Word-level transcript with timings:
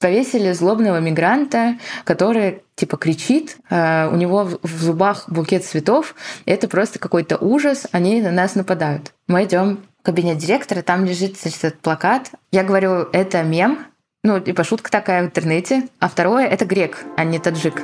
Повесили 0.00 0.52
злобного 0.52 0.98
мигранта, 0.98 1.76
который 2.04 2.62
типа 2.74 2.96
кричит, 2.96 3.58
э, 3.68 4.08
у 4.08 4.16
него 4.16 4.48
в 4.62 4.82
зубах 4.82 5.28
букет 5.28 5.62
цветов. 5.62 6.14
Это 6.46 6.68
просто 6.68 6.98
какой-то 6.98 7.36
ужас, 7.36 7.86
они 7.92 8.22
на 8.22 8.30
нас 8.30 8.54
нападают. 8.54 9.12
Мы 9.28 9.44
идем 9.44 9.84
в 10.00 10.02
кабинет 10.02 10.38
директора, 10.38 10.80
там 10.80 11.04
лежит 11.04 11.38
значит, 11.38 11.62
этот 11.64 11.80
плакат. 11.80 12.30
Я 12.50 12.64
говорю, 12.64 13.10
это 13.12 13.42
мем, 13.42 13.84
ну, 14.24 14.40
типа 14.40 14.64
шутка 14.64 14.90
такая 14.90 15.22
в 15.22 15.26
интернете. 15.26 15.86
А 15.98 16.08
второе— 16.08 16.46
это 16.48 16.64
грек, 16.64 17.04
а 17.18 17.24
не 17.24 17.38
таджик. 17.38 17.82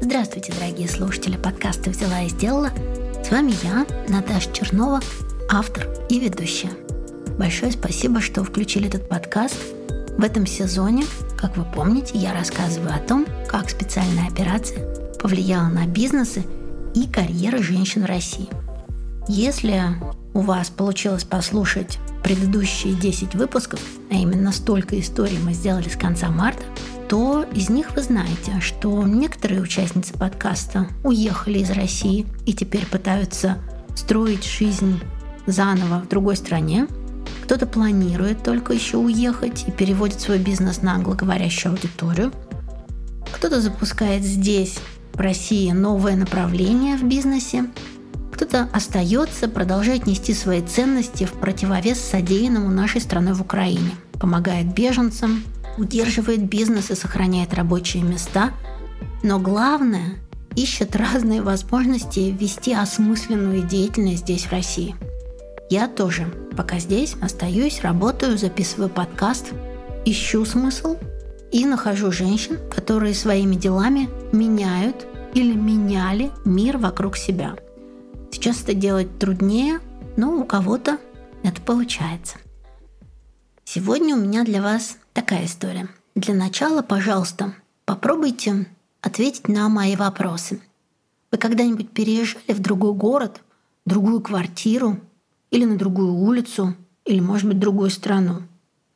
Здравствуйте, 0.00 0.54
дорогие 0.58 0.88
слушатели 0.88 1.36
подкаста 1.36 1.90
«Взяла 1.90 2.22
и 2.22 2.30
сделала». 2.30 2.70
С 3.22 3.30
вами 3.30 3.54
я, 3.62 3.86
Наташа 4.08 4.52
Чернова, 4.52 5.00
автор 5.48 5.88
и 6.08 6.18
ведущая. 6.18 6.70
Большое 7.38 7.72
спасибо, 7.72 8.20
что 8.20 8.42
включили 8.42 8.88
этот 8.88 9.08
подкаст. 9.08 9.56
В 10.18 10.24
этом 10.24 10.46
сезоне, 10.46 11.04
как 11.38 11.56
вы 11.56 11.64
помните, 11.64 12.18
я 12.18 12.34
рассказываю 12.34 12.92
о 12.92 12.98
том, 12.98 13.26
как 13.48 13.70
специальная 13.70 14.26
операция 14.26 14.84
повлияла 15.20 15.68
на 15.68 15.86
бизнесы 15.86 16.44
и 16.94 17.06
карьеры 17.06 17.62
женщин 17.62 18.02
в 18.02 18.06
России. 18.06 18.48
Если 19.28 19.80
у 20.34 20.40
вас 20.40 20.68
получилось 20.70 21.24
послушать 21.24 21.98
предыдущие 22.24 22.94
10 22.94 23.34
выпусков, 23.36 23.80
а 24.10 24.14
именно 24.14 24.50
столько 24.52 24.98
историй 24.98 25.38
мы 25.38 25.54
сделали 25.54 25.88
с 25.88 25.96
конца 25.96 26.28
марта, 26.28 26.64
то 27.12 27.44
из 27.52 27.68
них 27.68 27.94
вы 27.94 28.00
знаете, 28.00 28.58
что 28.60 29.06
некоторые 29.06 29.60
участницы 29.60 30.14
подкаста 30.14 30.88
уехали 31.04 31.58
из 31.58 31.68
России 31.68 32.24
и 32.46 32.54
теперь 32.54 32.86
пытаются 32.86 33.58
строить 33.94 34.46
жизнь 34.46 34.98
заново 35.44 36.00
в 36.00 36.08
другой 36.08 36.36
стране. 36.36 36.86
Кто-то 37.44 37.66
планирует 37.66 38.42
только 38.42 38.72
еще 38.72 38.96
уехать 38.96 39.66
и 39.68 39.70
переводит 39.70 40.22
свой 40.22 40.38
бизнес 40.38 40.80
на 40.80 40.94
англоговорящую 40.94 41.74
аудиторию. 41.74 42.32
Кто-то 43.30 43.60
запускает 43.60 44.22
здесь, 44.22 44.78
в 45.12 45.20
России, 45.20 45.70
новое 45.70 46.16
направление 46.16 46.96
в 46.96 47.02
бизнесе. 47.02 47.66
Кто-то 48.32 48.70
остается, 48.72 49.48
продолжает 49.48 50.06
нести 50.06 50.32
свои 50.32 50.62
ценности 50.62 51.24
в 51.24 51.32
противовес 51.32 52.00
содеянному 52.00 52.70
нашей 52.70 53.02
страной 53.02 53.34
в 53.34 53.42
Украине. 53.42 53.90
Помогает 54.18 54.72
беженцам, 54.72 55.44
удерживает 55.78 56.48
бизнес 56.48 56.90
и 56.90 56.94
сохраняет 56.94 57.54
рабочие 57.54 58.02
места. 58.02 58.52
Но 59.22 59.38
главное, 59.38 60.16
ищет 60.54 60.96
разные 60.96 61.42
возможности 61.42 62.34
вести 62.38 62.72
осмысленную 62.72 63.62
деятельность 63.62 64.22
здесь, 64.22 64.46
в 64.46 64.52
России– 64.52 64.94
я 65.72 65.88
тоже. 65.88 66.26
Пока 66.54 66.78
здесь 66.78 67.16
остаюсь, 67.22 67.80
работаю, 67.80 68.36
записываю 68.36 68.90
подкаст, 68.90 69.54
ищу 70.04 70.44
смысл 70.44 70.98
и 71.50 71.64
нахожу 71.64 72.12
женщин, 72.12 72.58
которые 72.70 73.14
своими 73.14 73.54
делами 73.54 74.10
меняют 74.32 75.06
или 75.32 75.54
меняли 75.54 76.30
мир 76.44 76.76
вокруг 76.76 77.16
себя. 77.16 77.56
Сейчас 78.30 78.60
это 78.60 78.74
делать 78.74 79.18
труднее, 79.18 79.80
но 80.18 80.36
у 80.36 80.44
кого-то 80.44 80.98
это 81.42 81.58
получается. 81.62 82.36
Сегодня 83.64 84.14
у 84.14 84.20
меня 84.20 84.44
для 84.44 84.60
вас 84.60 84.98
такая 85.12 85.46
история. 85.46 85.88
Для 86.14 86.34
начала, 86.34 86.82
пожалуйста, 86.82 87.54
попробуйте 87.84 88.66
ответить 89.00 89.48
на 89.48 89.68
мои 89.68 89.96
вопросы. 89.96 90.60
Вы 91.30 91.38
когда-нибудь 91.38 91.90
переезжали 91.90 92.52
в 92.52 92.60
другой 92.60 92.92
город, 92.92 93.40
другую 93.86 94.20
квартиру 94.20 95.00
или 95.50 95.64
на 95.64 95.76
другую 95.76 96.14
улицу, 96.14 96.74
или, 97.04 97.20
может 97.20 97.48
быть, 97.48 97.58
другую 97.58 97.90
страну. 97.90 98.42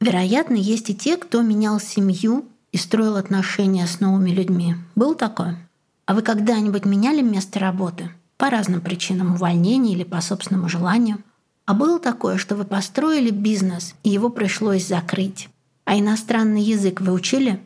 Вероятно, 0.00 0.54
есть 0.54 0.90
и 0.90 0.94
те, 0.94 1.16
кто 1.16 1.42
менял 1.42 1.80
семью 1.80 2.46
и 2.70 2.76
строил 2.76 3.16
отношения 3.16 3.86
с 3.86 4.00
новыми 4.00 4.30
людьми. 4.30 4.76
Был 4.94 5.14
такое? 5.14 5.66
А 6.04 6.14
вы 6.14 6.22
когда-нибудь 6.22 6.84
меняли 6.84 7.22
место 7.22 7.58
работы? 7.58 8.10
По 8.36 8.50
разным 8.50 8.82
причинам 8.82 9.34
увольнения 9.34 9.94
или 9.94 10.04
по 10.04 10.20
собственному 10.20 10.68
желанию. 10.68 11.18
А 11.64 11.74
было 11.74 11.98
такое, 11.98 12.36
что 12.36 12.54
вы 12.54 12.64
построили 12.64 13.30
бизнес, 13.30 13.94
и 14.02 14.10
его 14.10 14.28
пришлось 14.28 14.86
закрыть. 14.86 15.48
А 15.86 15.96
иностранный 15.96 16.62
язык 16.62 17.00
вы 17.00 17.12
учили? 17.12 17.60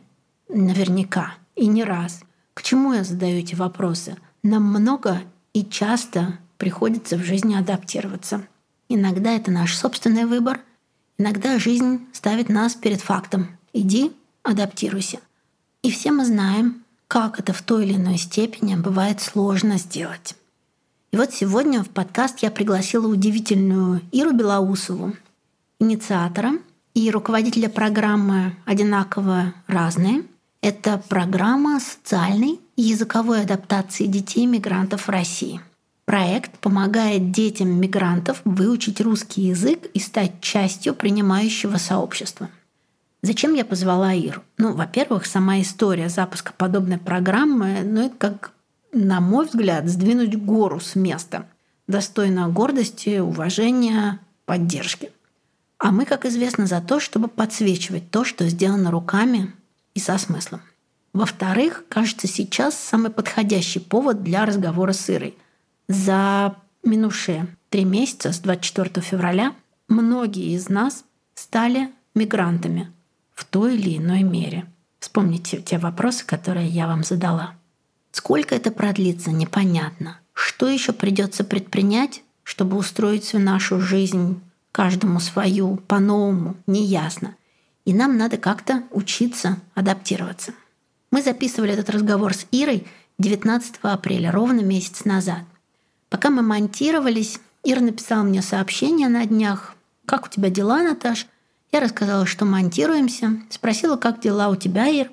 Наверняка. 0.47 1.33
И 1.55 1.65
не 1.65 1.83
раз. 1.83 2.21
К 2.53 2.61
чему 2.61 2.93
я 2.93 3.03
задаю 3.03 3.39
эти 3.39 3.55
вопросы? 3.55 4.15
Нам 4.43 4.63
много 4.63 5.23
и 5.53 5.65
часто 5.65 6.37
приходится 6.57 7.17
в 7.17 7.23
жизни 7.23 7.55
адаптироваться. 7.55 8.47
Иногда 8.89 9.31
это 9.31 9.49
наш 9.49 9.75
собственный 9.75 10.25
выбор, 10.25 10.61
иногда 11.17 11.57
жизнь 11.57 12.05
ставит 12.13 12.47
нас 12.47 12.75
перед 12.75 13.01
фактом. 13.01 13.57
Иди, 13.73 14.13
адаптируйся. 14.43 15.19
И 15.81 15.89
все 15.89 16.11
мы 16.11 16.23
знаем, 16.23 16.83
как 17.07 17.39
это 17.39 17.53
в 17.53 17.63
той 17.63 17.85
или 17.85 17.95
иной 17.95 18.17
степени 18.17 18.75
бывает 18.75 19.19
сложно 19.19 19.79
сделать. 19.79 20.35
И 21.11 21.17
вот 21.17 21.33
сегодня 21.33 21.83
в 21.83 21.89
подкаст 21.89 22.39
я 22.39 22.51
пригласила 22.51 23.07
удивительную 23.07 24.01
Иру 24.11 24.33
Белоусову, 24.33 25.15
инициатора 25.79 26.59
и 26.93 27.09
руководителя 27.11 27.69
программы 27.69 28.55
«Одинаково 28.65 29.53
разные». 29.67 30.23
Это 30.61 31.01
программа 31.09 31.79
социальной 31.79 32.59
и 32.75 32.81
языковой 32.81 33.41
адаптации 33.41 34.05
детей 34.05 34.45
мигрантов 34.45 35.07
в 35.07 35.09
России– 35.09 35.59
Проект 36.11 36.57
помогает 36.59 37.31
детям 37.31 37.69
мигрантов 37.79 38.41
выучить 38.43 38.99
русский 38.99 39.43
язык 39.43 39.85
и 39.93 39.99
стать 39.99 40.41
частью 40.41 40.93
принимающего 40.93 41.77
сообщества. 41.77 42.49
Зачем 43.21 43.53
я 43.53 43.63
позвала 43.63 44.11
Иру? 44.13 44.43
Ну, 44.57 44.73
во-первых, 44.73 45.25
сама 45.25 45.61
история 45.61 46.09
запуска 46.09 46.51
подобной 46.57 46.97
программы, 46.97 47.81
ну, 47.83 48.07
это 48.07 48.15
как, 48.17 48.51
на 48.91 49.21
мой 49.21 49.45
взгляд, 49.45 49.87
сдвинуть 49.87 50.35
гору 50.35 50.81
с 50.81 50.95
места. 50.95 51.45
Достойно 51.87 52.49
гордости, 52.49 53.19
уважения, 53.19 54.19
поддержки. 54.45 55.11
А 55.81 55.91
мы, 55.91 56.05
как 56.05 56.25
известно, 56.25 56.67
за 56.67 56.79
то, 56.79 56.99
чтобы 56.99 57.27
подсвечивать 57.27 58.11
то, 58.11 58.23
что 58.23 58.47
сделано 58.47 58.91
руками 58.91 59.51
и 59.95 59.99
со 59.99 60.17
смыслом. 60.17 60.61
Во-вторых, 61.11 61.83
кажется, 61.89 62.27
сейчас 62.27 62.75
самый 62.75 63.11
подходящий 63.11 63.79
повод 63.79 64.23
для 64.23 64.45
разговора 64.45 64.93
с 64.93 65.09
Ирой– 65.09 65.35
за 65.91 66.55
минувшие 66.83 67.47
три 67.69 67.83
месяца, 67.83 68.31
с 68.31 68.39
24 68.39 69.05
февраля, 69.05 69.53
многие 69.89 70.55
из 70.55 70.69
нас 70.69 71.03
стали 71.35 71.89
мигрантами 72.15 72.93
в 73.33 73.43
той 73.43 73.75
или 73.75 73.97
иной 73.97 74.23
мере. 74.23 74.65
Вспомните 74.99 75.61
те 75.61 75.77
вопросы, 75.77 76.25
которые 76.25 76.67
я 76.67 76.87
вам 76.87 77.03
задала. 77.03 77.55
Сколько 78.13 78.55
это 78.55 78.71
продлится, 78.71 79.31
непонятно. 79.31 80.19
Что 80.33 80.69
еще 80.69 80.93
придется 80.93 81.43
предпринять, 81.43 82.23
чтобы 82.43 82.77
устроить 82.77 83.25
всю 83.25 83.39
нашу 83.39 83.81
жизнь 83.81 84.39
каждому 84.71 85.19
свою 85.19 85.77
по-новому, 85.87 86.55
неясно. 86.67 87.35
И 87.85 87.93
нам 87.93 88.17
надо 88.17 88.37
как-то 88.37 88.83
учиться 88.91 89.57
адаптироваться. 89.75 90.53
Мы 91.11 91.21
записывали 91.21 91.73
этот 91.73 91.89
разговор 91.89 92.33
с 92.33 92.45
Ирой 92.51 92.87
19 93.19 93.75
апреля, 93.81 94.31
ровно 94.31 94.61
месяц 94.61 95.05
назад. 95.05 95.43
Пока 96.09 96.29
мы 96.29 96.41
монтировались, 96.41 97.39
Ира 97.63 97.81
написала 97.81 98.23
мне 98.23 98.41
сообщение 98.41 99.07
на 99.07 99.25
днях. 99.25 99.75
«Как 100.05 100.25
у 100.25 100.29
тебя 100.29 100.49
дела, 100.49 100.81
Наташ?» 100.81 101.27
Я 101.71 101.79
рассказала, 101.79 102.25
что 102.25 102.43
монтируемся. 102.43 103.41
Спросила, 103.49 103.95
как 103.95 104.19
дела 104.19 104.49
у 104.49 104.57
тебя, 104.57 104.87
Ир? 104.87 105.09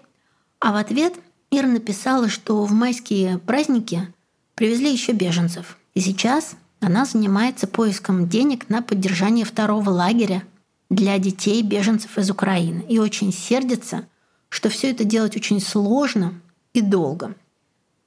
А 0.58 0.72
в 0.72 0.76
ответ 0.76 1.14
Ира 1.52 1.68
написала, 1.68 2.28
что 2.28 2.64
в 2.64 2.72
майские 2.72 3.38
праздники 3.38 4.12
привезли 4.56 4.90
еще 4.90 5.12
беженцев. 5.12 5.78
И 5.94 6.00
сейчас 6.00 6.56
она 6.80 7.04
занимается 7.04 7.66
поиском 7.66 8.28
денег 8.28 8.68
на 8.68 8.82
поддержание 8.82 9.44
второго 9.44 9.90
лагеря 9.90 10.42
для 10.90 11.18
детей 11.18 11.62
беженцев 11.62 12.18
из 12.18 12.30
Украины. 12.30 12.84
И 12.88 12.98
очень 12.98 13.32
сердится, 13.32 14.06
что 14.48 14.68
все 14.68 14.90
это 14.90 15.04
делать 15.04 15.36
очень 15.36 15.60
сложно 15.60 16.34
и 16.72 16.80
долго. 16.80 17.34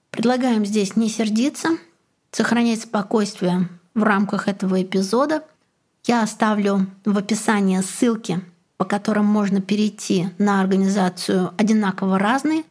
Предлагаем 0.09 0.65
здесь 0.65 0.95
не 0.95 1.09
сердиться– 1.09 1.69
сохранять 2.31 2.81
спокойствие 2.81 3.67
в 3.93 4.03
рамках 4.03 4.47
этого 4.47 4.81
эпизода. 4.81 5.43
Я 6.05 6.23
оставлю 6.23 6.87
в 7.05 7.17
описании 7.17 7.79
ссылки, 7.81 8.41
по 8.77 8.85
которым 8.85 9.25
можно 9.25 9.61
перейти 9.61 10.29
на 10.37 10.61
организацию 10.61 11.53
«Одинаково 11.57 12.17
разные». 12.17 12.63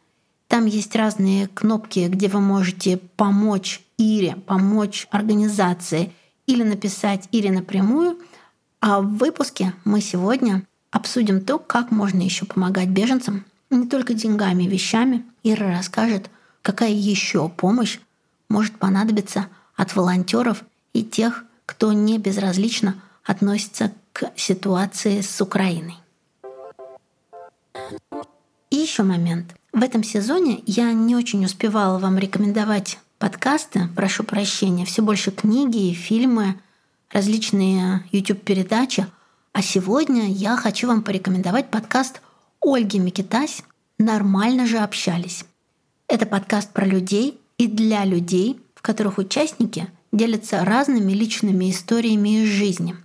Там 0.51 0.65
есть 0.65 0.97
разные 0.97 1.47
кнопки, 1.47 2.09
где 2.09 2.27
вы 2.27 2.41
можете 2.41 2.97
помочь 2.97 3.79
Ире, 3.97 4.35
помочь 4.35 5.07
организации 5.09 6.11
или 6.45 6.61
написать 6.61 7.29
Ире 7.31 7.53
напрямую. 7.53 8.19
А 8.81 8.99
в 8.99 9.15
выпуске 9.15 9.73
мы 9.85 10.01
сегодня 10.01 10.63
обсудим 10.91 11.39
то, 11.39 11.57
как 11.57 11.89
можно 11.89 12.21
еще 12.21 12.45
помогать 12.45 12.89
беженцам, 12.89 13.45
не 13.69 13.87
только 13.87 14.13
деньгами 14.13 14.63
вещами. 14.63 15.23
Ира 15.41 15.71
расскажет, 15.71 16.29
какая 16.61 16.91
еще 16.91 17.47
помощь 17.47 17.99
может 18.49 18.77
понадобиться 18.77 19.47
от 19.77 19.95
волонтеров 19.95 20.65
и 20.91 21.01
тех, 21.01 21.45
кто 21.65 21.93
не 21.93 22.17
безразлично 22.17 23.01
относится 23.23 23.93
к 24.11 24.29
ситуации 24.35 25.21
с 25.21 25.39
Украиной. 25.39 25.95
И 28.69 28.75
еще 28.75 29.03
момент. 29.03 29.55
В 29.73 29.83
этом 29.83 30.03
сезоне 30.03 30.61
я 30.65 30.91
не 30.91 31.15
очень 31.15 31.45
успевала 31.45 31.97
вам 31.97 32.17
рекомендовать 32.17 32.99
подкасты, 33.19 33.87
прошу 33.95 34.25
прощения, 34.25 34.83
все 34.83 35.01
больше 35.01 35.31
книги, 35.31 35.93
фильмы, 35.93 36.59
различные 37.09 38.03
YouTube-передачи. 38.11 39.07
А 39.53 39.61
сегодня 39.61 40.29
я 40.29 40.57
хочу 40.57 40.87
вам 40.87 41.03
порекомендовать 41.03 41.71
подкаст 41.71 42.21
Ольги 42.61 42.99
Микитась 42.99 43.63
«Нормально 43.97 44.67
же 44.67 44.77
общались». 44.77 45.45
Это 46.09 46.25
подкаст 46.25 46.73
про 46.73 46.85
людей 46.85 47.39
и 47.57 47.67
для 47.67 48.03
людей, 48.03 48.59
в 48.75 48.81
которых 48.81 49.19
участники 49.19 49.87
делятся 50.11 50.65
разными 50.65 51.13
личными 51.13 51.71
историями 51.71 52.43
из 52.43 52.49
жизни. 52.49 52.97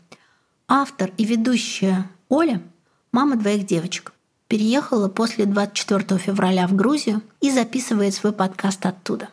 Автор 0.67 1.13
и 1.17 1.25
ведущая 1.25 2.11
Оля– 2.29 2.61
мама 3.13 3.37
двоих 3.37 3.67
девочек. 3.67 4.16
Переехала 4.49 5.09
после 5.09 5.45
24 5.45 6.21
февраля 6.21 6.69
в 6.69 6.75
Грузию 6.75 7.23
и 7.41 7.51
записывает 7.51 8.15
свой 8.15 8.33
подкаст 8.33 8.87
оттуда. 8.87 9.29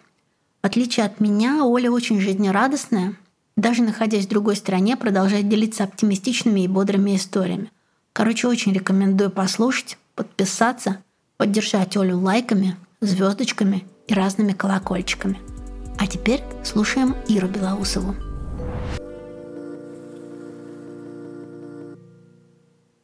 В 0.64 0.66
отличие 0.66 1.06
от 1.06 1.20
меня, 1.20 1.66
Оля 1.66 1.92
очень 1.92 2.20
жизнерадостная, 2.20 3.16
даже 3.56 3.84
находясь 3.84 4.26
в 4.26 4.30
другой 4.30 4.56
стране, 4.56 4.98
продолжает 4.98 5.48
делиться 5.48 5.84
оптимистичными 5.84 6.62
и 6.62 6.68
бодрыми 6.68 7.16
историями. 7.16 7.72
Короче, 8.12 8.48
очень 8.48 8.74
рекомендую 8.74 9.30
послушать, 9.30 9.98
подписаться, 10.16 11.04
поддержать 11.38 11.96
Олю 11.96 12.20
лайками, 12.20 12.76
звездочками 13.02 13.86
и 14.08 14.14
разными 14.16 14.54
колокольчиками. 14.54 15.40
А 16.00 16.08
теперь 16.08 16.42
слушаем 16.64 17.16
Иру 17.28 17.48
Белоусову. 17.48 18.16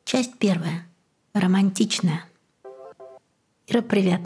Часть 0.05 0.39
первая. 0.39 0.88
Романтичная. 1.33 2.25
Ира, 3.67 3.81
привет. 3.81 4.21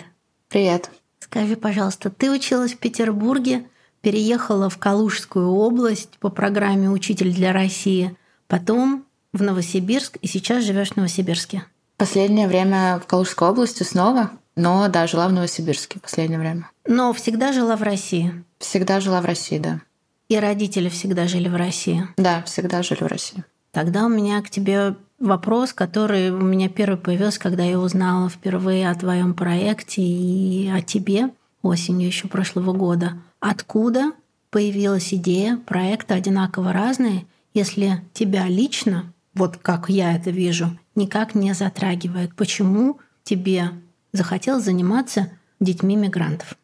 Привет. 0.48 0.90
Скажи, 1.20 1.58
пожалуйста, 1.58 2.10
ты 2.10 2.32
училась 2.32 2.74
в 2.74 2.78
Петербурге, 2.78 3.66
переехала 4.02 4.70
в 4.70 4.78
Калужскую 4.78 5.50
область 5.50 6.18
по 6.20 6.30
программе 6.30 6.90
«Учитель 6.90 7.34
для 7.34 7.52
России», 7.52 8.16
потом 8.48 9.06
в 9.34 9.42
Новосибирск 9.42 10.18
и 10.22 10.28
сейчас 10.28 10.64
живешь 10.64 10.92
в 10.92 10.96
Новосибирске. 10.96 11.66
Последнее 11.98 12.48
время 12.48 13.00
в 13.04 13.08
Калужской 13.08 13.50
области 13.50 13.84
снова, 13.84 14.32
но 14.56 14.88
да, 14.88 15.06
жила 15.06 15.28
в 15.28 15.34
Новосибирске 15.34 16.00
последнее 16.00 16.40
время. 16.40 16.70
Но 16.88 17.12
всегда 17.12 17.52
жила 17.52 17.76
в 17.76 17.84
России. 17.84 18.46
Всегда 18.60 19.02
жила 19.02 19.20
в 19.22 19.26
России, 19.26 19.58
да. 19.58 19.82
И 20.30 20.38
родители 20.38 20.88
всегда 20.88 21.28
жили 21.28 21.50
в 21.50 21.56
России. 21.56 22.08
Да, 22.16 22.44
всегда 22.44 22.82
жили 22.82 23.04
в 23.04 23.08
России. 23.08 23.44
Тогда 23.72 24.06
у 24.06 24.10
меня 24.10 24.42
к 24.42 24.50
тебе 24.50 24.96
вопрос, 25.24 25.74
который 25.74 26.32
у 26.32 26.42
меня 26.42 26.70
первый 26.70 26.98
появился, 26.98 27.40
когда 27.40 27.64
я 27.64 27.80
узнала 27.80 28.30
впервые 28.30 28.90
о 28.90 28.96
твоем 28.96 29.34
проекте 29.34 30.02
и 30.02 30.70
о 30.70 30.82
тебе 30.82 31.30
осенью 31.62 32.08
еще 32.08 32.28
прошлого 32.28 32.74
года. 32.74 33.14
Откуда 33.40 34.12
появилась 34.52 35.14
идея 35.14 35.58
проекта 35.58 36.16
«Одинаково 36.16 36.74
разные», 36.74 37.26
если 37.54 38.02
тебя 38.14 38.48
лично, 38.48 39.14
вот 39.34 39.58
как 39.58 39.90
я 39.90 40.16
это 40.16 40.30
вижу, 40.30 40.78
никак 40.96 41.36
не 41.36 41.54
затрагивает? 41.54 42.36
Почему 42.36 43.00
тебе 43.24 43.72
захотелось 44.12 44.66
заниматься 44.66 45.32
детьми 45.60 45.96
мигрантов? 45.96 46.56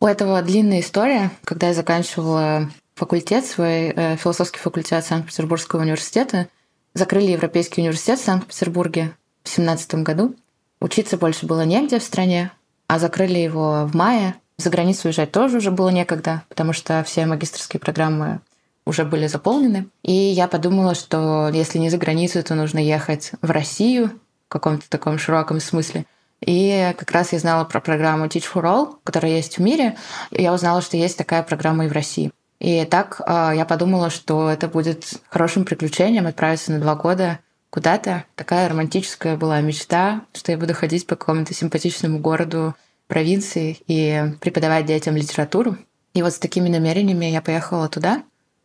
У 0.00 0.06
этого 0.06 0.40
длинная 0.42 0.80
история. 0.80 1.30
Когда 1.44 1.68
я 1.68 1.74
заканчивала 1.74 2.70
факультет, 2.94 3.46
свой 3.46 3.88
э, 3.88 4.16
философский 4.16 4.58
факультет 4.58 5.04
Санкт-Петербургского 5.04 5.80
университета, 5.80 6.48
закрыли 6.96 7.32
Европейский 7.32 7.82
университет 7.82 8.18
в 8.18 8.24
Санкт-Петербурге 8.24 9.12
в 9.44 9.48
2017 9.48 9.96
году. 9.96 10.34
Учиться 10.80 11.16
больше 11.16 11.46
было 11.46 11.64
негде 11.64 11.98
в 11.98 12.02
стране, 12.02 12.50
а 12.88 12.98
закрыли 12.98 13.38
его 13.38 13.84
в 13.86 13.94
мае. 13.94 14.34
За 14.56 14.70
границу 14.70 15.08
уезжать 15.08 15.30
тоже 15.30 15.58
уже 15.58 15.70
было 15.70 15.90
некогда, 15.90 16.42
потому 16.48 16.72
что 16.72 17.04
все 17.04 17.26
магистрские 17.26 17.80
программы 17.80 18.40
уже 18.86 19.04
были 19.04 19.26
заполнены. 19.26 19.88
И 20.02 20.12
я 20.12 20.48
подумала, 20.48 20.94
что 20.94 21.50
если 21.52 21.78
не 21.78 21.90
за 21.90 21.98
границу, 21.98 22.42
то 22.42 22.54
нужно 22.54 22.78
ехать 22.78 23.32
в 23.42 23.50
Россию 23.50 24.12
в 24.46 24.48
каком-то 24.48 24.88
таком 24.88 25.18
широком 25.18 25.60
смысле. 25.60 26.06
И 26.40 26.94
как 26.98 27.10
раз 27.10 27.32
я 27.32 27.38
знала 27.38 27.64
про 27.64 27.80
программу 27.80 28.26
Teach 28.26 28.44
for 28.52 28.62
All, 28.62 28.94
которая 29.04 29.32
есть 29.32 29.58
в 29.58 29.60
мире. 29.62 29.96
И 30.30 30.42
я 30.42 30.54
узнала, 30.54 30.80
что 30.80 30.96
есть 30.96 31.18
такая 31.18 31.42
программа 31.42 31.84
и 31.86 31.88
в 31.88 31.92
России. 31.92 32.32
И 32.58 32.84
так 32.84 33.20
э, 33.26 33.52
я 33.56 33.64
подумала, 33.64 34.10
что 34.10 34.50
это 34.50 34.68
будет 34.68 35.04
хорошим 35.28 35.64
приключением 35.64 36.26
отправиться 36.26 36.72
на 36.72 36.80
два 36.80 36.94
года 36.94 37.40
куда-то. 37.70 38.24
Такая 38.34 38.68
романтическая 38.68 39.36
была 39.36 39.60
мечта, 39.60 40.22
что 40.32 40.52
я 40.52 40.58
буду 40.58 40.72
ходить 40.74 41.06
по 41.06 41.16
какому-то 41.16 41.52
симпатичному 41.52 42.18
городу 42.18 42.74
провинции 43.08 43.78
и 43.86 44.32
преподавать 44.40 44.86
детям 44.86 45.16
литературу. 45.16 45.76
И 46.14 46.22
вот 46.22 46.32
с 46.32 46.38
такими 46.38 46.68
намерениями 46.68 47.26
я 47.26 47.42
поехала 47.42 47.88
туда, 47.88 48.22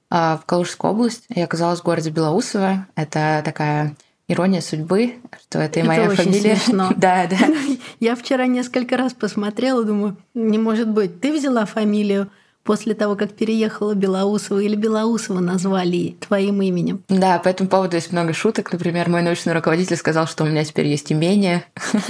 э, 0.10 0.38
в 0.42 0.44
Калужскую 0.46 0.94
область. 0.94 1.26
Я 1.30 1.44
оказалась 1.44 1.82
в 1.82 1.84
городе 1.84 2.12
Белоусово. 2.12 2.88
Это 2.96 3.42
такая 3.44 3.96
ирония 4.32 4.62
судьбы, 4.62 5.16
что 5.42 5.60
это 5.60 5.82
и 5.82 5.84
моя 5.84 6.06
это 6.06 6.16
фамилия. 6.16 6.56
Смешно. 6.56 6.92
да, 6.98 7.28
да. 7.28 7.38
Я 8.00 8.16
вчера 8.16 8.48
несколько 8.48 8.98
раз 8.98 9.14
посмотрела, 9.14 9.84
думаю, 9.84 10.18
не 10.34 10.58
может 10.58 10.88
быть, 10.88 11.20
ты 11.20 11.34
взяла 11.34 11.66
фамилию 11.66 12.30
после 12.63 12.94
того, 12.94 13.16
как 13.16 13.31
переехала 13.31 13.96
Белоусова, 13.96 14.60
или 14.60 14.75
Белоусова 14.75 15.40
назвали 15.40 16.16
твоим 16.19 16.62
именем. 16.62 17.04
Да, 17.10 17.40
по 17.40 17.50
этому 17.50 17.69
поводу 17.69 17.96
есть 17.96 18.12
много 18.12 18.34
шуток. 18.34 18.72
Например, 18.72 19.10
мой 19.10 19.22
научный 19.22 19.54
руководитель 19.54 19.96
сказал, 19.96 20.28
что 20.28 20.44
у 20.44 20.48
меня 20.48 20.63
теперь 20.63 20.88
есть 20.88 21.12
имение. 21.12 21.66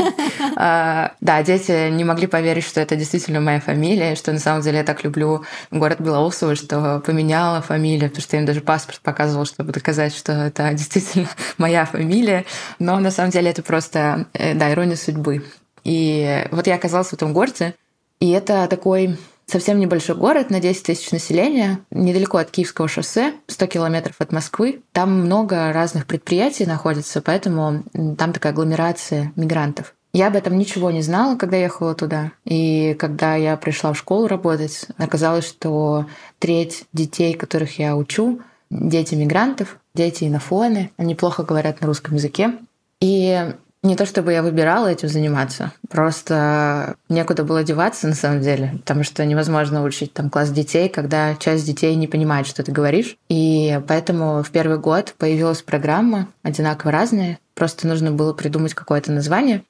А, 0.64 1.14
да, 1.22 1.42
дети 1.44 1.90
не 1.90 2.04
могли 2.04 2.28
поверить, 2.28 2.66
что 2.66 2.82
это 2.82 2.96
действительно 2.96 3.40
моя 3.40 3.60
фамилия, 3.60 4.16
что 4.16 4.32
на 4.32 4.38
самом 4.38 4.62
деле 4.62 4.80
я 4.80 4.84
так 4.84 5.04
люблю 5.04 5.44
город 5.72 6.02
Белоусово, 6.02 6.56
что 6.56 7.02
поменяла 7.06 7.62
фамилию, 7.62 8.10
потому 8.10 8.22
что 8.22 8.36
я 8.36 8.42
им 8.42 8.46
даже 8.46 8.62
паспорт 8.62 9.00
показывала, 9.02 9.46
чтобы 9.46 9.72
доказать, 9.72 10.14
что 10.14 10.34
это 10.34 10.72
действительно 10.74 11.30
моя 11.58 11.86
фамилия. 11.86 12.46
Но 12.80 13.00
на 13.00 13.12
самом 13.12 13.32
деле 13.32 13.50
это 13.50 13.64
просто, 13.64 14.28
э, 14.34 14.54
да, 14.54 14.72
ирония 14.72 14.98
судьбы. 14.98 15.44
И 15.84 16.46
вот 16.52 16.68
я 16.68 16.76
оказалась 16.76 17.08
в 17.08 17.14
этом 17.14 17.34
городе, 17.34 17.74
и 18.20 18.30
это 18.30 18.68
такой 18.68 19.18
совсем 19.52 19.80
небольшой 19.80 20.16
город 20.16 20.50
на 20.50 20.60
10 20.60 20.84
тысяч 20.84 21.12
населения, 21.12 21.80
недалеко 21.92 22.38
от 22.38 22.50
Киевского 22.52 22.88
шоссе, 22.88 23.34
100 23.48 23.68
километров 23.68 24.16
от 24.20 24.32
Москвы. 24.32 24.82
Там 24.94 25.26
много 25.26 25.74
разных 25.74 26.08
предприятий 26.08 26.66
находится, 26.66 27.22
поэтому 27.22 27.84
там 28.18 28.34
такая 28.34 28.54
агломерация 28.54 29.34
мигрантов. 29.36 29.94
Я 30.14 30.28
об 30.28 30.36
этом 30.36 30.58
ничего 30.58 30.92
не 30.92 31.02
знала, 31.02 31.38
когда 31.38 31.58
ехала 31.58 31.96
туда. 31.96 32.32
И 32.44 32.96
когда 33.00 33.36
я 33.36 33.56
пришла 33.56 33.94
в 33.94 33.98
школу 33.98 34.28
работать, 34.28 34.88
оказалось, 34.98 35.48
что 35.48 36.06
треть 36.40 36.84
детей, 36.92 37.34
которых 37.34 37.80
я 37.80 37.96
учу, 37.96 38.42
дети 38.70 39.16
мигрантов, 39.16 39.78
дети 39.96 40.26
инофоны, 40.26 40.92
они 40.98 41.16
плохо 41.16 41.44
говорят 41.44 41.82
на 41.82 41.88
русском 41.88 42.16
языке. 42.16 42.54
И 43.00 43.54
не 43.84 43.96
то 43.96 44.06
чтобы 44.06 44.32
я 44.32 44.44
выбирала 44.44 44.88
этим 44.88 45.08
заниматься, 45.08 45.74
просто 45.90 46.96
некуда 47.10 47.44
было 47.44 47.64
деваться 47.64 48.08
на 48.08 48.14
самом 48.14 48.42
деле, 48.42 48.74
потому 48.82 49.04
что 49.04 49.26
невозможно 49.26 49.84
учить 49.84 50.14
там 50.14 50.30
класс 50.30 50.52
детей, 50.52 50.88
когда 50.88 51.36
часть 51.36 51.66
детей 51.66 51.96
не 51.96 52.08
понимает, 52.08 52.46
что 52.46 52.64
ты 52.64 52.72
говоришь. 52.72 53.18
И 53.28 53.80
поэтому 53.88 54.44
в 54.44 54.52
первый 54.52 54.78
год 54.78 55.16
появилась 55.18 55.64
программа 55.64 56.28
одинаково 56.44 56.92
разные, 56.92 57.40
просто 57.56 57.88
нужно 57.88 58.12
было 58.12 58.34
придумать 58.34 58.76
какое-то 58.76 59.12
название. 59.12 59.64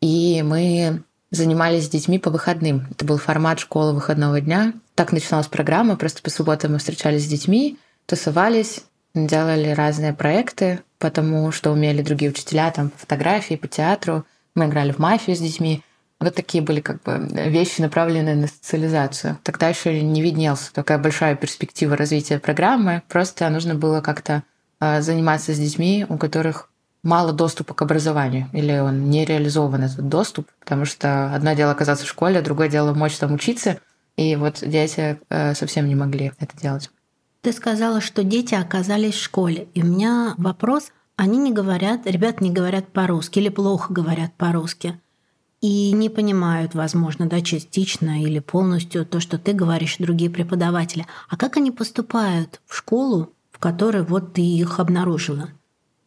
И 0.00 0.42
мы 0.42 1.02
занимались 1.32 1.86
с 1.86 1.90
детьми 1.90 2.18
по 2.18 2.30
выходным. 2.30 2.86
Это 2.92 3.04
был 3.04 3.18
формат 3.18 3.58
школы 3.58 3.92
выходного 3.92 4.40
дня. 4.40 4.74
Так 4.94 5.10
начиналась 5.12 5.48
программа, 5.48 5.96
просто 5.96 6.22
по 6.22 6.30
субботам 6.30 6.72
мы 6.72 6.78
встречались 6.78 7.24
с 7.24 7.28
детьми, 7.28 7.78
тусовались, 8.06 8.84
делали 9.14 9.70
разные 9.70 10.12
проекты, 10.12 10.80
потому 10.98 11.52
что 11.52 11.70
умели 11.70 12.02
другие 12.02 12.30
учителя, 12.30 12.70
там, 12.70 12.90
по 12.90 12.98
фотографии, 12.98 13.54
по 13.54 13.68
театру. 13.68 14.24
Мы 14.54 14.66
играли 14.66 14.92
в 14.92 14.98
мафию 14.98 15.36
с 15.36 15.40
детьми. 15.40 15.82
Вот 16.18 16.34
такие 16.34 16.62
были 16.62 16.80
как 16.80 17.02
бы 17.02 17.28
вещи, 17.30 17.80
направленные 17.80 18.36
на 18.36 18.46
социализацию. 18.46 19.38
Тогда 19.42 19.68
еще 19.68 20.02
не 20.02 20.22
виднелся 20.22 20.72
такая 20.72 20.98
большая 20.98 21.36
перспектива 21.36 21.96
развития 21.96 22.38
программы. 22.38 23.02
Просто 23.08 23.48
нужно 23.50 23.74
было 23.74 24.00
как-то 24.00 24.42
а, 24.80 25.02
заниматься 25.02 25.52
с 25.52 25.58
детьми, 25.58 26.06
у 26.08 26.16
которых 26.16 26.70
мало 27.02 27.32
доступа 27.32 27.72
к 27.72 27.82
образованию, 27.82 28.48
или 28.52 28.78
он 28.78 29.08
не 29.08 29.24
реализован 29.24 29.84
этот 29.84 30.08
доступ, 30.08 30.48
потому 30.60 30.84
что 30.84 31.32
одно 31.34 31.54
дело 31.54 31.72
оказаться 31.72 32.04
в 32.04 32.08
школе, 32.08 32.42
другое 32.42 32.68
дело 32.68 32.92
мочь 32.92 33.16
там 33.16 33.32
учиться, 33.32 33.78
и 34.16 34.34
вот 34.36 34.58
дети 34.60 35.18
э, 35.28 35.54
совсем 35.54 35.86
не 35.88 35.94
могли 35.94 36.32
это 36.40 36.56
делать. 36.56 36.90
Ты 37.46 37.52
сказала, 37.52 38.00
что 38.00 38.24
дети 38.24 38.56
оказались 38.56 39.14
в 39.14 39.22
школе. 39.22 39.68
И 39.72 39.80
у 39.80 39.86
меня 39.86 40.34
вопрос. 40.36 40.90
Они 41.14 41.38
не 41.38 41.52
говорят, 41.52 42.04
ребят 42.04 42.40
не 42.40 42.50
говорят 42.50 42.88
по-русски 42.88 43.38
или 43.38 43.50
плохо 43.50 43.92
говорят 43.92 44.34
по-русски. 44.34 45.00
И 45.60 45.92
не 45.92 46.08
понимают, 46.08 46.74
возможно, 46.74 47.26
да, 47.28 47.40
частично 47.42 48.20
или 48.20 48.40
полностью 48.40 49.06
то, 49.06 49.20
что 49.20 49.38
ты 49.38 49.52
говоришь, 49.52 49.98
другие 49.98 50.28
преподаватели. 50.28 51.06
А 51.28 51.36
как 51.36 51.56
они 51.56 51.70
поступают 51.70 52.60
в 52.66 52.74
школу, 52.74 53.32
в 53.52 53.60
которой 53.60 54.02
вот 54.02 54.32
ты 54.32 54.42
их 54.42 54.80
обнаружила? 54.80 55.50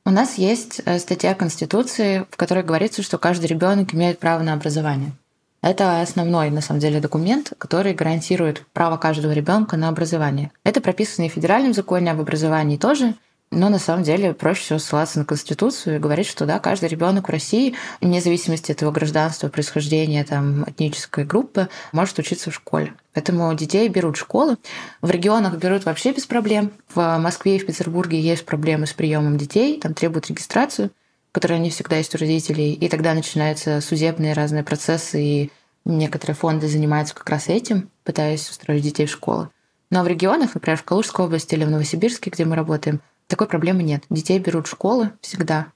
У 0.03 0.11
нас 0.11 0.37
есть 0.37 0.81
э, 0.83 0.99
статья 0.99 1.35
Конституции, 1.35 2.25
в 2.31 2.35
которой 2.35 2.65
говорится, 2.65 3.01
что 3.01 3.17
каждый 3.17 3.45
ребенок 3.45 3.93
имеет 3.93 4.19
право 4.19 4.43
на 4.43 4.51
образование. 4.51 5.13
Это 5.61 6.01
основной, 6.01 6.49
на 6.51 6.61
самом 6.61 6.79
деле, 6.79 7.01
документ, 7.01 7.53
который 7.57 7.93
гарантирует 7.93 8.65
право 8.73 8.97
каждого 8.97 9.31
ребенка 9.31 9.75
на 9.75 9.89
образование. 9.89 10.51
Это 10.63 10.79
прописано 10.79 11.25
и 11.25 11.29
в 11.29 11.33
федеральном 11.33 11.73
законе 11.73 12.11
об 12.11 12.21
образовании 12.21 12.77
тоже, 12.77 13.15
но 13.51 13.69
на 13.69 13.79
самом 13.79 14.03
деле 14.03 14.33
проще 14.33 14.61
всего 14.61 14.79
ссылаться 14.79 15.17
на 15.17 15.25
Конституцию 15.25 15.95
и 15.95 15.99
говорить, 15.99 16.27
что 16.27 16.45
да, 16.45 16.59
каждый 16.59 16.87
ребенок 16.87 17.27
в 17.27 17.31
России, 17.31 17.73
вне 17.99 18.21
зависимости 18.21 18.71
от 18.71 18.81
его 18.81 18.91
гражданства, 18.91 19.49
происхождения, 19.49 20.23
там, 20.23 20.63
этнической 20.69 21.25
группы, 21.25 21.67
может 21.91 22.19
учиться 22.19 22.51
в 22.51 22.55
школе. 22.55 22.93
Поэтому 23.13 23.51
детей 23.55 23.87
берут 23.89 24.17
в 24.17 24.19
школы. 24.19 24.57
В 25.01 25.09
регионах 25.09 25.55
берут 25.55 25.85
вообще 25.85 26.13
без 26.13 26.27
проблем. 26.27 26.71
В 26.93 27.17
Москве 27.17 27.55
и 27.55 27.59
в 27.59 27.65
Петербурге 27.65 28.21
есть 28.21 28.45
проблемы 28.45 28.85
с 28.85 28.93
приемом 28.93 29.37
детей, 29.37 29.79
там 29.79 29.95
требуют 29.95 30.27
регистрацию, 30.29 30.91
которая 31.31 31.59
не 31.59 31.69
всегда 31.69 31.97
есть 31.97 32.15
у 32.15 32.17
родителей. 32.17 32.73
И 32.73 32.89
тогда 32.89 33.13
начинаются 33.13 33.81
судебные 33.81 34.33
разные 34.33 34.63
процессы, 34.63 35.21
и 35.21 35.51
некоторые 35.85 36.35
фонды 36.35 36.67
занимаются 36.67 37.15
как 37.15 37.29
раз 37.29 37.47
этим, 37.47 37.89
пытаясь 38.03 38.49
устроить 38.49 38.83
детей 38.83 39.05
в 39.05 39.11
школы. 39.11 39.49
Но 39.91 40.03
в 40.03 40.07
регионах, 40.07 40.53
например, 40.53 40.77
в 40.77 40.83
Калужской 40.83 41.25
области 41.25 41.55
или 41.55 41.65
в 41.65 41.71
Новосибирске, 41.71 42.29
где 42.29 42.45
мы 42.45 42.55
работаем, 42.55 43.01
такой 43.27 43.47
проблемы 43.47 43.83
нет. 43.83 44.03
Детей 44.09 44.39
берут 44.39 44.67
в 44.67 44.71
школы 44.71 45.11
всегда, 45.21 45.67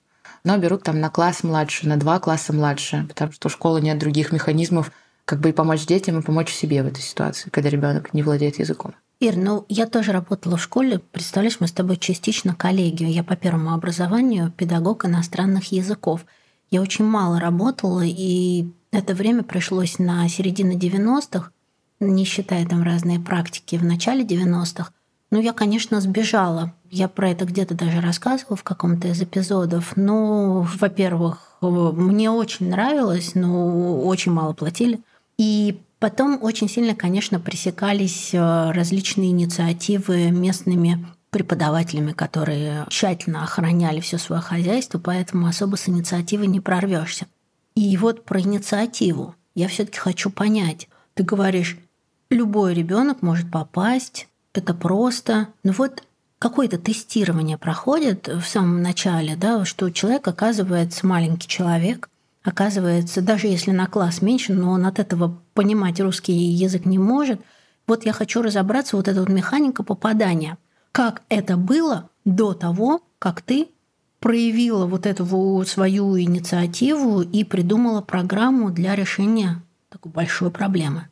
но 0.44 0.58
берут 0.58 0.84
там 0.84 1.00
на 1.00 1.10
класс 1.10 1.44
младше, 1.44 1.88
на 1.88 1.98
два 1.98 2.20
класса 2.20 2.54
младше, 2.54 3.06
потому 3.08 3.32
что 3.32 3.48
у 3.48 3.52
школы 3.52 3.82
нет 3.82 3.98
других 3.98 4.32
механизмов, 4.32 4.92
как 5.26 5.40
бы 5.40 5.50
и 5.50 5.54
помочь 5.54 5.86
детям, 5.86 6.20
и 6.20 6.24
помочь 6.24 6.52
себе 6.52 6.84
в 6.84 6.88
этой 6.88 7.02
ситуации, 7.02 7.50
когда 7.50 7.70
ребенок 7.70 8.14
не 8.14 8.24
владеет 8.24 8.60
языком. 8.60 8.94
Ир, 9.24 9.38
ну 9.38 9.66
я 9.70 9.86
тоже 9.88 10.12
работала 10.12 10.58
в 10.58 10.62
школе. 10.62 11.00
Представляешь, 11.00 11.62
мы 11.62 11.68
с 11.68 11.72
тобой 11.72 11.96
частично 11.96 12.54
коллегию. 12.54 13.10
Я 13.10 13.24
по 13.24 13.38
первому 13.38 13.74
образованию 13.74 14.52
педагог 14.52 15.06
иностранных 15.06 15.72
языков. 15.72 16.26
Я 16.72 16.82
очень 16.82 17.06
мало 17.06 17.40
работала, 17.40 18.04
и 18.04 18.68
это 18.92 19.14
время 19.14 19.44
пришлось 19.44 19.98
на 19.98 20.28
середину 20.28 20.78
90-х, 20.78 21.52
не 22.02 22.26
считая 22.26 22.66
там 22.66 22.84
разные 22.84 23.18
практики 23.18 23.78
в 23.78 23.86
начале 23.86 24.26
90-х. 24.26 24.92
Ну, 25.32 25.40
я, 25.40 25.54
конечно, 25.54 26.02
сбежала. 26.02 26.74
Я 26.92 27.08
про 27.08 27.30
это 27.30 27.46
где-то 27.46 27.76
даже 27.76 28.02
рассказывала 28.02 28.58
в 28.58 28.64
каком-то 28.64 29.08
из 29.08 29.22
эпизодов. 29.22 29.94
Ну, 29.96 30.68
во-первых, 30.80 31.58
мне 31.62 32.30
очень 32.30 32.70
нравилось, 32.70 33.36
но 33.36 34.02
очень 34.02 34.34
мало 34.34 34.52
платили. 34.52 35.00
И 35.38 35.82
потом 36.04 36.38
очень 36.42 36.68
сильно, 36.68 36.96
конечно, 36.96 37.40
пресекались 37.40 38.34
э, 38.34 38.72
различные 38.72 39.30
инициативы 39.30 40.32
местными 40.32 41.06
преподавателями, 41.30 42.12
которые 42.12 42.86
тщательно 42.90 43.42
охраняли 43.42 44.02
все 44.02 44.18
свое 44.18 44.42
хозяйство, 44.42 45.00
поэтому 45.00 45.48
особо 45.48 45.78
с 45.78 45.88
инициативой 45.88 46.48
не 46.48 46.60
прорвешься. 46.60 47.28
И 47.76 47.96
вот 47.96 48.26
про 48.26 48.42
инициативу 48.42 49.36
я 49.56 49.70
все-таки 49.70 49.98
хочу 49.98 50.30
понять. 50.30 50.90
Ты 51.14 51.24
говоришь, 51.24 51.78
любой 52.30 52.74
ребенок 52.74 53.22
может 53.22 53.50
попасть 53.50 54.28
это 54.54 54.74
просто. 54.74 55.48
Но 55.64 55.72
вот 55.72 56.04
какое-то 56.38 56.78
тестирование 56.78 57.58
проходит 57.58 58.28
в 58.28 58.44
самом 58.44 58.82
начале, 58.82 59.38
да, 59.38 59.64
что 59.64 59.90
человек 59.90 60.28
оказывается 60.28 61.08
маленький 61.08 61.48
человек, 61.48 62.10
оказывается, 62.44 63.22
даже 63.22 63.48
если 63.48 63.72
на 63.72 63.88
класс 63.88 64.22
меньше, 64.22 64.52
но 64.52 64.72
он 64.72 64.86
от 64.86 65.00
этого 65.00 65.40
понимать 65.54 66.00
русский 66.00 66.34
язык 66.34 66.86
не 66.86 66.98
может. 66.98 67.42
Вот 67.88 68.06
я 68.06 68.14
хочу 68.14 68.42
разобраться, 68.42 68.98
вот 68.98 69.08
эта 69.08 69.20
вот 69.20 69.30
механика 69.30 69.84
попадания. 69.84 70.58
Как 70.92 71.24
это 71.30 71.58
было 71.58 72.10
до 72.26 72.54
того, 72.54 73.02
как 73.20 73.42
ты 73.42 73.68
проявила 74.20 74.86
вот 74.86 75.06
эту 75.06 75.26
свою 75.66 76.20
инициативу 76.20 77.22
и 77.22 77.44
придумала 77.44 78.02
программу 78.02 78.70
для 78.70 78.96
решения 78.96 79.62
такой 79.90 80.12
большой 80.12 80.50
проблемы? 80.50 81.08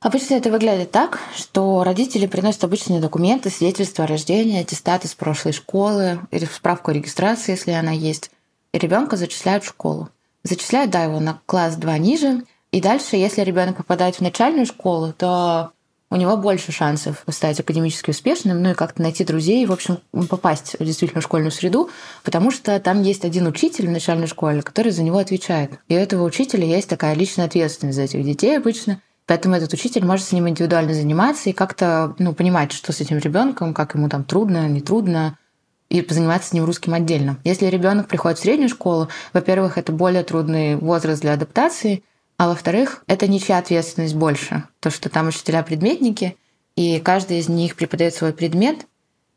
Обычно 0.00 0.34
это 0.34 0.50
выглядит 0.50 0.90
так, 0.92 1.20
что 1.36 1.84
родители 1.84 2.26
приносят 2.26 2.64
обычные 2.64 3.00
документы, 3.00 3.50
свидетельство 3.50 4.04
о 4.04 4.06
рождении, 4.06 4.60
аттестат 4.60 5.04
из 5.04 5.14
прошлой 5.14 5.52
школы 5.52 6.20
или 6.30 6.46
справку 6.46 6.90
о 6.90 6.94
регистрации, 6.94 7.52
если 7.52 7.72
она 7.72 7.92
есть. 7.92 8.30
И 8.72 8.78
ребенка 8.78 9.16
зачисляют 9.16 9.62
в 9.62 9.68
школу. 9.68 10.08
Зачисляют, 10.42 10.90
да, 10.90 11.04
его 11.04 11.20
на 11.20 11.42
класс 11.44 11.76
2 11.76 11.98
ниже. 11.98 12.44
И 12.72 12.80
дальше, 12.80 13.16
если 13.16 13.42
ребенок 13.42 13.76
попадает 13.76 14.16
в 14.16 14.20
начальную 14.20 14.66
школу, 14.66 15.12
то 15.16 15.72
у 16.10 16.16
него 16.16 16.36
больше 16.36 16.72
шансов 16.72 17.24
стать 17.28 17.60
академически 17.60 18.10
успешным, 18.10 18.62
ну 18.62 18.70
и 18.70 18.74
как-то 18.74 19.02
найти 19.02 19.24
друзей, 19.24 19.64
в 19.66 19.72
общем, 19.72 19.98
попасть 20.28 20.76
действительно 20.80 21.20
в 21.20 21.24
школьную 21.24 21.52
среду, 21.52 21.90
потому 22.24 22.50
что 22.50 22.78
там 22.80 23.02
есть 23.02 23.24
один 23.24 23.46
учитель 23.46 23.86
в 23.86 23.92
начальной 23.92 24.26
школе, 24.26 24.62
который 24.62 24.92
за 24.92 25.02
него 25.02 25.18
отвечает. 25.18 25.78
И 25.88 25.94
у 25.94 25.98
этого 25.98 26.24
учителя 26.24 26.64
есть 26.64 26.88
такая 26.88 27.14
личная 27.14 27.46
ответственность 27.46 27.96
за 27.96 28.02
этих 28.02 28.24
детей 28.24 28.56
обычно– 28.56 29.00
Поэтому 29.30 29.54
этот 29.54 29.72
учитель 29.72 30.04
может 30.04 30.26
с 30.26 30.32
ним 30.32 30.48
индивидуально 30.48 30.92
заниматься 30.92 31.50
и 31.50 31.52
как-то 31.52 32.16
ну, 32.18 32.34
понимать, 32.34 32.72
что 32.72 32.92
с 32.92 33.00
этим 33.00 33.18
ребенком, 33.18 33.74
как 33.74 33.94
ему 33.94 34.08
там 34.08 34.24
трудно, 34.24 34.68
не 34.68 34.80
трудно, 34.80 35.38
и 35.88 36.04
заниматься 36.08 36.48
с 36.48 36.52
ним 36.52 36.64
русским 36.64 36.94
отдельно. 36.94 37.36
Если 37.44 37.66
ребенок 37.66 38.08
приходит 38.08 38.38
в 38.38 38.42
среднюю 38.42 38.68
школу, 38.68 39.06
во-первых, 39.32 39.78
это 39.78 39.92
более 39.92 40.24
трудный 40.24 40.74
возраст 40.74 41.22
для 41.22 41.34
адаптации, 41.34 42.02
а 42.40 42.48
во-вторых, 42.48 43.04
это 43.06 43.28
ничья 43.28 43.58
ответственность 43.58 44.14
больше. 44.14 44.64
То, 44.80 44.88
что 44.88 45.10
там 45.10 45.28
учителя-предметники, 45.28 46.38
и 46.74 46.98
каждый 46.98 47.38
из 47.38 47.50
них 47.50 47.76
преподает 47.76 48.14
свой 48.14 48.32
предмет, 48.32 48.86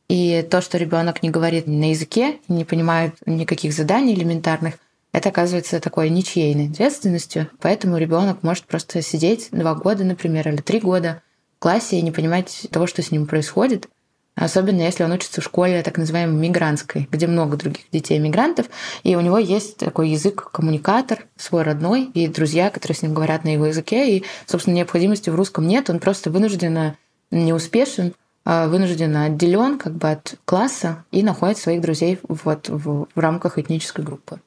и 0.08 0.42
то, 0.50 0.62
что 0.62 0.78
ребенок 0.78 1.22
не 1.22 1.30
говорит 1.30 1.68
на 1.68 1.90
языке, 1.90 2.40
не 2.48 2.64
понимает 2.64 3.16
никаких 3.26 3.74
заданий 3.74 4.14
элементарных, 4.14 4.76
это 5.12 5.28
оказывается 5.28 5.82
такой 5.82 6.10
ничьейной 6.12 6.70
ответственностью, 6.70 7.50
поэтому 7.60 7.98
ребенок 7.98 8.42
может 8.42 8.64
просто 8.68 9.02
сидеть 9.02 9.50
два 9.52 9.76
года, 9.76 10.06
например, 10.06 10.48
или 10.48 10.62
три 10.62 10.80
года 10.80 11.22
в 11.58 11.60
классе 11.60 11.98
и 11.98 12.02
не 12.02 12.12
понимать 12.14 12.68
того, 12.72 12.88
что 12.88 13.02
с 13.02 13.12
ним 13.12 13.28
происходит, 13.28 13.90
особенно 14.36 14.82
если 14.82 15.04
он 15.04 15.12
учится 15.12 15.42
в 15.42 15.44
школе 15.44 15.82
так 15.84 15.98
называемой 15.98 16.36
мигрантской, 16.36 17.08
где 17.12 17.28
много 17.28 17.58
других 17.58 17.86
детей-мигрантов, 17.92 18.68
и 19.04 19.16
у 19.16 19.22
него 19.22 19.38
есть 19.38 19.78
такой 19.78 20.10
язык-коммуникатор, 20.10 21.26
свой 21.38 21.64
родной, 21.64 22.06
и 22.14 22.28
друзья, 22.28 22.70
которые 22.70 22.96
с 22.96 23.02
ним 23.02 23.14
говорят 23.14 23.44
на 23.44 23.50
его 23.50 23.66
языке, 23.66 24.18
и, 24.18 24.24
собственно, 24.46 24.76
необходимости 24.76 25.30
в 25.30 25.36
русском 25.36 25.68
нет, 25.68 25.90
он 25.90 26.00
просто 26.00 26.30
вынужденно 26.30 26.96
неуспешен, 27.32 28.14
а 28.46 28.68
вынужден 28.68 29.16
отделен 29.16 29.78
как 29.78 29.94
бы 29.94 30.12
от 30.12 30.36
класса 30.46 31.06
и 31.12 31.24
находит 31.24 31.58
своих 31.58 31.82
друзей 31.82 32.20
вот 32.28 32.68
в, 32.68 33.08
в 33.14 33.20
рамках 33.20 33.58
этнической 33.58 34.04
группы. 34.04 34.40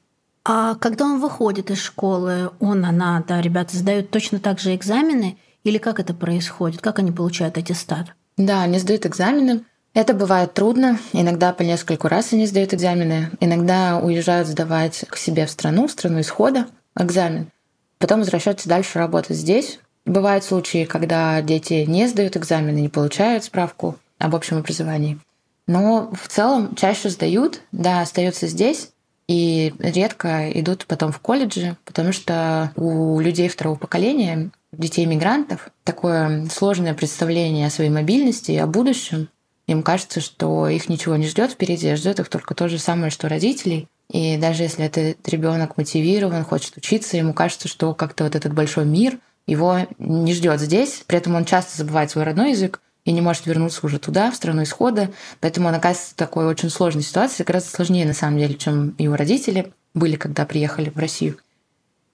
А 0.45 0.75
когда 0.75 1.05
он 1.05 1.19
выходит 1.19 1.71
из 1.71 1.81
школы, 1.81 2.51
он, 2.59 2.85
она, 2.85 3.23
да, 3.27 3.41
ребята 3.41 3.75
сдают 3.75 4.11
точно 4.11 4.39
так 4.39 4.59
же 4.59 4.75
экзамены, 4.75 5.37
или 5.63 5.77
как 5.77 5.99
это 5.99 6.13
происходит? 6.13 6.79
Как 6.79 6.99
они 6.99 7.11
получают 7.11 7.57
аттестат? 7.57 8.13
Да, 8.37 8.61
они 8.61 8.79
сдают 8.79 9.05
экзамены. 9.05 9.65
Это 9.93 10.13
бывает 10.13 10.53
трудно. 10.53 10.99
Иногда 11.13 11.53
по 11.53 11.63
нескольку 11.63 12.07
раз 12.07 12.33
они 12.33 12.45
сдают 12.45 12.73
экзамены. 12.73 13.31
Иногда 13.39 13.99
уезжают 13.99 14.47
сдавать 14.47 15.05
к 15.09 15.17
себе 15.17 15.45
в 15.45 15.51
страну, 15.51 15.87
в 15.87 15.91
страну 15.91 16.21
исхода 16.21 16.67
экзамен. 16.97 17.51
Потом 17.97 18.19
возвращаются 18.19 18.69
дальше 18.69 18.99
работать 18.99 19.37
здесь. 19.37 19.79
Бывают 20.05 20.43
случаи, 20.43 20.85
когда 20.85 21.41
дети 21.41 21.85
не 21.87 22.07
сдают 22.07 22.37
экзамены, 22.37 22.79
не 22.79 22.89
получают 22.89 23.43
справку 23.43 23.97
об 24.19 24.35
общем 24.35 24.57
образовании. 24.57 25.19
Но 25.67 26.11
в 26.13 26.27
целом 26.29 26.75
чаще 26.75 27.09
сдают, 27.09 27.61
да, 27.71 28.01
остаются 28.01 28.47
здесь 28.47 28.91
и 29.27 29.73
редко 29.79 30.49
идут 30.51 30.85
потом 30.87 31.11
в 31.11 31.19
колледжи, 31.19 31.75
потому 31.83 32.13
что 32.13 32.71
у 32.77 33.19
людей 33.19 33.49
второго 33.49 33.75
поколения, 33.75 34.49
детей 34.71 35.05
мигрантов, 35.05 35.69
такое 35.83 36.45
сложное 36.45 36.93
представление 36.93 37.67
о 37.67 37.71
своей 37.71 37.89
мобильности 37.89 38.51
и 38.51 38.57
о 38.57 38.67
будущем. 38.67 39.27
Им 39.67 39.83
кажется, 39.83 40.21
что 40.21 40.67
их 40.67 40.89
ничего 40.89 41.15
не 41.17 41.27
ждет 41.27 41.51
впереди, 41.51 41.89
а 41.89 41.97
ждет 41.97 42.19
их 42.19 42.29
только 42.29 42.55
то 42.55 42.69
же 42.69 42.79
самое, 42.79 43.11
что 43.11 43.27
родителей. 43.27 43.87
И 44.09 44.37
даже 44.37 44.63
если 44.63 44.85
этот 44.85 45.27
ребенок 45.27 45.75
мотивирован, 45.77 46.45
хочет 46.45 46.77
учиться, 46.77 47.17
ему 47.17 47.33
кажется, 47.33 47.67
что 47.67 47.93
как-то 47.93 48.23
вот 48.23 48.35
этот 48.35 48.53
большой 48.53 48.85
мир 48.85 49.19
его 49.45 49.79
не 49.99 50.33
ждет 50.33 50.61
здесь. 50.61 51.03
При 51.05 51.17
этом 51.17 51.35
он 51.35 51.45
часто 51.45 51.77
забывает 51.77 52.09
свой 52.09 52.23
родной 52.23 52.51
язык, 52.51 52.81
и 53.03 53.11
не 53.13 53.21
может 53.21 53.45
вернуться 53.45 53.85
уже 53.85 53.99
туда, 53.99 54.31
в 54.31 54.35
страну 54.35 54.63
исхода. 54.63 55.09
Поэтому 55.39 55.69
он 55.69 55.75
оказывается 55.75 56.11
в 56.11 56.17
такой 56.17 56.45
очень 56.45 56.69
сложной 56.69 57.03
ситуации, 57.03 57.43
гораздо 57.43 57.69
сложнее 57.69 58.05
на 58.05 58.13
самом 58.13 58.37
деле, 58.37 58.55
чем 58.55 58.95
его 58.97 59.15
родители 59.15 59.71
были, 59.93 60.17
когда 60.17 60.45
приехали 60.45 60.89
в 60.89 60.97
Россию. 60.97 61.37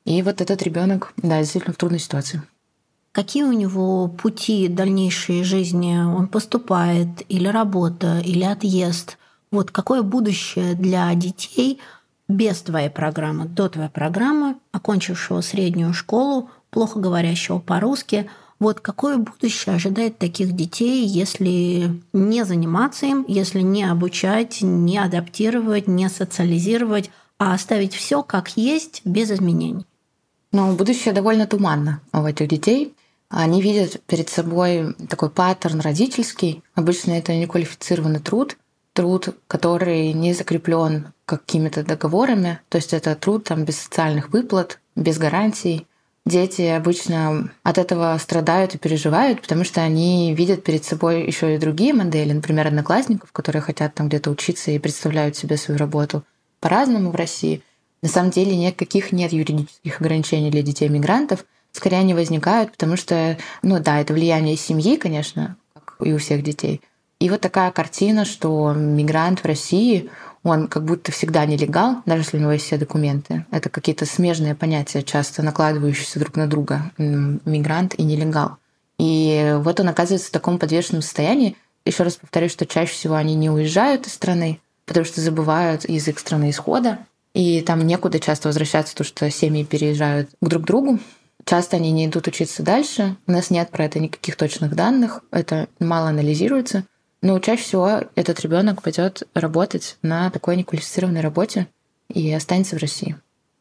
И 0.06 0.22
вот 0.22 0.40
этот 0.40 0.62
ребенок, 0.62 1.14
да, 1.18 1.40
действительно 1.40 1.74
в 1.74 1.78
трудной 1.78 2.00
ситуации. 2.00 2.44
Какие 3.14 3.44
у 3.44 3.54
него 3.54 4.10
пути 4.10 4.68
дальнейшей 4.68 5.44
жизни? 5.44 5.98
Он 5.98 6.28
поступает 6.28 7.10
или 7.30 7.48
работа, 7.48 8.20
или 8.20 8.44
отъезд? 8.44 9.18
Вот 9.52 9.72
какое 9.72 10.02
будущее 10.02 10.74
для 10.74 11.14
детей 11.14 11.80
без 12.28 12.62
твоей 12.62 12.90
программы, 12.90 13.46
до 13.46 13.70
твоей 13.70 13.90
программы, 13.90 14.56
окончившего 14.72 15.42
среднюю 15.42 15.94
школу, 15.94 16.50
плохо 16.70 17.00
говорящего 17.00 17.60
по-русски– 17.60 18.30
Вот 18.64 18.80
какое 18.80 19.18
будущее 19.18 19.76
ожидает 19.76 20.18
таких 20.20 20.54
детей, 20.54 21.06
если 21.06 22.02
не 22.14 22.46
заниматься 22.46 23.06
им, 23.06 23.26
если 23.28 23.60
не 23.60 23.84
обучать, 23.84 24.62
не 24.62 24.98
адаптировать, 24.98 25.90
не 25.90 26.08
социализировать, 26.08 27.12
а 27.38 27.54
оставить 27.54 27.94
все 27.94 28.24
как 28.24 28.56
есть, 28.56 29.02
без 29.04 29.32
изменений? 29.32 29.86
Ну, 30.54 30.76
будущее 30.78 31.14
довольно 31.14 31.46
туманно 31.46 32.00
у 32.14 32.24
этих 32.24 32.48
детей. 32.48 32.94
Они 33.36 33.64
видят 33.64 34.00
перед 34.06 34.30
собой 34.30 34.94
такой 35.10 35.32
паттерн 35.32 35.80
родительский. 35.80 36.62
Обычно 36.76 37.14
это 37.14 37.34
неквалифицированный 37.36 38.20
труд, 38.20 38.58
труд, 38.94 39.30
который 39.48 40.14
не 40.14 40.34
закреплен 40.34 41.14
какими-то 41.26 41.84
договорами. 41.84 42.60
То 42.70 42.78
есть 42.78 42.94
это 42.94 43.16
труд 43.16 43.46
там 43.46 43.66
без 43.66 43.80
социальных 43.80 44.30
выплат, 44.30 44.80
без 44.96 45.18
гарантий. 45.18 45.88
Дети 46.28 46.62
обычно 46.62 47.52
от 47.64 47.80
этого 47.80 48.16
страдают 48.22 48.76
и 48.76 48.78
переживают, 48.78 49.42
потому 49.42 49.64
что 49.64 49.82
они 49.82 50.36
видят 50.36 50.64
перед 50.64 50.86
собой 50.86 51.26
еще 51.26 51.56
и 51.56 51.58
другие 51.58 51.96
модели, 51.96 52.34
например, 52.34 52.68
одноклассников, 52.68 53.32
которые 53.32 53.64
хотят 53.64 53.96
там 53.96 54.10
где-то 54.10 54.30
учиться 54.30 54.70
и 54.70 54.78
представляют 54.78 55.36
себе 55.36 55.58
свою 55.58 55.80
работу 55.80 56.24
по-разному 56.60 57.10
в 57.10 57.16
России. 57.16 57.64
На 58.04 58.10
самом 58.10 58.30
деле 58.30 58.56
никаких 58.56 59.12
нет 59.12 59.34
юридических 59.34 60.00
ограничений 60.00 60.52
для 60.52 60.62
детей-мигрантов. 60.62 61.46
Скорее 61.74 61.98
они 61.98 62.14
возникают, 62.14 62.72
потому 62.72 62.96
что, 62.96 63.38
ну 63.62 63.80
да, 63.80 64.00
это 64.00 64.14
влияние 64.14 64.56
семьи, 64.56 64.96
конечно, 64.96 65.58
как 65.74 65.96
и 66.06 66.14
у 66.14 66.18
всех 66.18 66.44
детей. 66.44 66.82
И 67.20 67.30
вот 67.30 67.42
такая 67.42 67.72
картина, 67.72 68.26
что 68.26 68.74
мигрант 68.74 69.40
в 69.40 69.46
России, 69.46 70.10
он 70.44 70.68
как 70.68 70.84
будто 70.84 71.12
всегда 71.12 71.46
нелегал, 71.46 72.04
даже 72.06 72.24
если 72.24 72.38
у 72.38 72.42
него 72.42 72.52
есть 72.52 72.66
все 72.66 72.78
документы. 72.78 73.46
Это 73.50 73.70
какие-то 73.70 74.06
смежные 74.06 74.56
понятия, 74.56 75.02
часто 75.02 75.42
накладывающиеся 75.42 76.20
друг 76.20 76.36
на 76.36 76.48
друга. 76.48 76.92
Мигрант 76.98 77.96
и 77.98 78.04
нелегал. 78.04 78.58
И 79.00 79.56
вот 79.60 79.80
он 79.80 79.90
оказывается 79.90 80.28
в 80.28 80.32
таком 80.32 80.60
подвешенном 80.60 81.02
состоянии. 81.02 81.56
Еще 81.86 82.04
раз 82.04 82.18
повторюсь, 82.18 82.52
что 82.52 82.66
чаще 82.66 82.94
всего 82.94 83.16
они 83.16 83.36
не 83.36 83.50
уезжают 83.50 84.06
из 84.06 84.14
страны, 84.14 84.60
потому 84.86 85.06
что 85.06 85.22
забывают 85.22 85.90
язык 85.90 86.20
страны 86.20 86.50
исхода, 86.50 87.00
и 87.34 87.62
там 87.62 87.82
некуда 87.88 88.20
часто 88.20 88.50
возвращаться, 88.50 88.94
потому 88.94 89.08
что 89.08 89.32
семьи 89.32 89.64
переезжают 89.64 90.30
друг 90.42 90.64
к 90.64 90.66
другу. 90.66 91.00
Часто 91.46 91.78
они 91.78 91.92
не 91.92 92.06
идут 92.06 92.28
учиться 92.28 92.64
дальше. 92.64 93.18
У 93.28 93.32
нас 93.32 93.50
нет 93.50 93.70
про 93.70 93.86
это 93.86 94.00
никаких 94.00 94.36
точных 94.36 94.76
данных. 94.76 95.22
Это 95.32 95.68
мало 95.80 96.10
анализируется. 96.10 96.86
Но 97.22 97.40
чаще 97.40 97.64
всего 97.64 98.02
этот 98.16 98.40
ребенок 98.42 98.82
пойдет 98.82 99.24
работать 99.34 99.98
на 100.02 100.30
такой 100.30 100.58
неквалифицированной 100.58 101.22
работе 101.22 101.68
и 102.10 102.32
останется 102.34 102.76
в 102.76 102.80
России. 102.80 103.18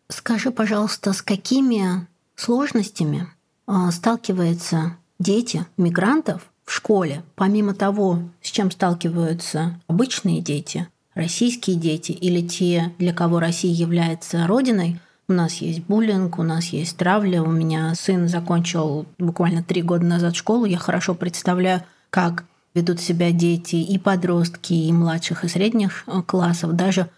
Скажи, 0.08 0.50
пожалуйста, 0.50 1.12
с 1.12 1.22
какими 1.22 2.06
сложностями 2.34 3.28
а, 3.66 3.90
сталкиваются 3.90 4.96
дети 5.18 5.64
мигрантов 5.76 6.50
в 6.64 6.72
школе, 6.72 7.22
помимо 7.34 7.74
того, 7.74 8.20
с 8.42 8.50
чем 8.50 8.70
сталкиваются 8.70 9.80
обычные 9.86 10.40
дети, 10.40 10.88
российские 11.14 11.76
дети 11.76 12.12
или 12.12 12.46
те, 12.46 12.92
для 12.98 13.12
кого 13.12 13.38
Россия 13.38 13.72
является 13.72 14.46
родиной, 14.46 15.00
у 15.28 15.32
нас 15.32 15.54
есть 15.56 15.80
буллинг, 15.80 16.38
у 16.38 16.42
нас 16.42 16.66
есть 16.66 16.96
травля. 16.96 17.42
У 17.42 17.50
меня 17.50 17.94
сын 17.94 18.28
закончил 18.28 19.06
буквально 19.18 19.62
три 19.62 19.82
года 19.82 20.04
назад 20.04 20.36
школу. 20.36 20.64
Я 20.64 20.78
хорошо 20.78 21.14
представляю, 21.14 21.82
как 22.10 22.44
ведут 22.74 23.00
себя 23.00 23.32
дети 23.32 23.76
и 23.76 23.98
подростки, 23.98 24.72
и 24.72 24.92
младших, 24.92 25.44
и 25.44 25.48
средних 25.48 26.04
э, 26.06 26.22
классов, 26.22 26.72
даже 26.72 27.08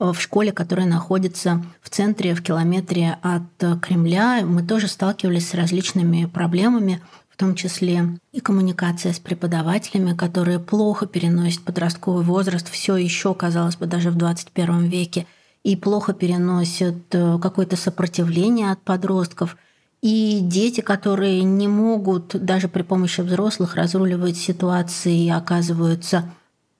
э, 0.00 0.12
в 0.12 0.20
школе, 0.20 0.52
которая 0.52 0.86
находится 0.86 1.64
в 1.82 1.90
центре, 1.90 2.34
в 2.34 2.42
километре 2.42 3.18
от 3.22 3.42
э, 3.60 3.76
Кремля, 3.80 4.42
мы 4.44 4.62
тоже 4.62 4.88
сталкивались 4.88 5.50
с 5.50 5.54
различными 5.54 6.26
проблемами, 6.26 7.00
в 7.30 7.36
том 7.36 7.54
числе 7.54 8.18
и 8.32 8.40
коммуникация 8.40 9.12
с 9.12 9.18
преподавателями, 9.18 10.14
которые 10.14 10.60
плохо 10.60 11.06
переносят 11.06 11.62
подростковый 11.62 12.24
возраст, 12.24 12.68
все 12.70 12.96
еще, 12.96 13.34
казалось 13.34 13.76
бы, 13.76 13.86
даже 13.86 14.10
в 14.10 14.16
21 14.16 14.84
веке, 14.86 15.26
и 15.64 15.74
плохо 15.74 16.12
переносят 16.12 16.96
какое-то 17.10 17.76
сопротивление 17.76 18.70
от 18.70 18.80
подростков– 18.82 19.56
и 20.04 20.40
дети, 20.42 20.82
которые 20.82 21.42
не 21.44 21.66
могут 21.66 22.36
даже 22.44 22.68
при 22.68 22.82
помощи 22.82 23.22
взрослых 23.22 23.74
разруливать 23.74 24.36
ситуации, 24.36 25.30
оказываются 25.30 26.30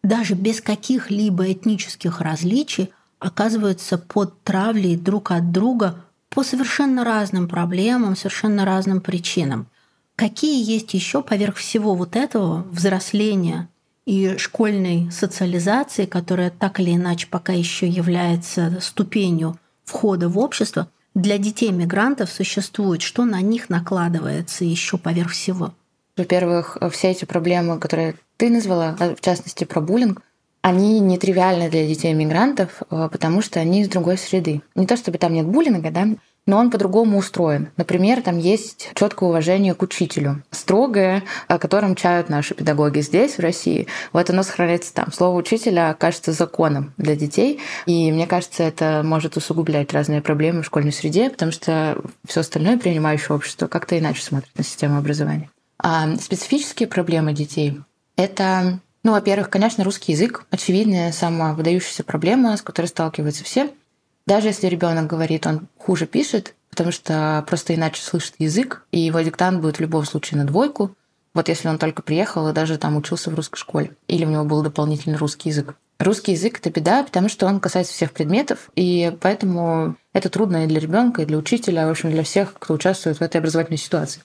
даже 0.03 0.35
без 0.35 0.61
каких-либо 0.61 1.51
этнических 1.51 2.21
различий, 2.21 2.91
оказываются 3.21 3.97
под 3.97 4.43
травлей 4.43 4.99
друг 4.99 5.31
от 5.31 5.53
друга 5.53 6.05
по 6.29 6.43
совершенно 6.43 7.03
разным 7.03 7.49
проблемам, 7.49 8.15
совершенно 8.15 8.67
разным 8.67 9.01
причинам. 9.01 9.69
Какие 10.17 10.63
есть 10.63 10.93
еще 10.93 11.23
поверх 11.23 11.57
всего 11.57 11.95
вот 11.95 12.17
этого 12.17 12.67
взросления 12.71 13.71
и 14.07 14.37
школьной 14.37 15.11
социализации, 15.11 16.05
которая 16.05 16.51
так 16.51 16.81
или 16.81 16.95
иначе 16.95 17.27
пока 17.31 17.53
еще 17.53 17.89
является 17.89 18.79
ступенью 18.81 19.59
входа 19.85 20.29
в 20.29 20.39
общество, 20.39 20.89
для 21.15 21.39
детей 21.39 21.71
мигрантов 21.71 22.31
существует, 22.31 23.01
что 23.01 23.25
на 23.25 23.41
них 23.41 23.71
накладывается 23.71 24.65
еще 24.65 24.99
поверх 24.99 25.31
всего? 25.31 25.73
Во-первых, 26.17 26.77
все 26.93 27.11
эти 27.11 27.25
проблемы, 27.25 27.79
которые 27.79 28.17
ты 28.37 28.51
назвала, 28.51 28.97
а 28.99 29.15
в 29.15 29.21
частности 29.21 29.65
про 29.65 29.81
буллинг, 29.81 30.23
они 30.63 30.99
нетривиальны 31.01 31.69
для 31.69 31.87
детей 31.87 32.15
мигрантов, 32.15 32.83
э, 32.91 33.09
потому 33.13 33.43
что 33.43 33.61
они 33.61 33.83
из 33.83 33.89
другой 33.89 34.17
среды. 34.17 34.63
Не 34.75 34.87
то 34.87 34.97
чтобы 34.97 35.19
там 35.19 35.35
нет 35.35 35.47
буллинга, 35.47 35.91
да, 35.91 36.09
но 36.47 36.59
он 36.59 36.71
по-другому 36.71 37.19
устроен. 37.19 37.71
Например, 37.77 38.23
там 38.23 38.39
есть 38.39 38.91
четкое 38.95 39.29
уважение 39.29 39.75
к 39.75 39.83
учителю, 39.83 40.43
строгое, 40.51 41.23
о 41.49 41.59
котором 41.59 41.95
чают 41.95 42.29
наши 42.29 42.55
педагоги 42.55 43.01
здесь, 43.01 43.37
в 43.37 43.41
России. 43.41 43.87
Вот 44.13 44.29
оно 44.31 44.43
сохраняется 44.43 44.93
там. 44.93 45.13
Слово 45.13 45.37
учителя 45.37 45.95
кажется 45.95 46.33
законом 46.33 46.93
для 46.97 47.17
детей, 47.17 47.61
и 47.87 48.13
мне 48.13 48.27
кажется, 48.27 48.63
это 48.63 49.03
может 49.05 49.37
усугублять 49.37 49.93
разные 49.93 50.21
проблемы 50.21 50.63
в 50.63 50.67
школьной 50.67 50.93
среде, 50.93 51.31
потому 51.31 51.53
что 51.53 51.97
все 52.27 52.41
остальное 52.41 52.79
принимающее 52.79 53.35
общество 53.35 53.67
как-то 53.67 53.99
иначе 53.99 54.23
смотрит 54.23 54.51
на 54.57 54.65
систему 54.65 54.99
образования. 54.99 55.51
А 55.79 56.17
специфические 56.17 56.89
проблемы 56.89 57.33
детей— 57.33 57.81
это 58.17 58.81
ну, 59.03 59.13
во-первых, 59.13 59.51
конечно, 59.51 59.85
русский 59.85 60.13
язык. 60.13 60.47
Очевидная, 60.51 61.13
самая 61.13 61.53
выдающаяся 61.53 62.05
проблема, 62.05 62.57
с 62.57 62.63
которой 62.63 62.87
сталкиваются 62.87 63.45
все— 63.45 63.69
даже 64.27 64.49
если 64.49 64.69
ребенок 64.69 65.07
говорит, 65.07 65.47
он 65.47 65.69
хуже 65.79 66.07
пишет, 66.07 66.55
потому 66.71 66.91
что 66.91 67.45
просто 67.47 67.75
иначе 67.75 68.03
слышит 68.03 68.35
язык, 68.39 68.85
и 68.91 69.01
его 69.01 69.21
диктант 69.21 69.61
будет 69.61 69.77
в 69.77 69.81
любом 69.81 70.05
случае 70.05 70.39
на 70.39 70.47
двойку. 70.47 70.95
Вот 71.35 71.49
если 71.49 71.69
он 71.69 71.79
только 71.79 72.03
приехал 72.03 72.49
и 72.49 72.53
даже 72.53 72.79
там 72.79 72.97
учился 72.97 73.31
в 73.31 73.35
русской 73.35 73.59
школе, 73.59 73.97
или 74.09 74.25
у 74.25 74.31
него 74.31 74.45
был 74.45 74.63
дополнительный 74.63 75.17
русский 75.17 75.49
язык. 75.49 75.75
Русский 75.99 76.33
язык 76.33 76.59
это 76.59 76.71
беда, 76.71 77.03
потому 77.03 77.29
что 77.29 77.47
он 77.47 77.61
касается 77.61 77.93
всех 77.93 78.13
предметов, 78.13 78.71
и 78.77 79.17
поэтому 79.21 79.97
это 80.13 80.29
трудно 80.29 80.65
и 80.65 80.69
для 80.69 80.81
ребенка, 80.81 81.23
и 81.23 81.27
для 81.27 81.39
учителя, 81.39 81.87
в 81.87 81.91
общем, 81.91 82.11
для 82.11 82.23
всех, 82.23 82.55
кто 82.55 82.75
участвует 82.75 83.19
в 83.19 83.23
этой 83.23 83.39
образовательной 83.39 83.79
ситуации. 83.79 84.23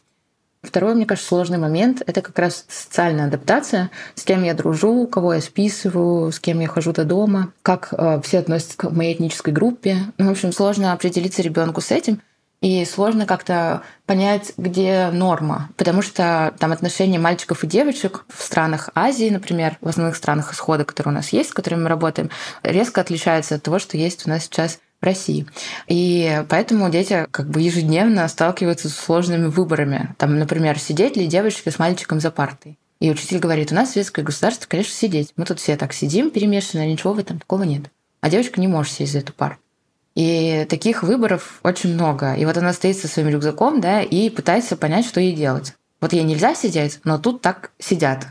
Второй, 0.62 0.94
мне 0.94 1.06
кажется, 1.06 1.30
сложный 1.30 1.58
момент— 1.58 2.02
это 2.06 2.22
как 2.22 2.38
раз 2.38 2.66
социальная 2.68 3.28
адаптация, 3.28 3.92
с 4.16 4.24
кем 4.24 4.44
я 4.44 4.54
дружу, 4.54 5.08
кого 5.08 5.36
я 5.36 5.42
списываю, 5.42 6.34
с 6.34 6.40
кем 6.40 6.60
я 6.60 6.68
хожу 6.68 6.92
до 6.92 7.06
дома, 7.06 7.54
как 7.62 7.94
э, 7.94 8.20
все 8.24 8.40
относятся 8.40 8.78
к 8.78 8.90
моей 8.92 9.16
этнической 9.16 9.54
группе. 9.54 9.98
Ну, 10.18 10.28
в 10.28 10.32
общем, 10.32 10.52
сложно 10.52 10.92
определиться 10.92 11.42
ребенку 11.42 11.80
с 11.80 11.92
этим, 11.92 12.22
и 12.62 12.84
сложно 12.84 13.26
как-то 13.26 13.84
понять, 14.06 14.52
где 14.58 15.12
норма, 15.14 15.70
потому 15.78 16.02
что 16.02 16.54
там 16.60 16.74
отношения 16.74 17.20
мальчиков 17.20 17.64
и 17.64 17.68
девочек 17.68 18.26
в 18.28 18.44
странах 18.44 18.90
Азии, 18.96 19.30
например, 19.30 19.78
в 19.80 19.88
основных 19.88 20.18
странах 20.18 20.52
исхода, 20.52 20.84
которые 20.84 21.14
у 21.14 21.16
нас 21.16 21.30
есть, 21.30 21.52
с 21.52 21.54
которыми 21.54 21.84
мы 21.84 21.90
работаем, 21.90 22.30
резко 22.62 23.00
отличаются 23.00 23.56
от 23.56 23.64
того, 23.64 23.80
что 23.80 23.96
есть 23.96 24.28
у 24.28 24.30
нас 24.30 24.44
сейчас 24.44 24.80
в 25.02 25.06
России. 25.06 25.46
И 25.88 26.44
поэтому 26.50 26.90
дети 26.90 27.28
как 27.32 27.50
бы 27.50 27.62
ежедневно 27.62 28.28
сталкиваются 28.28 28.90
с 28.90 28.96
сложными 28.96 29.48
выборами. 29.48 30.16
Там, 30.18 30.38
например, 30.38 30.78
сидеть 30.80 31.16
ли 31.16 31.28
девочке 31.28 31.72
с 31.72 31.80
мальчиком 31.80 32.20
за 32.20 32.32
партой. 32.32 32.78
И 33.00 33.10
учитель 33.10 33.40
говорит, 33.40 33.72
у 33.72 33.76
нас 33.76 33.92
светское 33.92 34.26
государство, 34.26 34.68
конечно, 34.68 34.94
сидеть. 34.94 35.32
Мы 35.38 35.46
тут 35.46 35.60
все 35.60 35.78
так 35.78 35.94
сидим 35.94 36.32
перемешаны, 36.32 36.92
ничего 36.92 37.14
в 37.14 37.20
этом 37.20 37.40
такого 37.40 37.64
нет. 37.64 37.84
А 38.22 38.30
девочка 38.30 38.60
не 38.60 38.68
может 38.68 38.92
сесть 38.92 39.14
за 39.14 39.20
эту 39.20 39.32
пару. 39.32 39.56
И 40.16 40.66
таких 40.70 41.04
выборов 41.04 41.62
очень 41.64 41.94
много. 41.94 42.34
И 42.34 42.44
вот 42.44 42.58
она 42.58 42.74
стоит 42.74 42.98
со 42.98 43.08
своим 43.08 43.30
рюкзаком, 43.30 43.80
да, 43.80 44.02
и 44.02 44.30
пытается 44.30 44.76
понять, 44.76 45.06
что 45.06 45.22
ей 45.22 45.34
делать. 45.34 45.76
Вот 46.02 46.12
ей 46.12 46.24
нельзя 46.24 46.56
сидеть, 46.56 47.00
но 47.06 47.18
тут 47.18 47.42
так 47.42 47.72
сидят. 47.80 48.28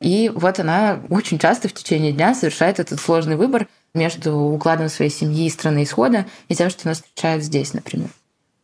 И 0.00 0.30
вот 0.32 0.60
она 0.60 1.00
очень 1.08 1.38
часто 1.38 1.68
в 1.68 1.72
течение 1.72 2.12
дня 2.12 2.34
совершает 2.34 2.78
этот 2.78 3.00
сложный 3.00 3.36
выбор, 3.36 3.66
между 3.96 4.36
укладом 4.36 4.88
своей 4.88 5.10
семьи 5.10 5.46
и 5.46 5.50
страны 5.50 5.82
исхода 5.82 6.26
и 6.48 6.54
тем, 6.54 6.70
что 6.70 6.86
нас 6.86 6.98
встречают 6.98 7.42
здесь, 7.42 7.74
например. 7.74 8.08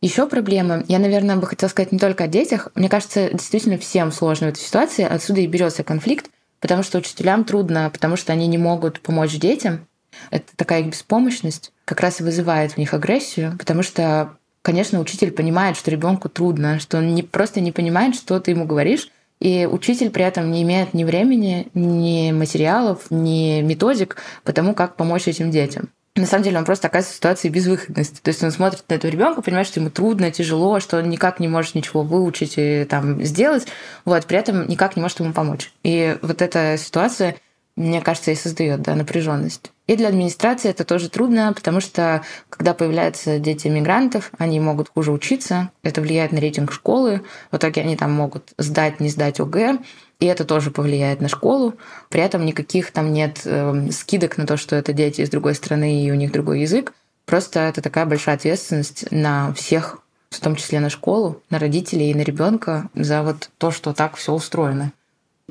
Еще 0.01 0.27
проблема, 0.27 0.83
я, 0.87 0.99
наверное, 0.99 1.37
бы 1.37 1.47
хотела 1.47 1.69
сказать 1.69 1.91
не 1.91 1.99
только 1.99 2.25
о 2.25 2.27
детях. 2.27 2.69
Мне 2.75 2.89
кажется, 2.89 3.29
действительно 3.31 3.77
всем 3.77 4.11
сложно 4.11 4.47
в 4.47 4.49
этой 4.51 4.59
ситуации. 4.59 5.03
Отсюда 5.03 5.41
и 5.41 5.47
берется 5.47 5.83
конфликт, 5.83 6.29
потому 6.59 6.83
что 6.83 6.97
учителям 6.97 7.45
трудно, 7.45 7.89
потому 7.89 8.17
что 8.17 8.33
они 8.33 8.47
не 8.47 8.57
могут 8.57 8.99
помочь 8.99 9.33
детям. 9.35 9.87
Это 10.29 10.45
такая 10.55 10.81
их 10.81 10.87
беспомощность 10.87 11.71
как 11.85 12.01
раз 12.01 12.19
и 12.19 12.23
вызывает 12.23 12.73
в 12.73 12.77
них 12.77 12.93
агрессию, 12.93 13.55
потому 13.57 13.81
что 13.81 14.37
конечно, 14.63 14.99
учитель 14.99 15.31
понимает, 15.31 15.77
что 15.77 15.91
ребенку 15.91 16.29
трудно, 16.29 16.79
что 16.79 16.97
он 16.97 17.13
не, 17.13 17.21
просто 17.21 17.61
не 17.61 17.71
понимает, 17.71 18.15
что 18.15 18.39
ты 18.39 18.51
ему 18.51 18.65
говоришь, 18.65 19.09
и 19.43 19.65
учитель 19.65 20.09
при 20.09 20.23
этом 20.23 20.51
не 20.51 20.63
имеет 20.63 20.93
ни 20.93 21.03
времени, 21.03 21.67
ни 21.73 22.31
материалов, 22.31 23.07
ни 23.09 23.61
методик 23.61 24.15
по 24.45 24.53
тому, 24.53 24.73
как 24.73 24.95
помочь 24.95 25.27
этим 25.27 25.51
детям. 25.51 25.89
На 26.15 26.25
самом 26.25 26.43
деле 26.43 26.59
он 26.59 26.65
просто 26.65 26.87
оказывается 26.87 27.13
в 27.13 27.17
ситуации 27.17 27.49
безвыходности. 27.49 28.21
То 28.21 28.29
есть 28.29 28.41
он 28.41 28.51
смотрит 28.51 28.83
на 28.87 28.93
этого 28.93 29.11
ребенка, 29.11 29.41
понимает, 29.41 29.67
что 29.67 29.81
ему 29.81 29.89
трудно, 29.89 30.31
тяжело, 30.31 30.79
что 30.79 30.99
он 30.99 31.09
никак 31.09 31.41
не 31.41 31.49
может 31.49 31.75
ничего 31.75 32.03
выучить 32.03 32.53
и 32.55 32.85
там 32.85 33.21
сделать, 33.23 33.65
вот, 34.05 34.25
при 34.27 34.37
этом 34.37 34.67
никак 34.67 34.95
не 34.95 35.01
может 35.01 35.19
ему 35.19 35.33
помочь. 35.33 35.73
И 35.83 36.15
вот 36.21 36.41
эта 36.41 36.77
ситуация 36.77 37.35
мне 37.75 38.01
кажется, 38.01 38.31
и 38.31 38.35
создает 38.35 38.81
да, 38.81 38.95
напряженность. 38.95 39.71
И 39.87 39.95
для 39.95 40.07
администрации 40.07 40.69
это 40.69 40.85
тоже 40.85 41.09
трудно, 41.09 41.51
потому 41.53 41.81
что 41.81 42.23
когда 42.49 42.73
появляются 42.73 43.39
дети 43.39 43.67
мигрантов, 43.67 44.31
они 44.37 44.59
могут 44.59 44.89
хуже 44.89 45.11
учиться, 45.11 45.71
это 45.81 45.99
влияет 46.01 46.31
на 46.31 46.39
рейтинг 46.39 46.71
школы, 46.71 47.21
в 47.51 47.57
итоге 47.57 47.81
они 47.81 47.97
там 47.97 48.11
могут 48.11 48.53
сдать, 48.57 48.99
не 48.99 49.09
сдать 49.09 49.39
ОГЭ, 49.39 49.79
и 50.19 50.25
это 50.25 50.45
тоже 50.45 50.71
повлияет 50.71 51.19
на 51.19 51.27
школу. 51.27 51.73
При 52.09 52.21
этом 52.21 52.45
никаких 52.45 52.91
там 52.91 53.11
нет 53.11 53.41
э, 53.43 53.89
скидок 53.91 54.37
на 54.37 54.45
то, 54.45 54.55
что 54.55 54.75
это 54.75 54.93
дети 54.93 55.21
из 55.21 55.29
другой 55.29 55.55
страны 55.55 56.05
и 56.05 56.11
у 56.11 56.15
них 56.15 56.31
другой 56.31 56.61
язык. 56.61 56.93
Просто 57.25 57.61
это 57.61 57.81
такая 57.81 58.05
большая 58.05 58.35
ответственность 58.35 59.11
на 59.11 59.53
всех, 59.53 59.99
в 60.29 60.39
том 60.39 60.55
числе 60.55 60.79
на 60.79 60.89
школу, 60.89 61.41
на 61.49 61.59
родителей 61.59 62.11
и 62.11 62.15
на 62.15 62.21
ребенка 62.21 62.89
за 62.95 63.23
вот 63.23 63.49
то, 63.57 63.71
что 63.71 63.93
так 63.93 64.15
все 64.15 64.31
устроено. 64.31 64.93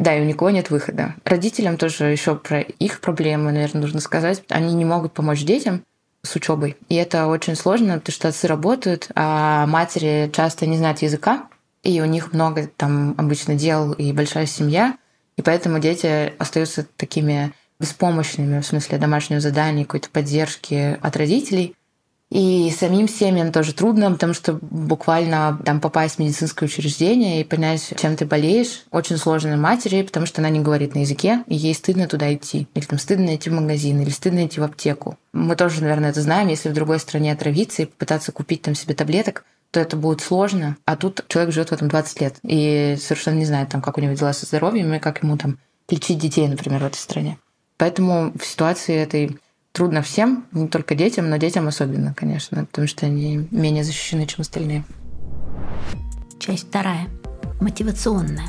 Да, 0.03 0.17
и 0.17 0.21
у 0.21 0.25
никого 0.25 0.51
нет 0.51 0.71
выхода. 0.71 1.15
Родителям 1.25 1.77
тоже 1.77 2.07
еще 2.07 2.35
про 2.35 2.61
их 2.61 3.01
проблемы, 3.01 3.53
наверное, 3.53 3.83
нужно 3.83 4.01
сказать. 4.01 4.43
Они 4.49 4.75
не 4.75 4.85
могут 4.85 5.13
помочь 5.13 5.45
детям 5.45 5.85
с 6.25 6.35
учебой. 6.35 6.77
И 6.89 6.97
это 6.97 7.29
очень 7.29 7.55
сложно, 7.55 8.01
потому 8.01 8.13
что 8.13 8.27
отцы 8.27 8.49
работают, 8.49 9.11
а 9.15 9.65
матери 9.69 10.29
часто 10.35 10.67
не 10.67 10.77
знают 10.77 11.03
языка, 11.03 11.47
и 11.85 12.01
у 12.01 12.05
них 12.05 12.33
много 12.33 12.69
там 12.77 13.15
обычно 13.17 13.55
дел 13.55 13.93
и 13.93 14.13
большая 14.13 14.47
семья, 14.47 14.97
и 15.37 15.43
поэтому 15.43 15.79
дети 15.79 16.33
остаются 16.37 16.85
такими 16.97 17.53
беспомощными 17.79 18.61
в 18.61 18.67
смысле 18.67 18.99
домашнего 18.99 19.41
задания, 19.41 19.85
какой-то 19.85 20.11
поддержки 20.11 20.99
от 21.01 21.17
родителей. 21.17 21.77
И 22.33 22.71
самим 22.71 23.09
семьям 23.09 23.53
тоже 23.53 23.75
трудно, 23.75 24.11
потому 24.11 24.33
что 24.33 24.59
буквально 24.63 25.61
там 25.67 25.83
попасть 25.83 26.17
в 26.17 26.19
медицинское 26.19 26.65
учреждение 26.65 27.43
и 27.43 27.45
понять, 27.45 27.93
чем 28.01 28.17
ты 28.17 28.25
болеешь, 28.25 28.85
очень 28.91 29.19
сложно 29.19 29.59
матери, 29.59 30.01
потому 30.01 30.25
что 30.25 30.41
она 30.41 30.49
не 30.49 30.61
говорит 30.61 30.95
на 30.95 31.01
языке, 31.01 31.45
и 31.47 31.55
ей 31.55 31.75
стыдно 31.75 32.09
туда 32.09 32.33
идти. 32.33 32.67
Или 32.73 32.87
там 32.87 32.99
стыдно 32.99 33.37
идти 33.37 33.51
в 33.51 33.53
магазин, 33.53 34.01
или 34.01 34.09
стыдно 34.09 34.47
идти 34.47 34.61
в 34.61 34.65
аптеку. 34.65 35.19
Мы 35.35 35.57
тоже, 35.57 35.83
наверное, 35.83 36.09
это 36.09 36.23
знаем, 36.23 36.49
если 36.49 36.71
в 36.71 36.73
другой 36.73 37.01
стране 37.01 37.33
отравиться 37.33 37.83
и 37.83 37.87
попытаться 37.87 38.33
купить 38.33 38.63
там 38.63 38.75
себе 38.75 38.95
таблеток, 38.95 39.45
то 39.71 39.79
это 39.81 39.99
будет 39.99 40.23
сложно. 40.23 40.79
А 40.87 40.97
тут 40.97 41.27
человек 41.29 41.53
живет 41.53 41.69
в 41.69 41.73
этом 41.73 41.89
20 41.89 42.21
лет 42.23 42.37
и 42.45 42.97
совершенно 42.99 43.35
не 43.35 43.45
знает, 43.45 43.69
там, 43.69 43.83
как 43.83 43.99
у 43.99 44.01
него 44.01 44.15
дела 44.15 44.33
со 44.33 44.47
здоровьем 44.47 44.95
и 44.95 45.01
как 45.01 45.23
ему 45.23 45.37
там 45.37 45.59
лечить 45.91 46.19
детей, 46.19 46.49
например, 46.49 46.81
в 46.81 46.87
этой 46.87 46.97
стране. 46.97 47.37
Поэтому 47.77 48.33
в 48.39 48.47
ситуации 48.47 48.97
этой 48.97 49.37
трудно 49.73 50.03
всем, 50.03 50.47
не 50.53 50.69
только 50.69 50.95
детям, 50.95 51.29
но 51.29 51.39
детям 51.39 51.67
особенно, 51.67 52.15
конечно, 52.15 52.67
потому 52.67 52.87
что 52.87 53.07
они 53.07 53.49
менее 53.51 53.85
защищены, 53.85 54.27
чем 54.27 54.43
остальные. 54.43 54.85
Часть 56.39 56.69
вторая. 56.69 57.09
Мотивационная. 57.61 58.49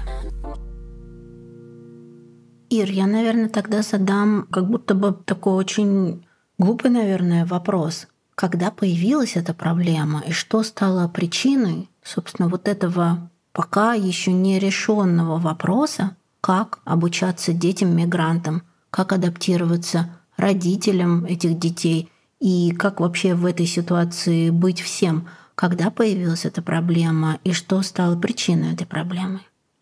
Ир, 2.69 2.89
я, 2.89 3.05
наверное, 3.05 3.49
тогда 3.49 3.83
задам 3.83 4.47
как 4.51 4.67
будто 4.67 4.95
бы 4.95 5.13
такой 5.13 5.53
очень 5.53 6.25
глупый, 6.57 6.89
наверное, 6.89 7.45
вопрос. 7.45 8.07
Когда 8.35 8.71
появилась 8.71 9.35
эта 9.35 9.53
проблема 9.53 10.23
и 10.25 10.31
что 10.31 10.63
стало 10.63 11.07
причиной, 11.07 11.89
собственно, 12.01 12.49
вот 12.49 12.67
этого 12.67 13.29
пока 13.51 13.93
еще 13.93 14.31
не 14.31 14.57
решенного 14.57 15.37
вопроса, 15.37 16.15
как 16.41 16.79
обучаться 16.83 17.53
детям-мигрантам, 17.53 18.63
как 18.89 19.13
адаптироваться 19.13 20.09
родителям 20.37 21.25
этих 21.25 21.57
детей 21.59 22.09
и 22.39 22.71
как 22.77 22.99
вообще 22.99 23.35
в 23.35 23.45
этой 23.45 23.65
ситуации 23.65 24.49
быть 24.49 24.81
всем, 24.81 25.29
когда 25.55 25.89
появилась 25.89 26.45
эта 26.45 26.61
проблема 26.61 27.39
и 27.43 27.53
что 27.53 27.81
стало 27.81 28.17
причиной 28.17 28.73
этой 28.73 28.85
проблемы? 28.85 29.39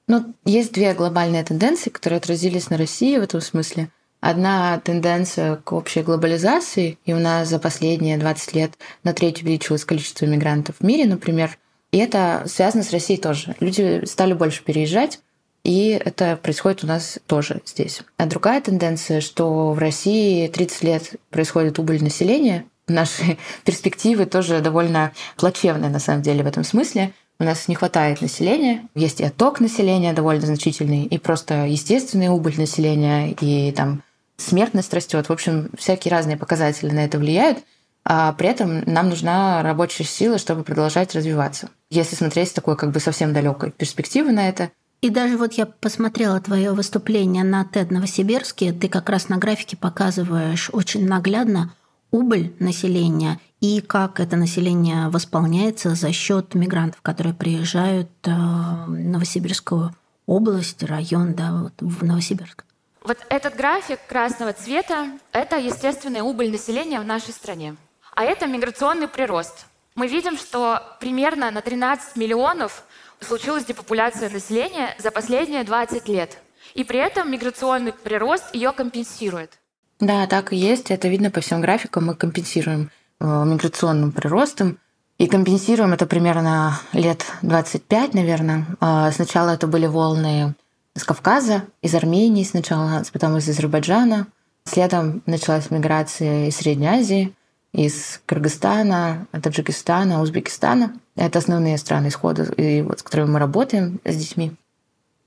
Ну, 0.07 0.35
есть 0.45 0.73
две 0.73 0.93
глобальные 0.93 1.43
тенденции, 1.43 1.89
которые 1.89 2.17
отразились 2.17 2.69
на 2.69 2.77
России 2.77 3.17
в 3.17 3.23
этом 3.23 3.41
смысле. 3.41 3.89
Одна 4.19 4.79
тенденция 4.79 5.55
к 5.55 5.71
общей 5.73 6.03
глобализации, 6.03 6.99
и 7.05 7.13
у 7.13 7.19
нас 7.19 7.49
за 7.49 7.57
последние 7.57 8.19
20 8.19 8.53
лет 8.53 8.73
на 9.03 9.13
треть 9.13 9.41
увеличилось 9.41 9.83
количество 9.83 10.25
мигрантов 10.25 10.75
в 10.79 10.83
мире, 10.83 11.05
например. 11.05 11.57
И 11.91 11.97
это 11.97 12.43
связано 12.45 12.83
с 12.83 12.91
Россией 12.91 13.19
тоже. 13.19 13.55
Люди 13.59 14.05
стали 14.05 14.33
больше 14.33 14.63
переезжать, 14.63 15.19
и 15.63 15.89
это 16.04 16.38
происходит 16.38 16.84
у 16.84 16.88
нас 16.88 17.19
тоже 17.28 17.62
здесь. 17.65 18.02
А 18.17 18.26
другая 18.26 18.62
тенденция, 18.62 19.21
что 19.21 19.74
в 19.74 19.80
России 19.80 20.47
30 20.47 20.84
лет 20.84 21.12
происходит 21.30 21.78
убыль 21.78 22.04
населения, 22.04 22.65
наши 22.88 23.38
перспективы 23.65 24.26
тоже 24.26 24.62
довольно 24.62 25.12
плачевные 25.38 25.91
на 25.91 26.00
самом 26.00 26.24
деле 26.24 26.43
в 26.43 26.47
этом 26.47 26.63
смысле. 26.63 27.13
У 27.39 27.43
нас 27.43 27.67
не 27.67 27.76
хватает 27.76 28.21
населения, 28.21 28.88
есть 28.93 29.19
и 29.19 29.24
отток 29.24 29.60
населения 29.60 30.13
довольно 30.13 30.45
значительный, 30.45 31.06
и 31.06 31.17
просто 31.17 31.65
естественный 31.65 32.28
убыль 32.28 32.56
населения, 32.58 33.32
и 33.32 33.71
там 33.71 34.04
смертность 34.38 34.93
растет. 34.93 35.28
В 35.28 35.34
общем, 35.34 35.69
всякие 35.78 36.12
разные 36.12 36.38
показатели 36.38 36.91
на 36.91 37.04
это 37.04 37.17
влияют, 37.17 37.60
а 38.04 38.34
при 38.34 38.50
этом 38.50 38.84
нам 38.86 39.10
нужна 39.10 39.62
рабочая 39.63 40.04
сила, 40.04 40.38
чтобы 40.38 40.63
продолжать 40.63 41.15
развиваться. 41.15 41.69
Если 41.89 42.15
смотреть 42.15 42.50
с 42.50 42.54
такой 42.54 42.76
как 42.76 42.91
бы 42.91 43.00
совсем 43.00 43.34
далекой 43.34 43.71
перспективы 43.71 44.32
на 44.32 44.47
это, 44.47 44.71
и 45.01 45.09
даже 45.09 45.37
вот 45.37 45.53
я 45.53 45.65
посмотрела 45.65 46.39
твое 46.39 46.73
выступление 46.73 47.43
на 47.43 47.63
TED 47.63 47.91
Новосибирске, 47.91 48.71
ты 48.71 48.87
как 48.87 49.09
раз 49.09 49.29
на 49.29 49.37
графике 49.37 49.75
показываешь 49.75 50.69
очень 50.71 51.07
наглядно 51.07 51.73
убыль 52.11 52.53
населения 52.59 53.39
и 53.61 53.81
как 53.81 54.19
это 54.19 54.35
население 54.35 55.09
восполняется 55.09 55.95
за 55.95 56.11
счет 56.11 56.53
мигрантов, 56.55 57.01
которые 57.01 57.33
приезжают 57.33 58.09
э, 58.23 58.31
в 58.31 58.89
Новосибирскую 58.89 59.95
область, 60.25 60.83
район, 60.83 61.33
да, 61.33 61.51
вот 61.51 61.73
в 61.79 62.03
Новосибирск. 62.03 62.63
Вот 63.03 63.17
этот 63.29 63.55
график 63.55 63.99
красного 64.07 64.53
цвета– 64.53 65.07
это 65.31 65.57
естественный 65.57 66.21
убыль 66.21 66.51
населения 66.51 66.99
в 66.99 67.05
нашей 67.05 67.33
стране. 67.33 67.75
А 68.13 68.23
это 68.23 68.45
миграционный 68.45 69.07
прирост. 69.07 69.65
Мы 69.95 70.07
видим, 70.07 70.37
что 70.37 70.81
примерно 70.99 71.49
на 71.51 71.61
13 71.61 72.15
миллионов 72.15 72.83
случилась 73.21 73.65
депопуляция 73.65 74.29
населения 74.29 74.95
за 74.99 75.12
последние 75.12 75.63
20 75.63 76.07
лет. 76.10 76.38
И 76.73 76.84
при 76.84 76.99
этом 76.99 77.31
миграционный 77.31 77.93
прирост 77.93 78.43
ее 78.53 78.71
компенсирует. 78.71 79.60
Да, 79.99 80.25
так 80.27 80.53
и 80.53 80.55
есть. 80.55 80.91
Это 80.91 81.07
видно 81.07 81.31
по 81.31 81.41
всем 81.41 81.62
графикам. 81.62 82.07
Мы 82.07 82.15
компенсируем 82.15 82.89
э, 83.19 83.25
миграционным 83.25 84.12
приростом. 84.12 84.79
И 85.17 85.27
компенсируем 85.27 85.93
это 85.93 86.07
примерно 86.07 86.79
лет 86.93 87.25
25, 87.43 88.15
наверное. 88.15 88.65
А 88.79 89.12
сначала 89.12 89.51
это 89.51 89.67
были 89.67 89.86
волны 89.86 90.55
с 90.95 91.03
Кавказа, 91.03 91.63
из 91.81 91.93
Армении 91.93 92.43
сначала, 92.43 93.03
потом 93.13 93.38
из 93.38 93.47
Азербайджана. 93.47 94.27
Следом 94.63 95.21
началась 95.25 95.71
миграция 95.71 96.47
из 96.47 96.57
Средней 96.57 96.88
Азии, 96.88 97.36
из 97.71 98.21
Кыргызстана, 98.25 99.27
Таджикистана, 99.31 100.21
Узбекистана. 100.21 100.93
Это 101.21 101.38
основные 101.38 101.77
страны 101.77 102.07
исхода, 102.07 102.45
и 102.57 102.81
вот, 102.81 102.99
с 102.99 103.03
которыми 103.03 103.29
мы 103.29 103.39
работаем 103.39 103.99
с 104.03 104.15
детьми. 104.15 104.53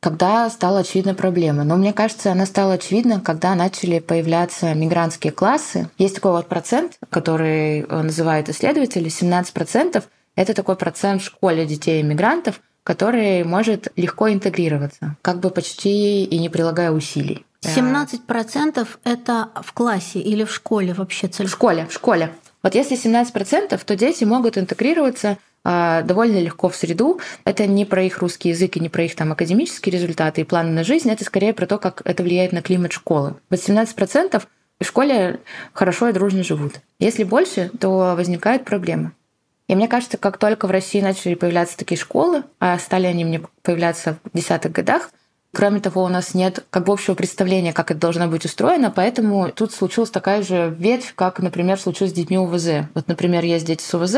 Когда 0.00 0.50
стала 0.50 0.80
очевидна 0.80 1.14
проблема. 1.14 1.62
Но 1.62 1.76
мне 1.76 1.92
кажется, 1.92 2.32
она 2.32 2.46
стала 2.46 2.74
очевидна, 2.74 3.20
когда 3.20 3.54
начали 3.54 4.00
появляться 4.00 4.74
мигрантские 4.74 5.32
классы. 5.32 5.88
Есть 5.96 6.16
такой 6.16 6.32
вот 6.32 6.48
процент, 6.48 6.98
который 7.10 7.82
э, 7.82 8.02
называют 8.02 8.48
исследователи, 8.48 9.06
17%. 9.06 10.02
Это 10.34 10.52
такой 10.52 10.74
процент 10.74 11.22
в 11.22 11.26
школе 11.26 11.64
детей-мигрантов, 11.64 12.60
который 12.82 13.44
может 13.44 13.86
легко 13.94 14.32
интегрироваться, 14.32 15.16
как 15.22 15.38
бы 15.38 15.50
почти 15.50 16.24
и 16.24 16.38
не 16.40 16.48
прилагая 16.48 16.90
усилий. 16.90 17.46
17% 17.62 18.86
это 19.04 19.48
в 19.62 19.72
классе 19.72 20.18
или 20.18 20.42
в 20.42 20.52
школе 20.52 20.92
вообще 20.92 21.28
цель? 21.28 21.46
В 21.46 21.50
школе, 21.50 21.86
в 21.86 21.92
школе. 21.92 22.32
Вот 22.64 22.74
если 22.74 22.96
17%, 22.96 23.80
то 23.84 23.96
дети 23.96 24.24
могут 24.24 24.58
интегрироваться 24.58 25.38
довольно 25.64 26.38
легко 26.38 26.68
в 26.68 26.76
среду. 26.76 27.20
Это 27.44 27.66
не 27.66 27.84
про 27.84 28.02
их 28.02 28.18
русский 28.18 28.50
язык 28.50 28.76
и 28.76 28.80
не 28.80 28.88
про 28.88 29.04
их 29.04 29.16
там 29.16 29.32
академические 29.32 29.94
результаты 29.94 30.42
и 30.42 30.44
планы 30.44 30.70
на 30.70 30.84
жизнь, 30.84 31.10
это 31.10 31.24
скорее 31.24 31.54
про 31.54 31.66
то, 31.66 31.78
как 31.78 32.02
это 32.04 32.22
влияет 32.22 32.52
на 32.52 32.62
климат 32.62 32.92
школы. 32.92 33.36
Вот 33.48 33.58
17% 33.58 34.42
в 34.80 34.84
школе 34.84 35.40
хорошо 35.72 36.08
и 36.08 36.12
дружно 36.12 36.42
живут. 36.42 36.80
Если 36.98 37.24
больше, 37.24 37.70
то 37.80 38.14
возникают 38.16 38.64
проблемы. 38.64 39.12
И 39.66 39.74
мне 39.74 39.88
кажется, 39.88 40.18
как 40.18 40.36
только 40.36 40.66
в 40.66 40.70
России 40.70 41.00
начали 41.00 41.34
появляться 41.34 41.78
такие 41.78 41.98
школы, 41.98 42.42
а 42.60 42.78
стали 42.78 43.06
они 43.06 43.24
мне 43.24 43.40
появляться 43.62 44.18
в 44.22 44.36
десятых 44.36 44.72
годах, 44.72 45.10
Кроме 45.54 45.78
того, 45.78 46.02
у 46.02 46.08
нас 46.08 46.34
нет 46.34 46.64
как 46.70 46.84
бы 46.84 46.92
общего 46.92 47.14
представления, 47.14 47.72
как 47.72 47.92
это 47.92 48.00
должно 48.00 48.26
быть 48.26 48.44
устроено, 48.44 48.90
поэтому 48.90 49.50
тут 49.50 49.72
случилась 49.72 50.10
такая 50.10 50.42
же 50.42 50.74
ветвь, 50.76 51.14
как, 51.14 51.38
например, 51.38 51.78
случилось 51.78 52.10
с 52.10 52.14
детьми 52.14 52.36
УВЗ. 52.36 52.88
Вот, 52.94 53.06
например, 53.06 53.44
есть 53.44 53.64
дети 53.64 53.82
с 53.82 53.94
УВЗ, 53.94 54.16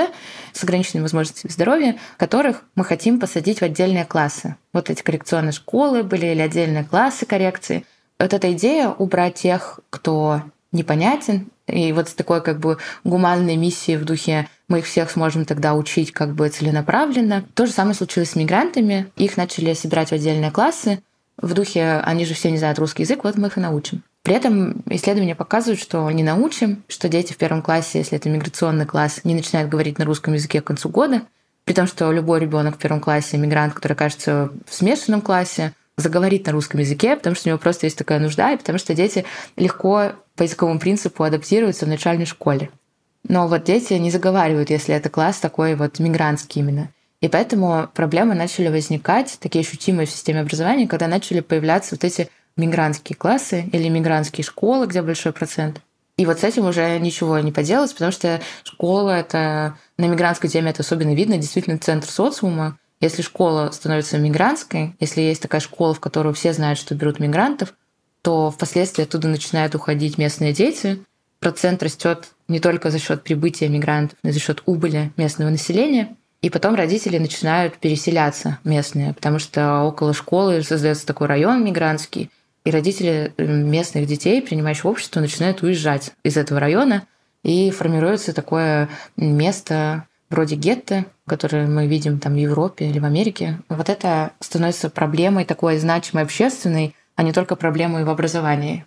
с 0.53 0.65
ограниченными 0.65 1.03
возможностями 1.03 1.53
здоровья, 1.53 1.99
которых 2.17 2.63
мы 2.75 2.85
хотим 2.85 3.21
посадить 3.21 3.59
в 3.59 3.63
отдельные 3.63 4.07
классы. 4.07 4.57
Вот 4.73 4.89
эти 4.89 5.03
коррекционные 5.03 5.53
школы 5.53 6.03
были 6.03 6.27
или 6.27 6.41
отдельные 6.41 6.85
классы 6.85 7.27
коррекции. 7.27 7.85
Вот 8.19 8.33
эта 8.33 8.53
идея 8.53 8.89
убрать 8.89 9.35
тех, 9.35 9.81
кто 9.91 10.43
непонятен, 10.73 11.49
и 11.67 11.93
вот 11.93 12.09
с 12.09 12.15
такой 12.15 12.43
как 12.43 12.61
бы 12.61 12.79
гуманной 13.05 13.57
миссией 13.57 13.99
в 13.99 14.05
духе 14.05 14.49
мы 14.69 14.79
их 14.79 14.87
всех 14.87 15.11
сможем 15.11 15.45
тогда 15.45 15.75
учить 15.75 16.13
как 16.13 16.35
бы 16.35 16.49
целенаправленно. 16.49 17.45
То 17.55 17.67
же 17.67 17.73
самое 17.73 17.95
случилось 17.95 18.31
с 18.31 18.37
мигрантами. 18.37 19.11
Их 19.17 19.37
начали 19.37 19.75
собирать 19.75 20.09
в 20.09 20.13
отдельные 20.13 20.51
классы, 20.51 21.01
в 21.39 21.55
духе 21.55 22.01
«они 22.05 22.25
же 22.25 22.35
все 22.35 22.51
не 22.51 22.59
знают 22.59 22.79
русский 22.79 23.03
язык, 23.03 23.25
вот 23.25 23.37
мы 23.37 23.49
их 23.49 23.59
и 23.59 23.61
научим». 23.61 24.03
При 24.23 24.35
этом 24.35 24.83
исследования 24.91 25.37
показывают, 25.37 25.81
что 25.81 26.11
не 26.11 26.23
научим, 26.23 26.83
что 26.89 27.09
дети 27.09 27.33
в 27.33 27.37
первом 27.37 27.63
классе, 27.63 27.99
если 27.99 28.19
это 28.19 28.29
миграционный 28.29 28.87
класс, 28.87 29.21
не 29.23 29.35
начинают 29.35 29.71
говорить 29.71 29.99
на 29.99 30.05
русском 30.05 30.35
языке 30.35 30.61
к 30.61 30.65
концу 30.65 30.89
года, 30.89 31.23
при 31.65 31.75
том, 31.75 31.87
что 31.87 32.11
любой 32.11 32.41
ребенок 32.41 32.77
в 32.77 32.79
первом 32.79 33.01
классе, 33.01 33.37
мигрант, 33.39 33.75
который 33.75 33.93
окажется 33.93 34.51
в 34.67 34.75
смешанном 34.75 35.21
классе, 35.21 35.73
заговорит 35.97 36.47
на 36.47 36.53
русском 36.53 36.81
языке, 36.81 37.17
потому 37.17 37.37
что 37.37 37.49
у 37.49 37.51
него 37.51 37.59
просто 37.59 37.87
есть 37.87 37.99
такая 37.99 38.19
нужда, 38.19 38.53
и 38.53 38.57
потому 38.57 38.79
что 38.79 38.95
дети 38.95 39.25
легко 39.57 40.13
по 40.35 40.43
языковому 40.43 40.79
принципу 40.79 41.25
адаптируются 41.25 41.87
в 41.87 41.89
начальной 41.89 42.27
школе. 42.27 42.71
Но 43.29 43.49
вот 43.49 43.65
дети 43.65 43.95
не 43.95 44.11
заговаривают, 44.11 44.71
если 44.71 44.95
это 44.95 45.09
класс 45.09 45.39
такой 45.39 45.75
вот 45.75 45.99
мигрантский 45.99 46.61
именно. 46.61 46.91
И 47.27 47.29
поэтому 47.29 47.91
проблемы 47.93 48.37
начали 48.37 48.69
возникать, 48.69 49.39
такие 49.41 49.63
ощутимые 49.63 50.07
в 50.07 50.11
системе 50.11 50.43
образования, 50.43 50.87
когда 50.87 51.09
начали 51.09 51.41
появляться 51.41 51.97
вот 51.97 52.05
эти 52.05 52.31
мигрантские 52.57 53.17
классы 53.17 53.69
или 53.73 53.89
мигрантские 53.89 54.45
школы, 54.45 54.87
где 54.87 55.03
большой 55.03 55.33
процент. 55.33 55.81
И 56.19 56.25
вот 56.25 56.39
с 56.39 56.45
этим 56.45 56.67
уже 56.67 57.01
ничего 57.01 57.41
не 57.41 57.51
поделать, 57.51 57.93
потому 57.93 58.13
что 58.13 58.41
школа— 58.63 59.11
это... 59.19 59.77
На 59.99 60.05
мигрантской 60.05 60.49
теме 60.49 60.71
это 60.71 60.85
особенно 60.85 61.17
видно, 61.17 61.37
действительно 61.37 61.79
центр 61.79 62.09
социума. 62.09 62.79
Если 63.01 63.23
школа 63.23 63.73
становится 63.73 64.19
мигрантской, 64.19 64.95
если 65.01 65.21
есть 65.21 65.43
такая 65.43 65.61
школа, 65.61 65.95
в 65.95 66.01
которую 66.01 66.33
все 66.33 66.53
знают, 66.53 66.79
что 66.79 66.95
берут 66.95 67.19
мигрантов, 67.19 67.75
то 68.23 68.53
впоследствии 68.53 69.03
оттуда 69.03 69.27
начинают 69.27 69.75
уходить 69.75 70.17
местные 70.17 70.53
дети. 70.53 71.03
Процент 71.41 71.83
растет 71.83 72.29
не 72.47 72.61
только 72.61 72.93
за 72.93 73.01
счет 73.01 73.25
прибытия 73.25 73.69
мигрантов, 73.69 74.17
но 74.23 74.31
и 74.31 74.33
за 74.33 74.39
счет 74.39 74.63
убыли 74.65 75.13
местного 75.17 75.51
населения. 75.51 76.15
И 76.43 76.51
потом 76.51 76.75
родители 76.75 77.19
начинают 77.19 77.79
переселяться 77.79 78.59
местные, 78.63 79.15
потому 79.15 79.39
что 79.39 79.83
около 79.83 80.15
школы 80.15 80.63
создается 80.63 81.07
такой 81.07 81.27
район 81.27 81.65
мигрантский, 81.65 82.31
и 82.65 82.71
родители 82.71 83.33
э, 83.37 83.47
местных 83.47 84.07
детей, 84.07 84.43
принимающих 84.43 84.87
общество, 84.87 85.21
начинают 85.21 85.63
уезжать 85.63 86.13
из 86.25 86.37
этого 86.37 86.59
района, 86.59 87.05
и 87.45 87.71
формируется 87.71 88.33
такое 88.33 88.89
место 89.17 90.07
вроде 90.31 90.57
гетто, 90.57 91.05
которое 91.29 91.69
мы 91.69 91.87
видим 91.87 92.19
там 92.19 92.33
в 92.35 92.37
Европе 92.39 92.89
или 92.89 92.99
в 92.99 93.05
Америке. 93.05 93.61
Вот 93.69 93.89
это 93.89 94.33
становится 94.41 94.91
проблемой 94.91 95.45
такой 95.45 95.79
значимой 95.79 96.25
общественной, 96.25 96.97
а 97.15 97.23
не 97.23 97.33
только 97.33 97.55
проблемой 97.55 98.05
в 98.05 98.11
образовании. 98.11 98.85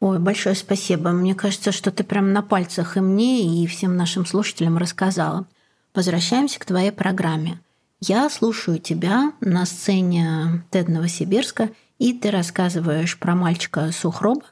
Ой, 0.00 0.18
большое 0.18 0.56
спасибо. 0.56 1.10
Мне 1.10 1.36
кажется, 1.36 1.70
что 1.70 1.92
ты 1.92 2.02
прям 2.02 2.32
на 2.32 2.42
пальцах 2.42 2.96
и 2.96 3.00
мне, 3.00 3.62
и 3.62 3.66
всем 3.68 3.96
нашим 3.96 4.26
слушателям 4.26 4.78
рассказала. 4.78 5.46
Возвращаемся 5.94 6.58
к 6.58 6.64
твоей 6.64 6.90
программе. 6.90 7.60
Я 8.00 8.30
слушаю 8.30 8.78
тебя 8.78 9.32
на 9.40 9.66
сцене 9.66 10.64
TED 10.70 10.90
Новосибирска, 10.90 11.68
и 11.98 12.14
ты 12.14 12.30
рассказываешь 12.30 13.18
про 13.18 13.34
мальчика 13.34 13.92
Сухроба. 13.92 14.42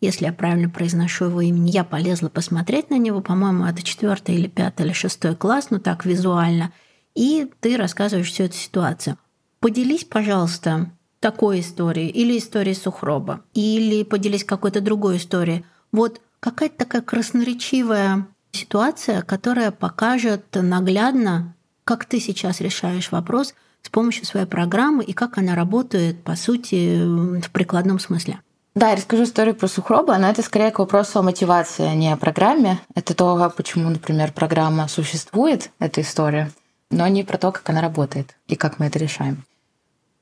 Если 0.00 0.24
я 0.24 0.32
правильно 0.32 0.68
произношу 0.68 1.26
его 1.26 1.40
имя, 1.40 1.70
я 1.70 1.84
полезла 1.84 2.28
посмотреть 2.28 2.90
на 2.90 2.98
него. 2.98 3.20
По-моему, 3.20 3.64
это 3.64 3.82
четвертый 3.82 4.34
или 4.34 4.48
пятый 4.48 4.86
или 4.86 4.92
шестой 4.92 5.36
класс, 5.36 5.68
ну 5.70 5.78
так 5.78 6.04
визуально. 6.04 6.72
И 7.14 7.48
ты 7.60 7.76
рассказываешь 7.76 8.30
всю 8.30 8.44
эту 8.44 8.56
ситуацию. 8.56 9.18
Поделись, 9.60 10.04
пожалуйста, 10.04 10.90
такой 11.20 11.60
историей 11.60 12.08
или 12.08 12.38
историей 12.38 12.74
Сухроба, 12.74 13.44
или 13.54 14.02
поделись 14.02 14.44
какой-то 14.44 14.80
другой 14.80 15.18
историей. 15.18 15.64
Вот 15.92 16.20
какая-то 16.40 16.78
такая 16.78 17.02
красноречивая 17.02 18.26
ситуация, 18.58 19.22
которая 19.22 19.70
покажет 19.70 20.44
наглядно, 20.54 21.54
как 21.84 22.04
ты 22.04 22.20
сейчас 22.20 22.60
решаешь 22.60 23.10
вопрос 23.12 23.54
с 23.82 23.88
помощью 23.88 24.26
своей 24.26 24.46
программы 24.46 25.04
и 25.04 25.12
как 25.12 25.38
она 25.38 25.54
работает, 25.54 26.22
по 26.22 26.36
сути, 26.36 27.02
в 27.40 27.50
прикладном 27.50 27.98
смысле. 27.98 28.40
Да, 28.74 28.90
я 28.90 28.96
расскажу 28.96 29.24
историю 29.24 29.54
про 29.54 29.66
Сухроба, 29.66 30.16
но 30.18 30.28
это 30.28 30.42
скорее 30.42 30.70
к 30.70 30.78
вопросу 30.78 31.18
о 31.18 31.22
мотивации, 31.22 31.84
а 31.84 31.94
не 31.94 32.12
о 32.12 32.16
программе. 32.16 32.78
Это 32.94 33.14
то, 33.14 33.52
почему, 33.56 33.88
например, 33.88 34.32
программа 34.32 34.86
существует, 34.88 35.70
эта 35.78 36.02
история, 36.02 36.50
но 36.90 37.06
не 37.08 37.24
про 37.24 37.38
то, 37.38 37.50
как 37.50 37.68
она 37.70 37.80
работает 37.80 38.36
и 38.46 38.56
как 38.56 38.78
мы 38.78 38.86
это 38.86 38.98
решаем. 38.98 39.44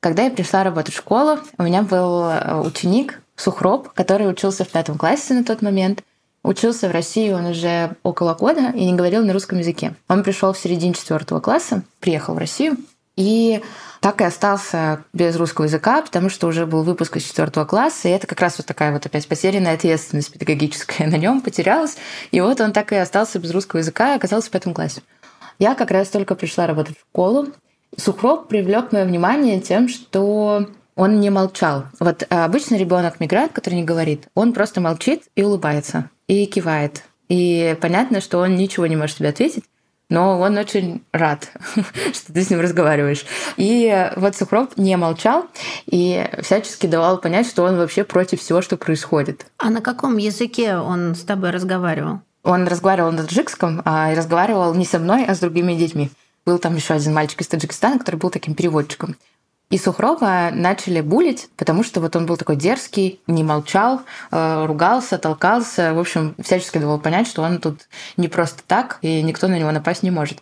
Когда 0.01 0.23
я 0.23 0.31
пришла 0.31 0.63
работать 0.63 0.95
в 0.95 0.99
школу, 0.99 1.39
у 1.59 1.63
меня 1.65 1.83
был 1.83 2.25
э, 2.25 2.61
ученик 2.61 3.21
Сухроб, 3.35 3.93
который 3.93 4.31
учился 4.31 4.65
в 4.65 4.69
пятом 4.69 4.97
классе 4.97 5.35
на 5.35 5.45
тот 5.45 5.63
момент– 5.63 6.03
Учился 6.47 6.89
в 6.89 6.93
России 6.93 7.33
он 7.33 7.47
уже 7.47 7.97
около 8.05 8.35
года 8.35 8.71
и 8.71 8.85
не 8.85 8.95
говорил 8.95 9.25
на 9.25 9.33
русском 9.33 9.59
языке. 9.59 9.97
Он 10.07 10.23
пришел 10.23 10.53
в 10.53 10.59
середине 10.59 10.95
четвертого 10.95 11.41
класса, 11.41 11.83
приехал 11.99 12.35
в 12.35 12.39
Россию 12.39 12.77
и 13.17 13.61
так 14.01 14.21
и 14.21 14.25
остался 14.25 15.03
без 15.13 15.35
русского 15.35 15.65
языка, 15.65 16.01
потому 16.03 16.29
что 16.29 16.47
уже 16.47 16.65
был 16.65 16.85
выпуск 16.85 17.17
из 17.17 17.25
четвертого 17.25 17.65
класса, 17.65 18.07
и 18.07 18.13
это 18.13 18.29
как 18.29 18.41
раз 18.41 18.59
вот 18.59 18.67
такая 18.67 18.93
вот 18.93 19.05
опять 19.05 19.27
потерянная 19.27 19.75
ответственность 19.75 20.33
педагогическая 20.33 21.07
на 21.11 21.17
нем 21.17 21.41
потерялась. 21.41 21.97
И 22.31 22.41
вот 22.41 22.61
он 22.61 22.71
так 22.71 22.93
и 22.93 22.97
остался 22.97 23.41
без 23.41 23.51
русского 23.51 23.81
языка 23.81 24.13
и 24.13 24.17
оказался 24.17 24.47
в 24.47 24.53
пятом 24.53 24.73
классе. 24.73 25.03
Я 25.59 25.75
как 25.75 25.91
раз 25.91 26.11
только 26.11 26.37
пришла 26.37 26.69
работать 26.69 26.97
в 26.97 27.01
школу. 27.11 27.49
Сухроб 27.97 28.47
привлек 28.47 28.93
мое 28.93 29.05
внимание 29.05 29.61
тем, 29.61 29.89
что 29.89 30.69
он 30.95 31.19
не 31.19 31.31
молчал. 31.31 31.87
Вот 31.99 32.25
обычно 32.31 32.77
ребенок 32.77 33.19
мигрант, 33.19 33.51
который 33.51 33.75
не 33.75 33.85
говорит, 33.85 34.29
он 34.37 34.53
просто 34.53 34.81
молчит 34.81 35.25
и 35.35 35.43
улыбается 35.43 36.09
и 36.29 36.47
кивает. 36.47 37.05
И 37.29 37.77
понятно, 37.81 38.21
что 38.21 38.39
он 38.39 38.57
ничего 38.57 38.87
не 38.87 38.97
может 38.97 39.19
тебе 39.19 39.31
ответить, 39.31 39.65
но 40.09 40.39
он 40.39 40.57
очень 40.57 41.03
рад, 41.13 41.51
что 42.13 42.33
ты 42.33 42.43
с 42.43 42.51
ним 42.51 42.61
разговариваешь. 42.61 43.25
И 43.57 44.09
вот 44.17 44.37
Сухров 44.37 44.77
не 44.77 44.97
молчал 44.97 45.47
и 45.87 46.29
всячески 46.43 46.87
давал 46.87 47.19
понять, 47.19 47.49
что 47.49 47.65
он 47.65 47.77
вообще 47.77 48.05
против 48.05 48.41
всего, 48.41 48.63
что 48.63 48.77
происходит. 48.77 49.47
А 49.59 49.71
на 49.71 49.81
каком 49.81 50.17
языке 50.17 50.77
он 50.77 51.15
с 51.15 51.23
тобой 51.23 51.51
разговаривал? 51.51 52.21
Он 52.45 52.69
разговаривал 52.69 53.11
на 53.11 53.25
таджикском, 53.25 53.83
а 53.85 54.15
разговаривал 54.15 54.73
не 54.75 54.85
со 54.85 55.01
мной, 55.01 55.25
а 55.25 55.35
с 55.35 55.41
другими 55.41 55.75
детьми. 55.75 56.11
Был 56.45 56.61
там 56.61 56.77
еще 56.77 56.95
один 56.95 57.13
мальчик 57.13 57.41
из 57.41 57.49
Таджикистана, 57.49 57.99
который 57.99 58.17
был 58.17 58.31
таким 58.31 58.55
переводчиком. 58.55 59.17
И 59.69 59.79
Сухрова 59.79 60.51
начали 60.53 61.01
булить, 61.01 61.49
потому 61.57 61.83
что 61.83 62.01
вот 62.01 62.15
он 62.15 62.25
был 62.27 62.37
такой 62.37 62.55
дерзкий, 62.55 63.21
не 63.27 63.43
молчал, 63.43 64.03
э, 64.31 64.65
ругался, 64.65 65.19
толкался, 65.19 65.93
в 65.93 65.99
общем, 65.99 66.37
всячески 66.41 66.79
давал 66.79 67.01
понять, 67.01 67.27
что 67.27 67.43
он 67.43 67.59
тут 67.59 67.89
не 68.17 68.29
просто 68.29 68.63
так, 68.65 68.99
и 69.03 69.23
никто 69.23 69.49
на 69.49 69.59
него 69.59 69.73
напасть 69.73 70.05
не 70.05 70.13
может. 70.13 70.39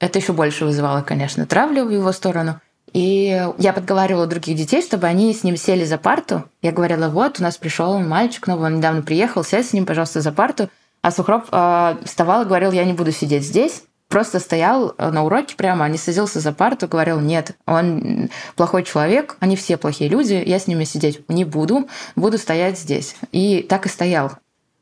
Это 0.00 0.18
еще 0.18 0.32
больше 0.32 0.64
вызывало, 0.64 1.02
конечно, 1.02 1.46
травлю 1.46 1.84
в 1.84 1.90
его 1.90 2.10
сторону. 2.10 2.60
И 2.92 3.48
я 3.58 3.72
подговаривала 3.72 4.26
других 4.26 4.56
детей, 4.56 4.82
чтобы 4.82 5.06
они 5.06 5.32
с 5.32 5.44
ним 5.44 5.56
сели 5.56 5.84
за 5.84 5.98
парту. 5.98 6.44
Я 6.60 6.72
говорила, 6.72 7.08
вот, 7.08 7.38
у 7.38 7.42
нас 7.44 7.56
пришел 7.56 7.98
мальчик 8.00 8.48
новый, 8.48 8.66
он 8.66 8.78
недавно 8.78 9.02
приехал, 9.02 9.44
сядь 9.44 9.66
с 9.66 9.72
ним, 9.72 9.86
пожалуйста, 9.86 10.20
за 10.20 10.32
парту. 10.32 10.70
А 11.02 11.12
Сухров 11.12 11.44
э, 11.52 11.96
вставал 12.04 12.42
и 12.42 12.46
говорил, 12.46 12.72
я 12.72 12.84
не 12.84 12.94
буду 12.94 13.12
сидеть 13.12 13.44
здесь, 13.44 13.84
просто 14.08 14.38
стоял 14.38 14.94
э, 14.96 15.10
на 15.10 15.24
уроке 15.24 15.56
прямо, 15.56 15.88
не 15.88 15.98
садился 15.98 16.40
за 16.40 16.52
парту, 16.52 16.88
говорил, 16.88 17.20
нет, 17.20 17.56
он 17.66 18.30
плохой 18.54 18.84
человек, 18.84 19.36
они 19.40 19.56
все 19.56 19.76
плохие 19.76 20.08
люди, 20.08 20.42
я 20.46 20.58
с 20.58 20.66
ними 20.66 20.84
сидеть 20.84 21.28
не 21.28 21.44
буду, 21.44 21.88
буду 22.14 22.38
стоять 22.38 22.78
здесь. 22.78 23.16
И 23.32 23.62
так 23.62 23.86
и 23.86 23.88
стоял. 23.88 24.32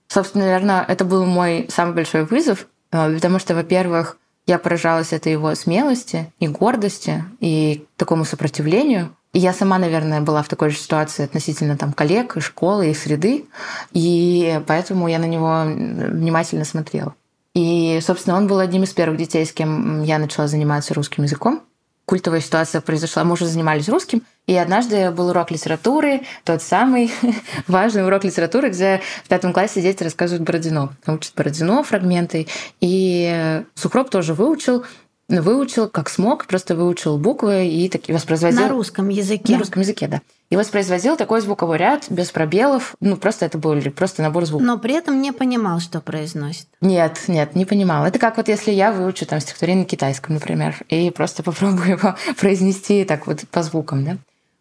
Собственно, 0.09 0.45
наверное, 0.45 0.85
это 0.87 1.05
был 1.05 1.25
мой 1.25 1.67
самый 1.71 1.95
большой 1.95 2.25
вызов, 2.25 2.67
э, 2.93 3.15
потому 3.15 3.39
что, 3.39 3.55
во-первых, 3.55 4.19
я 4.47 4.59
поражалась 4.59 5.13
этой 5.13 5.33
его 5.33 5.55
смелости 5.55 6.31
и 6.39 6.49
гордости, 6.49 7.25
и 7.41 7.87
такому 7.97 8.25
сопротивлению. 8.25 9.17
И 9.33 9.39
я 9.39 9.53
сама, 9.53 9.79
наверное, 9.79 10.21
была 10.21 10.43
в 10.43 10.49
такой 10.49 10.71
же 10.71 10.77
ситуации 10.77 11.25
относительно 11.25 11.77
там 11.77 11.93
коллег, 11.93 12.37
и 12.37 12.41
школы, 12.41 12.91
и 12.91 12.95
среды, 12.95 13.47
и 13.93 14.61
поэтому 14.67 15.09
я 15.09 15.19
на 15.19 15.25
него 15.25 15.65
внимательно 15.65 16.65
смотрела. 16.65 17.15
И, 17.55 18.01
собственно, 18.03 18.37
он 18.37 18.47
был 18.47 18.59
одним 18.59 18.83
из 18.83 18.93
первых 18.93 19.19
детей, 19.19 19.47
с 19.47 19.53
кем 19.53 20.03
я 20.03 20.19
начала 20.19 20.49
заниматься 20.49 20.95
русским 20.95 21.23
языком. 21.23 21.63
Культовая 22.07 22.41
ситуация 22.41 22.83
произошла, 22.83 23.25
мы 23.25 23.33
уже 23.33 23.47
занимались 23.47 23.89
русским, 23.89 24.23
и 24.47 24.55
однажды 24.55 25.11
был 25.11 25.29
урок 25.29 25.51
литературы, 25.51 26.21
тот 26.45 26.61
самый 26.61 27.11
важный 27.67 28.05
урок 28.05 28.25
литературы, 28.25 28.69
где 28.69 29.01
в 29.25 29.29
пятом 29.29 29.55
классе 29.55 29.81
дети 29.81 30.03
рассказывают 30.03 30.47
Бородино, 30.47 30.93
учат 31.07 31.33
Бородино 31.35 31.83
фрагменты, 31.83 32.47
и 32.81 33.63
Сукроп 33.75 34.11
тоже 34.11 34.35
выучил, 34.35 34.85
выучил 35.29 35.89
как 35.89 36.09
смог, 36.09 36.47
просто 36.47 36.75
выучил 36.75 37.19
буквы 37.19 37.69
и 37.69 37.89
так, 37.89 38.09
и 38.09 38.13
воспроизводил... 38.13 38.61
На 38.61 38.69
русском 38.69 39.09
языке. 39.09 39.55
На 39.55 39.59
русском 39.59 39.83
языке, 39.83 40.09
да. 40.09 40.21
И 40.51 40.57
воспроизводил 40.57 41.17
такой 41.17 41.41
звуковой 41.41 41.79
ряд 41.79 42.05
без 42.11 42.31
пробелов. 42.31 42.95
Ну, 43.01 43.17
просто 43.17 43.47
это 43.47 43.59
был 43.59 43.81
просто 43.91 44.23
набор 44.23 44.45
звуков. 44.45 44.67
Но 44.67 44.79
при 44.79 44.95
этом 44.95 45.21
не 45.23 45.33
понимал, 45.33 45.81
что 45.81 46.01
произносит. 46.01 46.67
Нет, 46.81 47.23
нет, 47.29 47.57
не 47.57 47.65
понимал. 47.65 48.05
Это 48.05 48.19
как 48.19 48.37
вот 48.37 48.49
если 48.49 48.71
я 48.71 48.93
выучу 48.93 49.27
там 49.27 49.41
стихотворение 49.41 49.85
на 49.85 49.89
китайском, 49.89 50.35
например, 50.35 50.77
и 50.89 51.11
просто 51.11 51.43
попробую 51.43 51.91
его 51.91 52.15
произнести 52.41 53.05
так 53.05 53.27
вот 53.27 53.41
по 53.51 53.63
звукам, 53.63 54.05
да. 54.05 54.17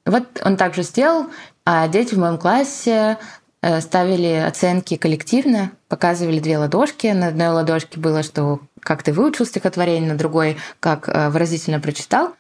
Вот 0.06 0.26
он 0.43 0.58
также 0.58 0.84
сделал, 0.84 1.28
а 1.65 1.88
дети 1.88 2.15
в 2.15 2.17
моем 2.17 2.38
классе 2.38 3.17
ставили 3.82 4.43
оценки 4.45 4.97
коллективно, 4.97 5.71
показывали 5.88 6.39
две 6.39 6.58
ладошки. 6.58 7.08
На 7.08 7.28
одной 7.28 7.49
ладошке 7.49 7.99
было, 7.99 8.23
что 8.23 8.60
как 8.84 9.04
ты 9.04 9.13
выучил 9.13 9.45
стихотворение, 9.45 10.12
на 10.12 10.17
другой, 10.17 10.58
как 10.80 11.08
э, 11.08 11.30
выразительно 11.30 11.80
прочитал. 11.80 12.36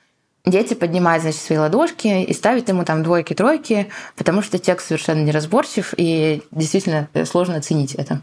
Дети 0.45 0.73
поднимают, 0.73 1.23
значит, 1.23 1.41
свои 1.41 1.57
ладошки 1.57 2.23
и 2.23 2.33
ставят 2.33 2.67
ему 2.67 2.83
там 2.83 3.01
двойки-тройки, 3.01 3.87
потому 4.17 4.41
что 4.41 4.59
текст 4.59 4.87
совершенно 4.87 5.23
неразборчив, 5.23 5.93
и 5.95 6.43
действительно 6.51 7.07
э, 7.13 7.25
сложно 7.25 7.57
оценить 7.57 7.95
это. 7.95 8.21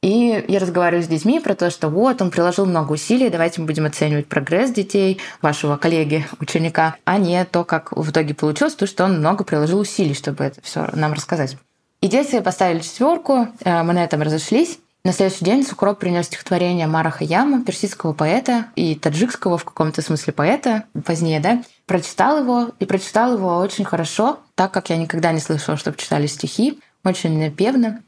И 0.00 0.44
я 0.46 0.60
разговариваю 0.60 1.02
с 1.02 1.08
детьми 1.08 1.40
про 1.40 1.56
то, 1.56 1.70
что 1.70 1.88
вот 1.88 2.22
он 2.22 2.30
приложил 2.30 2.66
много 2.66 2.92
усилий, 2.92 3.30
давайте 3.30 3.60
мы 3.60 3.66
будем 3.66 3.86
оценивать 3.86 4.28
прогресс 4.28 4.70
детей, 4.70 5.18
вашего 5.42 5.76
коллеги, 5.76 6.24
ученика, 6.38 6.94
а 7.04 7.18
не 7.18 7.44
то, 7.44 7.64
как 7.64 7.90
в 7.90 8.08
итоге 8.08 8.34
получилось, 8.34 8.76
то, 8.76 8.86
что 8.86 9.04
он 9.04 9.18
много 9.18 9.42
приложил 9.42 9.80
усилий, 9.80 10.14
чтобы 10.14 10.44
это 10.44 10.60
все 10.62 10.88
нам 10.92 11.12
рассказать. 11.12 11.56
И 12.00 12.08
дети 12.08 12.40
поставили 12.40 12.80
четверку, 12.80 13.48
э, 13.64 13.82
мы 13.82 13.92
на 13.92 14.04
этом 14.04 14.22
разошлись. 14.22 14.78
На 15.04 15.12
следующий 15.12 15.44
день 15.44 15.64
Сукроп 15.64 15.98
принес 15.98 16.26
стихотворение 16.26 16.86
Мара 16.86 17.10
Хаяма, 17.10 17.64
персидского 17.64 18.12
поэта 18.12 18.66
и 18.76 18.94
таджикского 18.94 19.56
в 19.56 19.64
каком-то 19.64 20.02
смысле 20.02 20.32
поэта, 20.32 20.84
позднее, 21.04 21.40
да, 21.40 21.62
прочитал 21.86 22.38
его, 22.38 22.70
и 22.78 22.84
прочитал 22.84 23.34
его 23.34 23.56
очень 23.56 23.84
хорошо, 23.84 24.38
так 24.54 24.72
как 24.72 24.90
я 24.90 24.96
никогда 24.96 25.32
не 25.32 25.40
слышала, 25.40 25.76
чтобы 25.76 25.96
читали 25.96 26.26
стихи, 26.26 26.80
очень 27.04 27.38
напевно. 27.38 28.02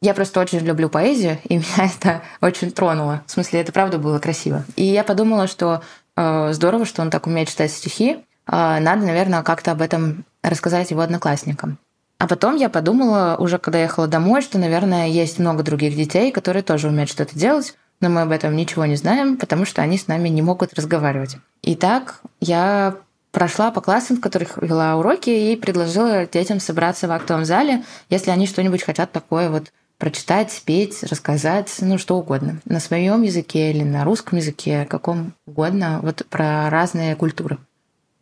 Я 0.00 0.14
просто 0.14 0.40
очень 0.40 0.60
люблю 0.60 0.88
поэзию, 0.88 1.38
и 1.44 1.56
меня 1.58 1.90
это 1.94 2.22
очень 2.40 2.72
тронуло. 2.72 3.22
В 3.26 3.30
смысле, 3.30 3.60
это 3.60 3.72
правда 3.72 3.98
было 3.98 4.18
красиво. 4.18 4.64
И 4.76 4.84
я 4.84 5.04
подумала, 5.04 5.46
что 5.46 5.82
э, 6.16 6.52
здорово, 6.52 6.84
что 6.84 7.02
он 7.02 7.10
так 7.10 7.26
умеет 7.26 7.48
читать 7.48 7.70
стихи. 7.70 8.24
Э, 8.46 8.80
надо, 8.80 9.04
наверное, 9.04 9.42
как-то 9.42 9.72
об 9.72 9.82
этом 9.82 10.24
рассказать 10.42 10.90
его 10.90 11.00
одноклассникам. 11.00 11.78
А 12.24 12.26
потом 12.26 12.56
я 12.56 12.70
подумала, 12.70 13.36
уже 13.38 13.58
когда 13.58 13.82
ехала 13.82 14.06
домой, 14.06 14.40
что, 14.40 14.56
наверное, 14.56 15.08
есть 15.08 15.38
много 15.38 15.62
других 15.62 15.94
детей, 15.94 16.32
которые 16.32 16.62
тоже 16.62 16.88
умеют 16.88 17.10
что-то 17.10 17.38
делать, 17.38 17.74
но 18.00 18.08
мы 18.08 18.22
об 18.22 18.30
этом 18.30 18.56
ничего 18.56 18.86
не 18.86 18.96
знаем, 18.96 19.36
потому 19.36 19.66
что 19.66 19.82
они 19.82 19.98
с 19.98 20.08
нами 20.08 20.30
не 20.30 20.40
могут 20.40 20.72
разговаривать. 20.72 21.36
И 21.60 21.74
так 21.74 22.22
я 22.40 22.96
прошла 23.30 23.70
по 23.70 23.82
классам, 23.82 24.16
в 24.16 24.20
которых 24.22 24.56
вела 24.56 24.96
уроки, 24.96 25.28
и 25.28 25.54
предложила 25.54 26.24
детям 26.24 26.60
собраться 26.60 27.08
в 27.08 27.12
актовом 27.12 27.44
зале, 27.44 27.84
если 28.08 28.30
они 28.30 28.46
что-нибудь 28.46 28.84
хотят 28.84 29.12
такое 29.12 29.50
вот 29.50 29.70
прочитать, 29.98 30.50
спеть, 30.50 31.02
рассказать, 31.02 31.76
ну 31.82 31.98
что 31.98 32.16
угодно. 32.16 32.58
На 32.64 32.80
своем 32.80 33.20
языке 33.20 33.70
или 33.70 33.82
на 33.82 34.02
русском 34.02 34.38
языке, 34.38 34.86
каком 34.88 35.34
угодно, 35.46 36.00
вот 36.02 36.24
про 36.30 36.70
разные 36.70 37.16
культуры. 37.16 37.58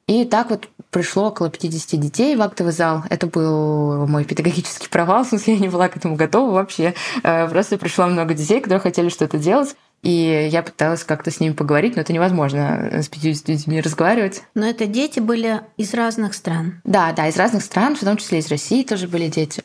И 0.08 0.24
так 0.24 0.50
вот 0.50 0.68
пришло 0.92 1.28
около 1.28 1.50
50 1.50 1.98
детей 1.98 2.36
в 2.36 2.42
актовый 2.42 2.72
зал. 2.72 3.02
Это 3.10 3.26
был 3.26 4.06
мой 4.06 4.24
педагогический 4.24 4.88
провал, 4.88 5.24
в 5.24 5.28
смысле, 5.28 5.54
я 5.54 5.60
не 5.60 5.68
была 5.68 5.88
к 5.88 5.96
этому 5.96 6.14
готова 6.14 6.52
вообще. 6.52 6.94
Э, 7.24 7.48
просто 7.48 7.78
пришло 7.78 8.06
много 8.06 8.34
детей, 8.34 8.60
которые 8.60 8.80
хотели 8.80 9.08
что-то 9.08 9.38
делать. 9.38 9.74
И 10.02 10.48
я 10.50 10.62
пыталась 10.64 11.04
как-то 11.04 11.30
с 11.30 11.38
ними 11.38 11.52
поговорить, 11.52 11.94
но 11.94 12.02
это 12.02 12.12
невозможно 12.12 12.90
с 13.02 13.08
50 13.08 13.46
детьми 13.46 13.80
разговаривать. 13.80 14.42
Но 14.54 14.66
это 14.66 14.86
дети 14.86 15.20
были 15.20 15.60
из 15.76 15.94
разных 15.94 16.34
стран. 16.34 16.80
Да, 16.84 17.12
да, 17.12 17.28
из 17.28 17.36
разных 17.36 17.62
стран, 17.62 17.94
в 17.94 18.00
том 18.00 18.16
числе 18.16 18.40
из 18.40 18.48
России 18.48 18.82
тоже 18.82 19.06
были 19.06 19.28
дети. 19.28 19.62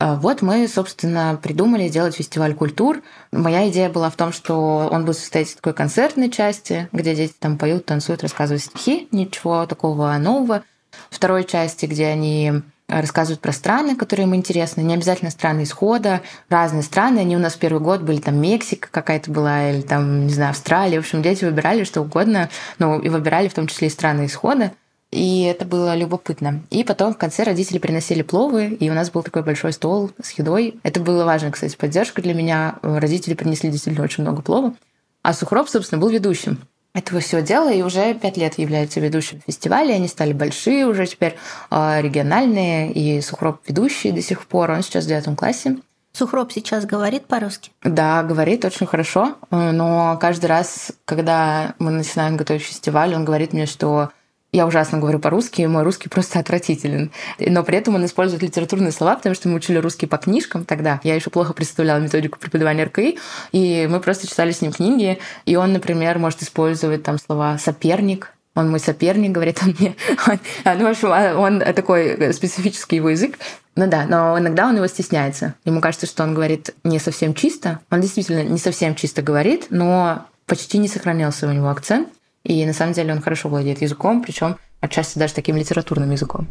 А 0.00 0.14
вот 0.14 0.42
мы, 0.42 0.68
собственно, 0.68 1.38
придумали 1.42 1.88
сделать 1.88 2.14
фестиваль 2.14 2.54
культур. 2.54 3.02
Моя 3.32 3.68
идея 3.68 3.90
была 3.90 4.10
в 4.10 4.16
том, 4.16 4.32
что 4.32 4.88
он 4.92 5.04
будет 5.04 5.18
состоять 5.18 5.48
из 5.48 5.54
такой 5.56 5.74
концертной 5.74 6.30
части, 6.30 6.88
где 6.92 7.16
дети 7.16 7.34
там 7.36 7.58
поют, 7.58 7.86
танцуют, 7.86 8.22
рассказывают 8.22 8.62
стихи, 8.62 9.08
ничего 9.10 9.66
такого 9.66 10.16
нового. 10.18 10.62
Второй 11.10 11.44
части, 11.44 11.86
где 11.86 12.06
они 12.06 12.62
рассказывают 12.88 13.40
про 13.40 13.52
страны, 13.52 13.96
которые 13.96 14.26
им 14.26 14.36
интересны. 14.36 14.82
Не 14.82 14.94
обязательно 14.94 15.32
страны 15.32 15.64
исхода, 15.64 16.22
разные 16.48 16.84
страны. 16.84 17.18
Они 17.18 17.36
у 17.36 17.40
нас 17.40 17.56
первый 17.56 17.80
год 17.80 18.00
были 18.02 18.20
там 18.20 18.40
Мексика 18.40 18.88
какая-то 18.90 19.32
была, 19.32 19.70
или 19.70 19.82
там, 19.82 20.26
не 20.26 20.32
знаю, 20.32 20.50
Австралия. 20.50 20.98
В 20.98 21.04
общем, 21.04 21.22
дети 21.22 21.44
выбирали 21.44 21.82
что 21.82 22.02
угодно, 22.02 22.50
ну, 22.78 23.00
и 23.00 23.08
выбирали 23.08 23.48
в 23.48 23.54
том 23.54 23.66
числе 23.66 23.88
и 23.88 23.90
страны 23.90 24.26
исхода. 24.26 24.72
И 25.10 25.42
это 25.44 25.64
было 25.64 25.96
любопытно. 25.96 26.62
И 26.70 26.84
потом 26.84 27.14
в 27.14 27.18
конце 27.18 27.42
родители 27.42 27.78
приносили 27.78 28.22
пловы, 28.22 28.66
и 28.68 28.90
у 28.90 28.94
нас 28.94 29.10
был 29.10 29.22
такой 29.22 29.42
большой 29.42 29.72
стол 29.72 30.10
с 30.22 30.32
едой. 30.32 30.78
Это 30.82 31.00
было 31.00 31.24
важно, 31.24 31.50
кстати, 31.50 31.76
поддержка 31.76 32.20
для 32.20 32.34
меня. 32.34 32.76
Родители 32.82 33.34
принесли 33.34 33.70
действительно 33.70 34.04
очень 34.04 34.22
много 34.22 34.42
плова. 34.42 34.74
А 35.22 35.32
Сухроб, 35.32 35.68
собственно, 35.68 36.00
был 36.00 36.10
ведущим 36.10 36.58
этого 36.94 37.20
всего 37.20 37.40
дела 37.40 37.72
и 37.72 37.82
уже 37.82 38.14
пять 38.14 38.36
лет 38.36 38.58
является 38.58 39.00
ведущим 39.00 39.40
фестиваля. 39.46 39.94
Они 39.94 40.08
стали 40.08 40.32
большие 40.32 40.86
уже 40.86 41.06
теперь, 41.06 41.36
а, 41.70 42.00
региональные, 42.00 42.92
и 42.92 43.20
Сухроб 43.20 43.60
ведущий 43.66 44.12
до 44.12 44.20
сих 44.20 44.46
пор. 44.46 44.70
Он 44.70 44.82
сейчас 44.82 45.04
в 45.04 45.08
девятом 45.08 45.36
классе. 45.36 45.78
Сухроб 46.12 46.50
сейчас 46.52 46.84
говорит 46.84 47.26
по-русски? 47.26 47.70
Да, 47.84 48.22
говорит 48.22 48.64
очень 48.64 48.86
хорошо, 48.86 49.36
но 49.50 50.18
каждый 50.20 50.46
раз, 50.46 50.90
когда 51.04 51.74
мы 51.78 51.92
начинаем 51.92 52.36
готовить 52.36 52.62
фестиваль, 52.62 53.14
он 53.14 53.24
говорит 53.24 53.52
мне, 53.52 53.66
что 53.66 54.10
я 54.52 54.66
ужасно 54.66 54.98
говорю 54.98 55.18
по-русски, 55.18 55.62
мой 55.62 55.82
русский 55.82 56.08
просто 56.08 56.38
отвратителен. 56.38 57.10
Но 57.38 57.62
при 57.64 57.78
этом 57.78 57.94
он 57.96 58.04
использует 58.06 58.42
литературные 58.42 58.92
слова, 58.92 59.16
потому 59.16 59.34
что 59.34 59.48
мы 59.48 59.56
учили 59.56 59.76
русский 59.76 60.06
по 60.06 60.16
книжкам 60.16 60.64
тогда. 60.64 61.00
Я 61.04 61.14
еще 61.14 61.28
плохо 61.28 61.52
представляла 61.52 61.98
методику 61.98 62.38
преподавания 62.38 62.84
РКИ, 62.84 63.18
и 63.52 63.86
мы 63.90 64.00
просто 64.00 64.26
читали 64.26 64.52
с 64.52 64.62
ним 64.62 64.72
книги. 64.72 65.18
И 65.44 65.56
он, 65.56 65.72
например, 65.74 66.18
может 66.18 66.42
использовать 66.42 67.02
там 67.02 67.18
слова 67.18 67.58
«соперник», 67.58 68.32
он 68.54 68.70
мой 68.70 68.80
соперник, 68.80 69.30
говорит 69.30 69.60
он 69.62 69.76
мне. 69.78 69.94
Он, 70.26 70.40
ну, 70.78 70.86
в 70.86 70.90
общем, 70.90 71.08
а, 71.12 71.34
он 71.36 71.60
такой 71.60 72.34
специфический 72.34 72.96
его 72.96 73.10
язык. 73.10 73.38
Ну 73.76 73.86
да, 73.86 74.04
но 74.06 74.36
иногда 74.36 74.66
он 74.66 74.74
его 74.74 74.86
стесняется. 74.88 75.54
Ему 75.64 75.80
кажется, 75.80 76.06
что 76.06 76.24
он 76.24 76.34
говорит 76.34 76.74
не 76.82 76.98
совсем 76.98 77.34
чисто. 77.34 77.78
Он 77.90 78.00
действительно 78.00 78.42
не 78.42 78.58
совсем 78.58 78.96
чисто 78.96 79.22
говорит, 79.22 79.66
но 79.70 80.26
почти 80.46 80.78
не 80.78 80.88
сохранился 80.88 81.46
у 81.46 81.52
него 81.52 81.68
акцент. 81.68 82.08
И 82.48 82.64
на 82.64 82.72
самом 82.72 82.94
деле 82.94 83.12
он 83.12 83.20
хорошо 83.20 83.50
владеет 83.50 83.82
языком, 83.82 84.22
причем 84.22 84.56
отчасти 84.80 85.18
даже 85.18 85.34
таким 85.34 85.56
литературным 85.56 86.10
языком. 86.10 86.48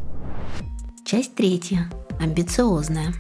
Часть 1.04 1.34
третья. 1.34 1.90
Амбициозная. 2.22 3.14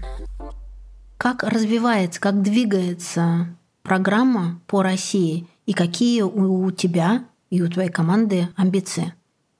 Как 1.18 1.42
развивается, 1.42 2.22
как 2.22 2.44
двигается 2.44 3.48
программа 3.82 4.60
по 4.68 4.84
России 4.84 5.48
и 5.66 5.74
какие 5.74 6.22
у 6.22 6.70
тебя 6.70 7.24
и 7.50 7.64
у 7.64 7.68
твоей 7.68 7.90
команды 7.90 8.50
амбиции? 8.56 9.14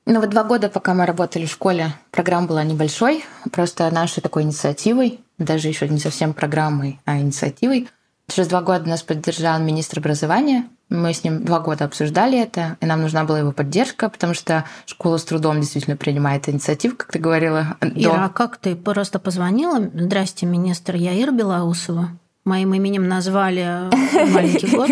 Ну 0.06 0.22
вот 0.22 0.30
два 0.30 0.44
года, 0.44 0.70
пока 0.70 0.94
мы 0.94 1.08
работали 1.08 1.48
в 1.48 1.52
школе, 1.52 1.94
программа 2.12 2.48
была 2.48 2.64
небольшой, 2.64 3.26
просто 3.52 3.90
нашей 3.90 4.22
такой 4.22 4.44
инициативой, 4.44 5.22
даже 5.40 5.68
еще 5.68 5.90
не 5.90 6.00
совсем 6.00 6.36
программой, 6.36 7.00
а 7.06 7.18
инициативой. 7.18 7.90
Через 8.30 8.48
два 8.50 8.62
года 8.62 8.90
нас 8.90 9.04
поддержал 9.04 9.60
министр 9.60 10.00
образования 10.00 10.68
мы 10.90 11.14
с 11.14 11.24
ним 11.24 11.44
два 11.44 11.60
года 11.60 11.86
обсуждали 11.86 12.40
это, 12.40 12.78
и 12.80 12.86
нам 12.86 13.02
нужна 13.02 13.26
была 13.26 13.40
его 13.40 13.52
поддержка, 13.52 14.10
потому 14.10 14.34
что 14.34 14.64
школа 14.86 15.18
с 15.18 15.26
трудом 15.26 15.60
действительно 15.60 15.98
принимает 15.98 16.48
инициативу, 16.48 16.96
как 16.96 17.12
ты 17.12 17.20
говорила. 17.20 17.78
Ира, 17.82 18.14
до... 18.14 18.26
а 18.26 18.30
как 18.30 18.58
ты 18.58 18.76
просто 18.76 19.20
позвонила? 19.20 19.90
Здрасте, 19.94 20.46
министр, 20.46 20.96
я 20.96 21.20
Ира 21.22 21.32
Белоусова. 21.32 22.10
Моим 22.46 22.74
именем 22.74 23.10
назвали 23.10 23.90
маленький 24.32 24.68
год. 24.68 24.90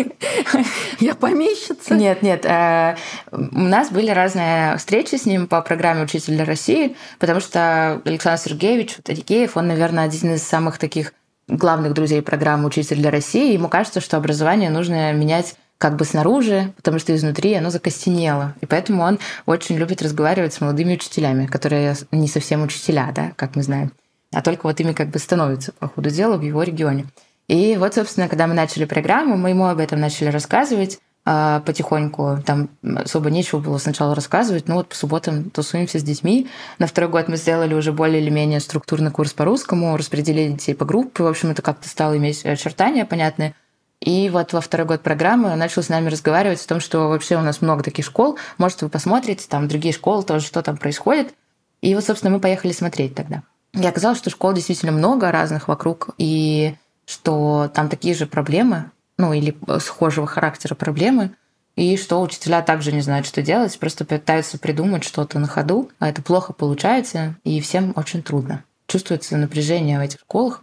Я 1.00 1.14
помещица. 1.14 1.94
Нет, 1.94 2.20
нет. 2.20 2.44
Э, 2.44 2.96
у 3.32 3.60
нас 3.60 3.90
были 3.90 4.10
разные 4.10 4.76
встречи 4.76 5.14
с 5.14 5.24
ним 5.24 5.46
по 5.46 5.62
программе 5.62 6.02
«Учитель 6.02 6.34
для 6.34 6.44
России», 6.44 6.96
потому 7.18 7.40
что 7.40 8.02
Александр 8.04 8.42
Сергеевич 8.42 8.98
Адикеев, 9.08 9.56
он, 9.56 9.68
наверное, 9.68 10.04
один 10.04 10.34
из 10.34 10.42
самых 10.42 10.76
таких 10.76 11.14
главных 11.48 11.94
друзей 11.94 12.22
программы 12.22 12.66
«Учитель 12.66 12.96
для 12.96 13.10
России». 13.10 13.52
Ему 13.52 13.68
кажется, 13.68 14.00
что 14.00 14.16
образование 14.16 14.70
нужно 14.70 15.12
менять 15.12 15.56
как 15.78 15.96
бы 15.96 16.04
снаружи, 16.04 16.72
потому 16.76 16.98
что 16.98 17.14
изнутри 17.14 17.54
оно 17.54 17.70
закостенело. 17.70 18.54
И 18.60 18.66
поэтому 18.66 19.02
он 19.02 19.18
очень 19.44 19.76
любит 19.76 20.02
разговаривать 20.02 20.54
с 20.54 20.60
молодыми 20.60 20.94
учителями, 20.94 21.46
которые 21.46 21.94
не 22.10 22.28
совсем 22.28 22.62
учителя, 22.62 23.12
да, 23.14 23.32
как 23.36 23.56
мы 23.56 23.62
знаем, 23.62 23.92
а 24.32 24.42
только 24.42 24.66
вот 24.66 24.80
ими 24.80 24.92
как 24.92 25.08
бы 25.08 25.18
становятся 25.18 25.72
по 25.72 25.88
ходу 25.88 26.10
дела 26.10 26.36
в 26.36 26.42
его 26.42 26.62
регионе. 26.62 27.06
И 27.48 27.76
вот, 27.76 27.94
собственно, 27.94 28.28
когда 28.28 28.46
мы 28.46 28.54
начали 28.54 28.84
программу, 28.86 29.36
мы 29.36 29.50
ему 29.50 29.66
об 29.66 29.78
этом 29.78 30.00
начали 30.00 30.28
рассказывать 30.28 30.98
потихоньку. 31.26 32.38
Там 32.46 32.68
особо 32.82 33.30
нечего 33.30 33.58
было 33.58 33.78
сначала 33.78 34.14
рассказывать. 34.14 34.68
Ну 34.68 34.76
вот 34.76 34.88
по 34.88 34.94
субботам 34.94 35.50
тусуемся 35.50 35.98
с 35.98 36.02
детьми. 36.04 36.46
На 36.78 36.86
второй 36.86 37.10
год 37.10 37.26
мы 37.26 37.36
сделали 37.36 37.74
уже 37.74 37.92
более 37.92 38.22
или 38.22 38.30
менее 38.30 38.60
структурный 38.60 39.10
курс 39.10 39.32
по 39.32 39.44
русскому, 39.44 39.96
распределили 39.96 40.52
детей 40.52 40.74
по 40.74 40.84
группе. 40.84 41.24
В 41.24 41.26
общем, 41.26 41.50
это 41.50 41.62
как-то 41.62 41.88
стало 41.88 42.16
иметь 42.16 42.46
очертания 42.46 43.04
понятные. 43.04 43.54
И 44.00 44.30
вот 44.30 44.52
во 44.52 44.60
второй 44.60 44.86
год 44.86 45.02
программы 45.02 45.50
он 45.50 45.58
начал 45.58 45.82
с 45.82 45.88
нами 45.88 46.08
разговаривать 46.10 46.62
о 46.64 46.68
том, 46.68 46.78
что 46.78 47.08
вообще 47.08 47.36
у 47.36 47.40
нас 47.40 47.60
много 47.60 47.82
таких 47.82 48.04
школ, 48.04 48.38
может, 48.56 48.82
вы 48.82 48.88
посмотрите, 48.88 49.46
там 49.48 49.66
другие 49.66 49.94
школы 49.94 50.22
тоже, 50.22 50.46
что 50.46 50.62
там 50.62 50.76
происходит. 50.76 51.34
И 51.80 51.92
вот, 51.94 52.04
собственно, 52.04 52.32
мы 52.32 52.38
поехали 52.38 52.70
смотреть 52.70 53.16
тогда. 53.16 53.42
И 53.72 53.84
оказалось, 53.84 54.18
что 54.18 54.30
школ 54.30 54.52
действительно 54.52 54.92
много 54.92 55.32
разных 55.32 55.66
вокруг, 55.66 56.10
и 56.18 56.76
что 57.04 57.70
там 57.74 57.88
такие 57.88 58.14
же 58.14 58.26
проблемы, 58.26 58.90
ну 59.18 59.32
или 59.32 59.56
схожего 59.78 60.26
характера 60.26 60.74
проблемы, 60.74 61.32
и 61.76 61.98
что 61.98 62.22
учителя 62.22 62.62
также 62.62 62.90
не 62.90 63.02
знают, 63.02 63.26
что 63.26 63.42
делать, 63.42 63.78
просто 63.78 64.04
пытаются 64.04 64.58
придумать 64.58 65.04
что-то 65.04 65.38
на 65.38 65.46
ходу, 65.46 65.90
а 65.98 66.08
это 66.08 66.22
плохо 66.22 66.54
получается, 66.54 67.36
и 67.44 67.60
всем 67.60 67.92
очень 67.96 68.22
трудно. 68.22 68.64
Чувствуется 68.86 69.36
напряжение 69.36 69.98
в 69.98 70.02
этих 70.02 70.20
школах. 70.20 70.62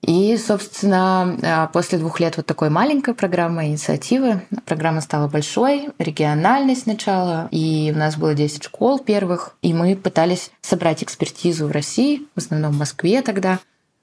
И, 0.00 0.36
собственно, 0.36 1.36
а, 1.42 1.66
после 1.66 1.98
двух 1.98 2.20
лет 2.20 2.36
вот 2.36 2.46
такой 2.46 2.70
маленькой 2.70 3.14
программы, 3.14 3.66
инициативы, 3.66 4.42
программа 4.64 5.00
стала 5.00 5.28
большой, 5.28 5.88
региональной 5.98 6.76
сначала, 6.76 7.48
и 7.50 7.92
у 7.94 7.98
нас 7.98 8.16
было 8.16 8.32
10 8.32 8.62
школ 8.62 9.00
первых, 9.00 9.56
и 9.60 9.74
мы 9.74 9.96
пытались 9.96 10.52
собрать 10.60 11.02
экспертизу 11.02 11.66
в 11.66 11.72
России, 11.72 12.22
в 12.36 12.38
основном 12.38 12.72
в 12.72 12.78
Москве 12.78 13.22
тогда, 13.22 13.58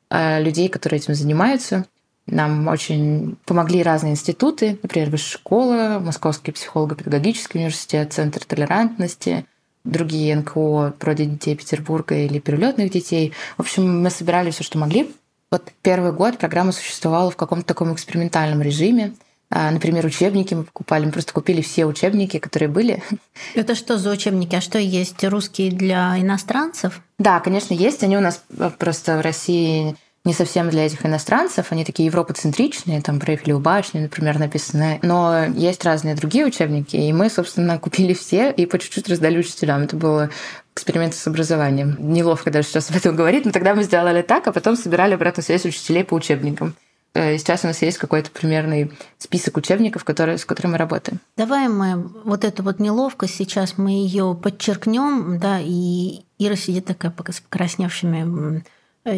а, 0.09 0.39
людей, 0.41 0.67
которые 0.67 0.99
этим 0.99 1.15
занимаются, 1.15 1.85
нам 2.27 2.67
очень 2.67 3.37
помогли 3.45 3.83
разные 3.83 4.13
институты, 4.13 4.79
например, 4.81 5.09
Высшая 5.09 5.37
школа, 5.37 6.01
Московский 6.03 6.51
психолого-педагогический 6.51 7.59
университет, 7.59 8.13
Центр 8.13 8.43
толерантности, 8.43 9.45
другие 9.83 10.35
НКО 10.35 10.95
вроде 10.99 11.25
детей 11.25 11.55
Петербурга 11.55 12.15
или 12.15 12.39
перелетных 12.39 12.91
детей. 12.91 13.33
В 13.57 13.61
общем, 13.61 14.01
мы 14.01 14.09
собирали 14.09 14.49
все, 14.49 14.63
что 14.63 14.79
могли. 14.79 15.13
Вот 15.51 15.71
первый 15.83 16.11
год 16.11 16.39
программа 16.39 16.71
существовала 16.71 17.29
в 17.29 17.37
каком-то 17.37 17.67
таком 17.67 17.93
экспериментальном 17.93 18.61
режиме. 18.61 19.13
А, 19.51 19.69
например, 19.69 20.05
учебники 20.05 20.55
мы 20.55 20.63
покупали. 20.63 21.05
Мы 21.05 21.11
просто 21.11 21.31
купили 21.31 21.61
все 21.61 21.85
учебники, 21.85 22.39
которые 22.39 22.67
были. 22.67 23.03
Это 23.53 23.75
что 23.75 23.97
за 23.97 24.09
учебники? 24.09 24.55
А 24.55 24.61
что 24.61 24.79
есть 24.79 25.23
русские 25.23 25.71
для 25.71 26.19
иностранцев? 26.19 27.01
Да, 27.19 27.39
конечно, 27.39 27.75
есть. 27.75 28.03
Они 28.03 28.17
у 28.17 28.21
нас 28.21 28.43
э, 28.57 28.71
просто 28.77 29.17
в 29.17 29.21
России 29.21 29.95
не 30.25 30.33
совсем 30.33 30.69
для 30.69 30.85
этих 30.87 31.05
иностранцев, 31.05 31.67
они 31.71 31.85
такие 31.85 32.07
европоцентричные, 32.07 33.01
там 33.01 33.19
про 33.19 33.33
Эйфелеву 33.33 33.59
башню, 33.59 34.01
например, 34.01 34.39
написаны. 34.39 34.99
Но 35.03 35.45
есть 35.45 35.85
разные 35.85 36.15
другие 36.15 36.45
учебники, 36.45 36.95
и 36.95 37.13
мы, 37.13 37.29
собственно, 37.29 37.79
купили 37.85 38.13
все 38.13 38.51
и 38.51 38.65
по 38.65 38.79
чуть-чуть 38.79 39.07
раздали 39.07 39.37
учителям. 39.37 39.83
Это 39.83 39.95
было 39.95 40.29
эксперимент 40.75 41.13
с 41.13 41.25
образованием. 41.27 41.95
Неловко 41.99 42.51
даже 42.51 42.67
сейчас 42.67 42.89
об 42.89 42.97
этом 42.97 43.15
говорить, 43.15 43.45
но 43.45 43.51
тогда 43.51 43.75
мы 43.75 43.83
сделали 43.83 44.21
так, 44.23 44.47
а 44.47 44.51
потом 44.51 44.75
собирали 44.75 45.13
обратную 45.13 45.45
связь 45.45 45.65
учителей 45.65 46.03
по 46.03 46.15
учебникам. 46.15 46.75
Э, 47.13 47.37
сейчас 47.37 47.63
у 47.63 47.67
нас 47.67 47.81
есть 47.81 47.97
какой-то 47.97 48.29
примерный 48.29 48.91
список 49.17 49.55
учебников, 49.57 50.03
которые, 50.03 50.37
с 50.37 50.43
которыми 50.43 50.73
мы 50.73 50.77
работаем. 50.79 51.19
Давай 51.37 51.69
мы 51.69 52.11
вот 52.25 52.43
эту 52.43 52.61
вот 52.61 52.79
неловкость 52.79 53.35
сейчас 53.35 53.77
мы 53.77 53.91
ее 53.91 54.37
подчеркнем, 54.41 55.39
да, 55.39 55.59
и 55.61 56.25
Ира 56.37 56.55
сидит 56.57 56.85
такая 56.85 57.13
с 57.31 57.39
покрасневшими 57.39 58.63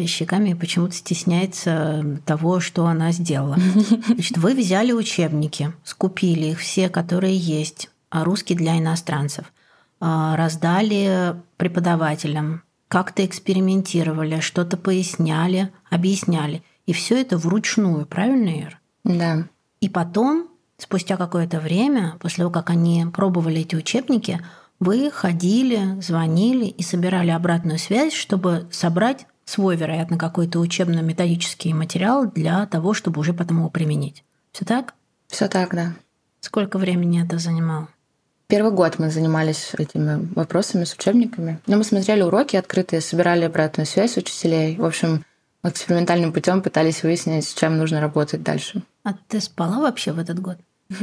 щеками 0.06 0.54
почему-то 0.54 0.94
стесняется 0.94 2.20
того, 2.26 2.60
что 2.60 2.86
она 2.86 3.12
сделала. 3.12 3.56
Значит, 4.06 4.36
вы 4.36 4.54
взяли 4.54 4.92
учебники, 4.92 5.72
скупили 5.84 6.48
их 6.48 6.60
все, 6.60 6.88
которые 6.88 7.36
есть, 7.36 7.90
а 8.10 8.24
русский 8.24 8.54
для 8.54 8.78
иностранцев, 8.78 9.52
а, 10.00 10.36
раздали 10.36 11.36
преподавателям, 11.56 12.62
как-то 12.88 13.24
экспериментировали, 13.24 14.40
что-то 14.40 14.76
поясняли, 14.76 15.70
объясняли. 15.90 16.62
И 16.86 16.92
все 16.92 17.20
это 17.20 17.36
вручную, 17.36 18.06
правильно, 18.06 18.48
Ир? 18.48 18.80
Да. 19.04 19.44
И 19.80 19.88
потом, 19.88 20.48
спустя 20.78 21.16
какое-то 21.16 21.60
время, 21.60 22.14
после 22.20 22.42
того, 22.42 22.50
как 22.50 22.70
они 22.70 23.06
пробовали 23.12 23.60
эти 23.60 23.74
учебники, 23.74 24.40
вы 24.80 25.10
ходили, 25.10 26.00
звонили 26.00 26.66
и 26.66 26.82
собирали 26.82 27.30
обратную 27.30 27.78
связь, 27.78 28.14
чтобы 28.14 28.68
собрать 28.70 29.26
свой, 29.48 29.76
вероятно, 29.76 30.18
какой-то 30.18 30.58
учебно-методический 30.58 31.72
материал 31.72 32.30
для 32.30 32.66
того, 32.66 32.92
чтобы 32.92 33.20
уже 33.20 33.32
потом 33.32 33.58
его 33.58 33.70
применить. 33.70 34.22
Все 34.52 34.64
так? 34.64 34.94
Все 35.28 35.48
так, 35.48 35.74
да. 35.74 35.94
Сколько 36.40 36.78
времени 36.78 37.24
это 37.24 37.38
занимало? 37.38 37.88
Первый 38.46 38.72
год 38.72 38.98
мы 38.98 39.10
занимались 39.10 39.72
этими 39.76 40.28
вопросами 40.34 40.84
с 40.84 40.94
учебниками. 40.94 41.60
Но 41.66 41.76
мы 41.76 41.84
смотрели 41.84 42.22
уроки 42.22 42.56
открытые, 42.56 43.00
собирали 43.00 43.44
обратную 43.44 43.86
связь 43.86 44.16
учителей. 44.16 44.76
В 44.76 44.84
общем, 44.84 45.24
экспериментальным 45.62 46.32
путем 46.32 46.62
пытались 46.62 47.02
выяснить, 47.02 47.46
с 47.46 47.54
чем 47.54 47.78
нужно 47.78 48.00
работать 48.00 48.42
дальше. 48.42 48.82
А 49.02 49.14
ты 49.28 49.40
спала 49.40 49.80
вообще 49.80 50.12
в 50.12 50.18
этот 50.18 50.40
год? 50.40 50.58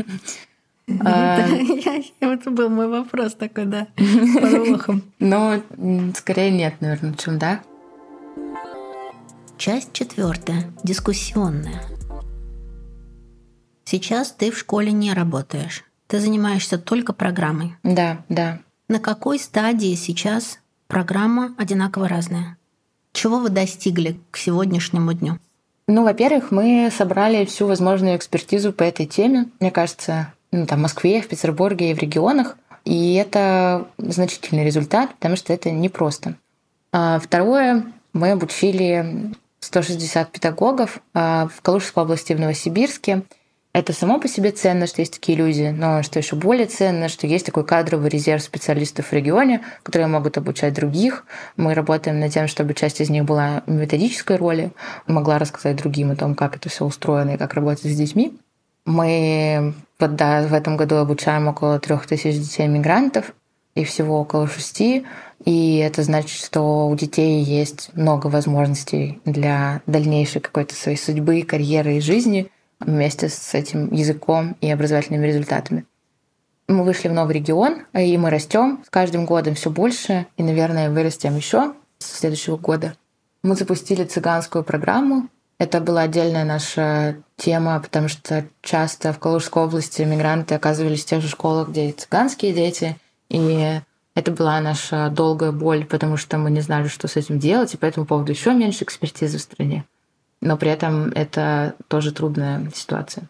А, 1.03 1.47
это 2.19 2.51
был 2.51 2.69
мой 2.69 2.87
вопрос 2.87 3.33
такой, 3.33 3.65
да, 3.65 3.87
под 3.95 5.01
Ну, 5.17 5.63
скорее 6.15 6.51
нет, 6.51 6.75
наверное, 6.79 7.15
чем 7.15 7.39
да. 7.39 7.61
Часть 9.57 9.93
четвертая. 9.93 10.73
Дискуссионная. 10.83 11.81
Сейчас 13.85 14.31
ты 14.33 14.51
в 14.51 14.57
школе 14.59 14.91
не 14.91 15.13
работаешь. 15.13 15.85
Ты 16.07 16.19
занимаешься 16.19 16.77
только 16.77 17.13
программой. 17.13 17.75
Да, 17.81 18.25
да. 18.27 18.59
На 18.89 18.99
какой 18.99 19.39
стадии 19.39 19.95
сейчас 19.95 20.59
программа 20.87 21.55
одинаково 21.57 22.09
разная? 22.09 22.57
Чего 23.13 23.39
вы 23.39 23.49
достигли 23.49 24.19
к 24.29 24.37
сегодняшнему 24.37 25.13
дню? 25.13 25.39
Ну, 25.87 26.03
во-первых, 26.03 26.51
мы 26.51 26.91
собрали 26.95 27.45
всю 27.45 27.65
возможную 27.65 28.17
экспертизу 28.17 28.73
по 28.73 28.83
этой 28.83 29.05
теме. 29.05 29.47
Мне 29.61 29.71
кажется, 29.71 30.33
ну, 30.51 30.65
там, 30.65 30.79
в 30.79 30.81
Москве, 30.81 31.21
в 31.21 31.29
Петербурге 31.29 31.91
и 31.91 31.93
в 31.93 31.99
регионах. 31.99 32.57
И 32.83 33.13
это 33.15 33.87
значительный 33.97 34.65
результат, 34.65 35.15
потому 35.15 35.37
что 35.37 35.53
это 35.53 35.71
непросто. 35.71 36.35
А 36.91 37.19
второе, 37.19 37.85
мы 38.11 38.31
обучили 38.31 39.33
160 39.65 40.31
педагогов 40.31 40.99
а, 41.13 41.47
в 41.47 41.61
Калужской 41.61 42.03
области 42.03 42.33
в 42.33 42.39
Новосибирске. 42.39 43.23
Это 43.73 43.91
само 43.91 44.21
по 44.21 44.27
себе 44.29 44.51
ценно, 44.51 44.87
что 44.87 45.01
есть 45.01 45.15
такие 45.15 45.37
люди, 45.37 45.73
но 45.75 46.01
что 46.01 46.17
еще 46.17 46.37
более 46.37 46.65
ценно, 46.65 47.09
что 47.09 47.27
есть 47.27 47.45
такой 47.45 47.65
кадровый 47.65 48.09
резерв 48.09 48.41
специалистов 48.41 49.07
в 49.07 49.13
регионе, 49.13 49.61
которые 49.83 50.07
могут 50.07 50.37
обучать 50.37 50.73
других. 50.73 51.25
Мы 51.57 51.73
работаем 51.73 52.19
над 52.19 52.31
тем, 52.31 52.47
чтобы 52.47 52.73
часть 52.73 53.01
из 53.01 53.09
них 53.09 53.25
была 53.25 53.63
в 53.65 53.71
методической 53.71 54.37
роли, 54.37 54.71
могла 55.07 55.39
рассказать 55.39 55.75
другим 55.75 56.11
о 56.11 56.15
том, 56.15 56.35
как 56.35 56.55
это 56.55 56.69
все 56.69 56.85
устроено 56.85 57.31
и 57.31 57.37
как 57.37 57.53
работать 57.55 57.91
с 57.91 57.95
детьми. 57.97 58.37
Мы 58.85 59.73
вот, 59.99 60.15
да, 60.15 60.47
в 60.47 60.53
этом 60.53 60.77
году 60.77 60.95
обучаем 60.95 61.47
около 61.47 61.79
трех 61.79 62.05
тысяч 62.05 62.35
детей-мигрантов, 62.35 63.33
и 63.75 63.83
всего 63.83 64.21
около 64.21 64.47
шести. 64.47 65.05
И 65.43 65.77
это 65.77 66.03
значит, 66.03 66.39
что 66.43 66.87
у 66.87 66.95
детей 66.95 67.43
есть 67.43 67.89
много 67.93 68.27
возможностей 68.27 69.19
для 69.25 69.81
дальнейшей 69.85 70.41
какой-то 70.41 70.75
своей 70.75 70.97
судьбы, 70.97 71.41
карьеры 71.41 71.97
и 71.97 72.01
жизни 72.01 72.51
вместе 72.79 73.29
с 73.29 73.53
этим 73.53 73.93
языком 73.93 74.55
и 74.61 74.69
образовательными 74.69 75.27
результатами. 75.27 75.85
Мы 76.67 76.83
вышли 76.83 77.09
в 77.09 77.13
новый 77.13 77.35
регион, 77.35 77.83
и 77.93 78.17
мы 78.17 78.31
растем 78.31 78.83
с 78.85 78.89
каждым 78.89 79.25
годом 79.25 79.53
все 79.53 79.69
больше, 79.69 80.25
и, 80.35 80.43
наверное, 80.43 80.89
вырастем 80.89 81.35
еще 81.35 81.73
с 81.99 82.19
следующего 82.19 82.57
года. 82.57 82.95
Мы 83.43 83.55
запустили 83.55 84.03
цыганскую 84.03 84.63
программу. 84.63 85.29
Это 85.59 85.79
была 85.79 86.01
отдельная 86.01 86.43
наша 86.43 87.17
тема, 87.37 87.79
потому 87.79 88.07
что 88.07 88.45
часто 88.61 89.13
в 89.13 89.19
Калужской 89.19 89.63
области 89.63 90.01
мигранты 90.01 90.55
оказывались 90.55 91.03
в 91.03 91.07
тех 91.07 91.21
же 91.21 91.29
школах, 91.29 91.69
где 91.69 91.89
и 91.89 91.91
цыганские 91.91 92.53
дети, 92.53 92.97
и 93.29 93.79
это 94.15 94.31
была 94.31 94.59
наша 94.61 95.09
долгая 95.09 95.51
боль, 95.51 95.85
потому 95.85 96.15
что 96.15 96.37
мы 96.37 96.49
не 96.49 96.61
знали, 96.61 96.87
что 96.87 97.07
с 97.07 97.17
этим 97.17 97.37
делать, 97.37 97.73
и 97.73 97.77
по 97.77 97.85
этому 97.85 98.05
поводу 98.05 98.31
еще 98.31 98.53
меньше 98.53 98.85
экспертизы 98.85 99.37
в 99.37 99.41
стране. 99.41 99.83
Но 100.41 100.57
при 100.57 100.71
этом 100.71 101.09
это 101.09 101.75
тоже 101.89 102.13
трудная 102.13 102.71
ситуация. 102.73 103.29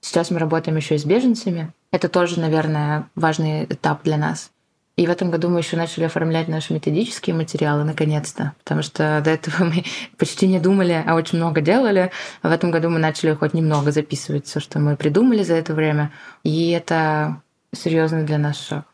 Сейчас 0.00 0.30
мы 0.30 0.40
работаем 0.40 0.76
еще 0.76 0.96
и 0.96 0.98
с 0.98 1.04
беженцами. 1.04 1.72
Это 1.92 2.08
тоже, 2.08 2.40
наверное, 2.40 3.08
важный 3.14 3.64
этап 3.64 4.02
для 4.02 4.16
нас. 4.16 4.50
И 4.96 5.06
в 5.06 5.10
этом 5.10 5.30
году 5.30 5.48
мы 5.48 5.60
еще 5.60 5.76
начали 5.76 6.04
оформлять 6.04 6.48
наши 6.48 6.72
методические 6.74 7.36
материалы 7.36 7.84
наконец-то, 7.84 8.54
потому 8.58 8.82
что 8.82 9.20
до 9.24 9.30
этого 9.30 9.62
мы 9.64 9.84
почти 10.18 10.48
не 10.48 10.58
думали, 10.58 11.04
а 11.06 11.14
очень 11.14 11.38
много 11.38 11.60
делали. 11.60 12.10
В 12.42 12.50
этом 12.50 12.72
году 12.72 12.90
мы 12.90 12.98
начали 12.98 13.32
хоть 13.34 13.54
немного 13.54 13.92
записывать 13.92 14.46
все, 14.46 14.58
что 14.58 14.80
мы 14.80 14.96
придумали 14.96 15.44
за 15.44 15.54
это 15.54 15.72
время. 15.74 16.10
И 16.42 16.70
это 16.70 17.40
серьезный 17.72 18.24
для 18.24 18.38
нас 18.38 18.60
шаг. 18.60 18.87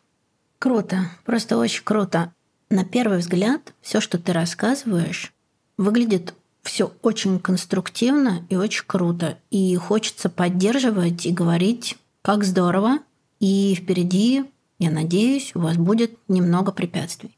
Круто, 0.64 1.10
просто 1.26 1.58
очень 1.58 1.84
круто. 1.84 2.32
На 2.70 2.86
первый 2.86 3.18
взгляд, 3.18 3.74
все, 3.82 4.00
что 4.00 4.16
ты 4.16 4.32
рассказываешь, 4.32 5.30
выглядит 5.76 6.32
все 6.62 6.90
очень 7.02 7.38
конструктивно 7.38 8.46
и 8.48 8.56
очень 8.56 8.84
круто. 8.86 9.36
И 9.50 9.76
хочется 9.76 10.30
поддерживать 10.30 11.26
и 11.26 11.32
говорить, 11.32 11.98
как 12.22 12.44
здорово. 12.44 13.00
И 13.40 13.74
впереди, 13.74 14.46
я 14.78 14.90
надеюсь, 14.90 15.52
у 15.54 15.60
вас 15.60 15.76
будет 15.76 16.16
немного 16.28 16.72
препятствий. 16.72 17.36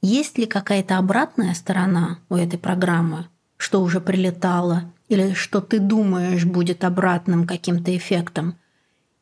Есть 0.00 0.38
ли 0.38 0.46
какая-то 0.46 0.96
обратная 0.96 1.52
сторона 1.52 2.20
у 2.30 2.36
этой 2.36 2.58
программы? 2.58 3.28
что 3.58 3.82
уже 3.82 4.00
прилетало, 4.00 4.90
или 5.08 5.34
что 5.34 5.60
ты 5.60 5.78
думаешь 5.78 6.46
будет 6.46 6.84
обратным 6.84 7.46
каким-то 7.46 7.94
эффектом? 7.94 8.56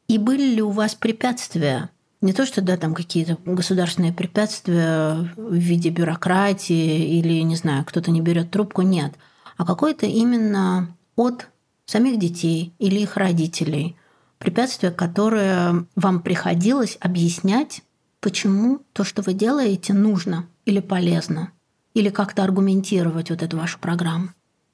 И 0.06 0.18
были 0.18 0.54
ли 0.54 0.62
у 0.62 0.70
вас 0.70 0.94
препятствия? 0.94 1.90
Не 2.20 2.34
то, 2.34 2.44
что 2.44 2.60
да, 2.60 2.76
там 2.76 2.94
какие-то 2.94 3.38
государственные 3.46 4.12
препятствия 4.12 5.30
в 5.36 5.54
виде 5.54 5.88
бюрократии 5.88 7.18
или, 7.18 7.40
не 7.40 7.56
знаю, 7.56 7.84
кто-то 7.86 8.10
не 8.10 8.20
берет 8.20 8.50
трубку, 8.50 8.82
нет. 8.82 9.14
А 9.56 9.64
какое-то 9.64 10.06
именно 10.06 10.94
от 11.16 11.48
самих 11.86 12.18
детей 12.18 12.74
или 12.78 13.00
их 13.00 13.16
родителей. 13.16 13.96
Препятствия, 14.38 14.90
которые 14.90 15.86
вам 15.96 16.20
приходилось 16.20 16.98
объяснять, 17.00 17.82
почему 18.20 18.80
то, 18.92 19.02
что 19.04 19.22
вы 19.22 19.32
делаете, 19.32 19.92
нужно 19.92 20.46
или 20.64 20.80
полезно, 20.80 21.50
или 21.94 22.10
как-то 22.10 22.44
аргументировать 22.44 23.30
вот 23.30 23.42
эту 23.42 23.56
вашу 23.56 23.78
программу. 23.78 24.28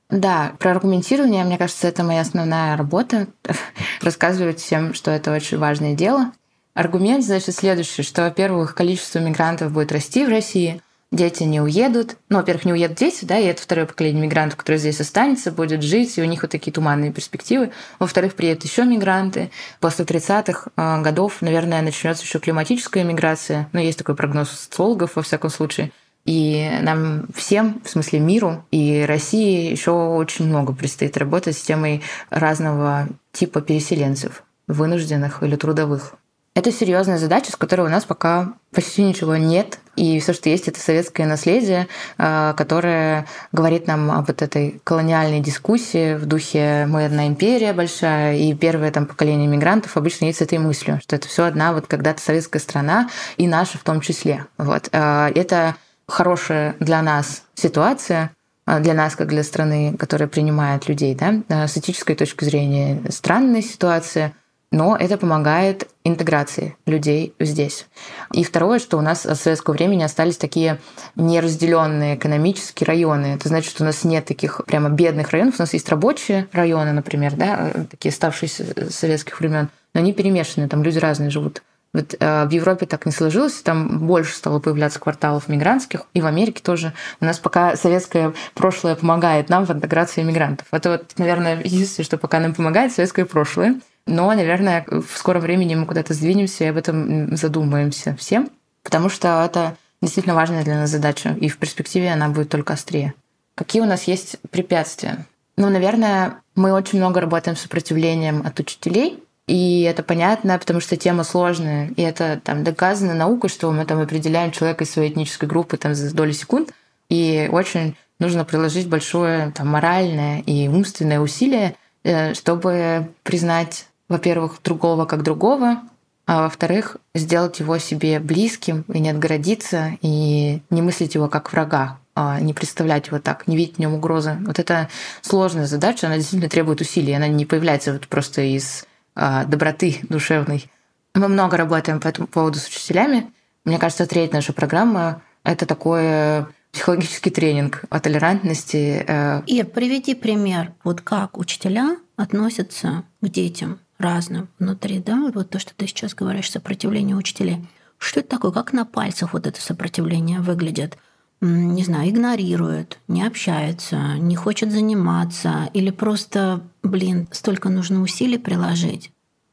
Да, 0.08 0.52
про 0.60 0.70
аргументирование, 0.72 1.44
мне 1.44 1.58
кажется, 1.58 1.88
это 1.88 2.04
моя 2.04 2.20
основная 2.20 2.76
работа. 2.76 3.26
Рассказывать 4.02 4.60
всем, 4.60 4.94
что 4.94 5.10
это 5.10 5.32
очень 5.32 5.58
важное 5.58 5.94
дело. 5.94 6.32
Аргумент, 6.76 7.24
значит, 7.24 7.54
следующий, 7.54 8.02
что, 8.02 8.24
во-первых, 8.24 8.74
количество 8.74 9.18
мигрантов 9.18 9.72
будет 9.72 9.92
расти 9.92 10.26
в 10.26 10.28
России, 10.28 10.82
дети 11.10 11.42
не 11.44 11.58
уедут. 11.58 12.18
Ну, 12.28 12.36
во-первых, 12.36 12.66
не 12.66 12.74
уедут 12.74 12.98
дети, 12.98 13.24
да, 13.24 13.38
и 13.38 13.46
это 13.46 13.62
второе 13.62 13.86
поколение 13.86 14.22
мигрантов, 14.22 14.58
которое 14.58 14.76
здесь 14.76 15.00
останется, 15.00 15.50
будет 15.50 15.82
жить, 15.82 16.18
и 16.18 16.22
у 16.22 16.26
них 16.26 16.42
вот 16.42 16.50
такие 16.50 16.72
туманные 16.72 17.14
перспективы. 17.14 17.70
Во-вторых, 17.98 18.34
приедут 18.34 18.64
еще 18.64 18.84
мигранты. 18.84 19.50
После 19.80 20.04
30-х 20.04 20.68
э, 20.76 21.00
годов, 21.00 21.40
наверное, 21.40 21.80
начнется 21.80 22.24
еще 22.24 22.40
климатическая 22.40 23.04
миграция. 23.04 23.70
Ну, 23.72 23.80
есть 23.80 23.96
такой 23.96 24.14
прогноз 24.14 24.50
социологов, 24.50 25.16
во 25.16 25.22
всяком 25.22 25.48
случае. 25.48 25.92
И 26.26 26.68
нам 26.82 27.26
всем, 27.34 27.80
в 27.86 27.88
смысле 27.88 28.18
миру 28.18 28.66
и 28.70 29.02
России, 29.08 29.70
еще 29.70 29.92
очень 29.92 30.46
много 30.46 30.74
предстоит 30.74 31.16
работать 31.16 31.56
с 31.56 31.62
темой 31.62 32.02
разного 32.28 33.08
типа 33.32 33.62
переселенцев, 33.62 34.42
вынужденных 34.66 35.42
или 35.42 35.56
трудовых. 35.56 36.18
Это 36.56 36.72
серьезная 36.72 37.18
задача, 37.18 37.52
с 37.52 37.56
которой 37.56 37.82
у 37.82 37.90
нас 37.90 38.06
пока 38.06 38.54
почти 38.72 39.02
ничего 39.02 39.36
нет. 39.36 39.78
И 39.94 40.18
все, 40.20 40.32
что 40.32 40.48
есть, 40.48 40.68
это 40.68 40.80
советское 40.80 41.26
наследие, 41.26 41.86
а, 42.16 42.54
которое 42.54 43.26
говорит 43.52 43.86
нам 43.86 44.10
об 44.10 44.28
вот 44.28 44.40
этой 44.40 44.80
колониальной 44.82 45.40
дискуссии 45.40 46.14
в 46.14 46.24
духе 46.24 46.86
«мы 46.88 47.04
одна 47.04 47.26
империя 47.26 47.74
большая», 47.74 48.38
и 48.38 48.54
первое 48.54 48.90
там 48.90 49.04
поколение 49.04 49.46
мигрантов 49.46 49.98
обычно 49.98 50.24
есть 50.24 50.38
с 50.38 50.42
этой 50.42 50.56
мыслью, 50.56 50.98
что 51.02 51.14
это 51.14 51.28
все 51.28 51.44
одна 51.44 51.74
вот 51.74 51.88
когда-то 51.88 52.22
советская 52.22 52.60
страна, 52.60 53.10
и 53.36 53.46
наша 53.46 53.76
в 53.76 53.82
том 53.82 54.00
числе. 54.00 54.46
Вот. 54.56 54.88
А, 54.92 55.30
это 55.34 55.76
хорошая 56.08 56.74
для 56.80 57.02
нас 57.02 57.42
ситуация, 57.54 58.30
а, 58.64 58.80
для 58.80 58.94
нас, 58.94 59.14
как 59.14 59.28
для 59.28 59.42
страны, 59.42 59.94
которая 59.98 60.26
принимает 60.26 60.88
людей, 60.88 61.14
да, 61.14 61.68
с 61.68 61.76
этической 61.76 62.16
точки 62.16 62.44
зрения 62.44 63.02
странная 63.10 63.60
ситуация– 63.60 64.32
но 64.76 64.94
это 64.94 65.16
помогает 65.16 65.88
интеграции 66.04 66.76
людей 66.84 67.34
здесь. 67.40 67.86
И 68.32 68.44
второе, 68.44 68.78
что 68.78 68.98
у 68.98 69.00
нас 69.00 69.24
от 69.24 69.38
советского 69.38 69.72
времени 69.72 70.02
остались 70.02 70.36
такие 70.36 70.78
неразделенные 71.14 72.16
экономические 72.16 72.86
районы. 72.86 73.36
Это 73.36 73.48
значит, 73.48 73.70
что 73.70 73.84
у 73.84 73.86
нас 73.86 74.04
нет 74.04 74.26
таких 74.26 74.60
прямо 74.66 74.90
бедных 74.90 75.30
районов. 75.30 75.54
У 75.58 75.62
нас 75.62 75.72
есть 75.72 75.88
рабочие 75.88 76.46
районы, 76.52 76.92
например, 76.92 77.36
да, 77.36 77.72
такие 77.90 78.10
оставшиеся 78.10 78.90
с 78.90 78.94
советских 78.94 79.40
времен, 79.40 79.70
но 79.94 80.00
они 80.00 80.12
перемешаны, 80.12 80.68
там 80.68 80.82
люди 80.82 80.98
разные 80.98 81.30
живут. 81.30 81.62
Вот 81.94 82.14
э, 82.20 82.44
в 82.44 82.50
Европе 82.50 82.84
так 82.84 83.06
не 83.06 83.12
сложилось, 83.12 83.62
там 83.62 84.06
больше 84.06 84.34
стало 84.34 84.58
появляться 84.58 85.00
кварталов 85.00 85.48
мигрантских, 85.48 86.02
и 86.12 86.20
в 86.20 86.26
Америке 86.26 86.60
тоже. 86.62 86.92
У 87.22 87.24
нас 87.24 87.38
пока 87.38 87.76
советское 87.76 88.34
прошлое 88.52 88.94
помогает 88.94 89.48
нам 89.48 89.64
в 89.64 89.70
интеграции 89.70 90.22
мигрантов. 90.22 90.66
Это 90.70 90.90
вот, 90.90 91.14
наверное, 91.16 91.62
единственное, 91.62 92.04
что 92.04 92.18
пока 92.18 92.40
нам 92.40 92.52
помогает, 92.52 92.92
советское 92.92 93.24
прошлое. 93.24 93.80
Но, 94.06 94.32
наверное, 94.32 94.84
в 94.88 95.16
скором 95.16 95.42
времени 95.42 95.74
мы 95.74 95.86
куда-то 95.86 96.14
сдвинемся 96.14 96.64
и 96.64 96.68
об 96.68 96.76
этом 96.76 97.36
задумаемся 97.36 98.14
всем, 98.16 98.50
потому 98.82 99.08
что 99.08 99.44
это 99.44 99.76
действительно 100.00 100.34
важная 100.34 100.64
для 100.64 100.76
нас 100.76 100.90
задача, 100.90 101.36
и 101.40 101.48
в 101.48 101.58
перспективе 101.58 102.12
она 102.12 102.28
будет 102.28 102.48
только 102.48 102.74
острее. 102.74 103.14
Какие 103.56 103.82
у 103.82 103.86
нас 103.86 104.04
есть 104.04 104.36
препятствия? 104.50 105.26
Ну, 105.56 105.70
наверное, 105.70 106.36
мы 106.54 106.72
очень 106.72 106.98
много 106.98 107.20
работаем 107.20 107.56
с 107.56 107.62
сопротивлением 107.62 108.42
от 108.46 108.60
учителей, 108.60 109.22
и 109.46 109.82
это 109.82 110.02
понятно, 110.02 110.58
потому 110.58 110.80
что 110.80 110.96
тема 110.96 111.24
сложная, 111.24 111.88
и 111.96 112.02
это 112.02 112.40
там 112.42 112.62
доказано 112.62 113.14
наукой, 113.14 113.48
что 113.48 113.70
мы 113.72 113.84
там 113.86 114.00
определяем 114.00 114.50
человека 114.50 114.84
из 114.84 114.90
своей 114.90 115.10
этнической 115.10 115.48
группы 115.48 115.76
там 115.76 115.94
за 115.94 116.14
доли 116.14 116.32
секунд, 116.32 116.72
и 117.08 117.48
очень 117.50 117.96
нужно 118.18 118.44
приложить 118.44 118.88
большое 118.88 119.52
там, 119.52 119.68
моральное 119.68 120.40
и 120.40 120.68
умственное 120.68 121.20
усилие, 121.20 121.76
э, 122.02 122.34
чтобы 122.34 123.08
признать 123.22 123.86
во-первых, 124.08 124.60
другого 124.62 125.04
как 125.04 125.22
другого, 125.22 125.82
а 126.26 126.42
во-вторых, 126.42 126.96
сделать 127.14 127.60
его 127.60 127.78
себе 127.78 128.18
близким 128.18 128.84
и 128.92 128.98
не 128.98 129.10
отгородиться, 129.10 129.92
и 130.02 130.60
не 130.70 130.82
мыслить 130.82 131.14
его 131.14 131.28
как 131.28 131.52
врага, 131.52 131.98
а 132.16 132.40
не 132.40 132.52
представлять 132.52 133.06
его 133.08 133.20
так, 133.20 133.46
не 133.46 133.56
видеть 133.56 133.76
в 133.76 133.78
нем 133.78 133.94
угрозы. 133.94 134.36
Вот 134.40 134.58
это 134.58 134.88
сложная 135.22 135.66
задача, 135.66 136.06
она 136.06 136.16
действительно 136.16 136.50
требует 136.50 136.80
усилий, 136.80 137.12
она 137.12 137.28
не 137.28 137.46
появляется 137.46 137.92
вот 137.92 138.08
просто 138.08 138.42
из 138.42 138.86
а, 139.14 139.44
доброты 139.44 140.00
душевной. 140.08 140.68
Мы 141.14 141.28
много 141.28 141.56
работаем 141.56 142.00
по 142.00 142.08
этому 142.08 142.26
поводу 142.26 142.58
с 142.58 142.66
учителями. 142.66 143.32
Мне 143.64 143.78
кажется, 143.78 144.06
треть 144.06 144.32
нашей 144.32 144.54
программы— 144.54 145.20
это 145.44 145.64
такой 145.64 146.46
психологический 146.72 147.30
тренинг 147.30 147.84
о 147.88 148.00
толерантности. 148.00 149.04
Э. 149.06 149.42
Ир, 149.46 149.64
приведи 149.64 150.14
пример, 150.14 150.72
вот 150.84 151.00
как 151.00 151.38
учителя 151.38 151.96
относятся 152.16 153.04
к 153.22 153.28
детям 153.28 153.78
разным 153.98 154.48
внутри, 154.58 154.98
да, 154.98 155.30
вот 155.34 155.50
то, 155.50 155.58
что 155.58 155.74
ты 155.74 155.86
сейчас 155.86 156.14
говоришь, 156.14 156.50
сопротивление 156.50 157.16
учителей. 157.16 157.66
Что 157.98 158.20
это 158.20 158.28
такое? 158.28 158.52
Как 158.52 158.72
на 158.72 158.84
пальцах 158.84 159.32
вот 159.32 159.46
это 159.46 159.60
сопротивление 159.60 160.40
выглядит? 160.40 160.98
Не 161.40 161.84
знаю, 161.84 162.08
игнорирует, 162.10 162.98
не 163.08 163.22
общается, 163.22 164.14
не 164.14 164.36
хочет 164.36 164.72
заниматься 164.72 165.68
или 165.74 165.90
просто, 165.90 166.62
блин, 166.82 167.28
столько 167.30 167.68
нужно 167.68 168.00
усилий 168.00 168.38
приложить. 168.38 169.10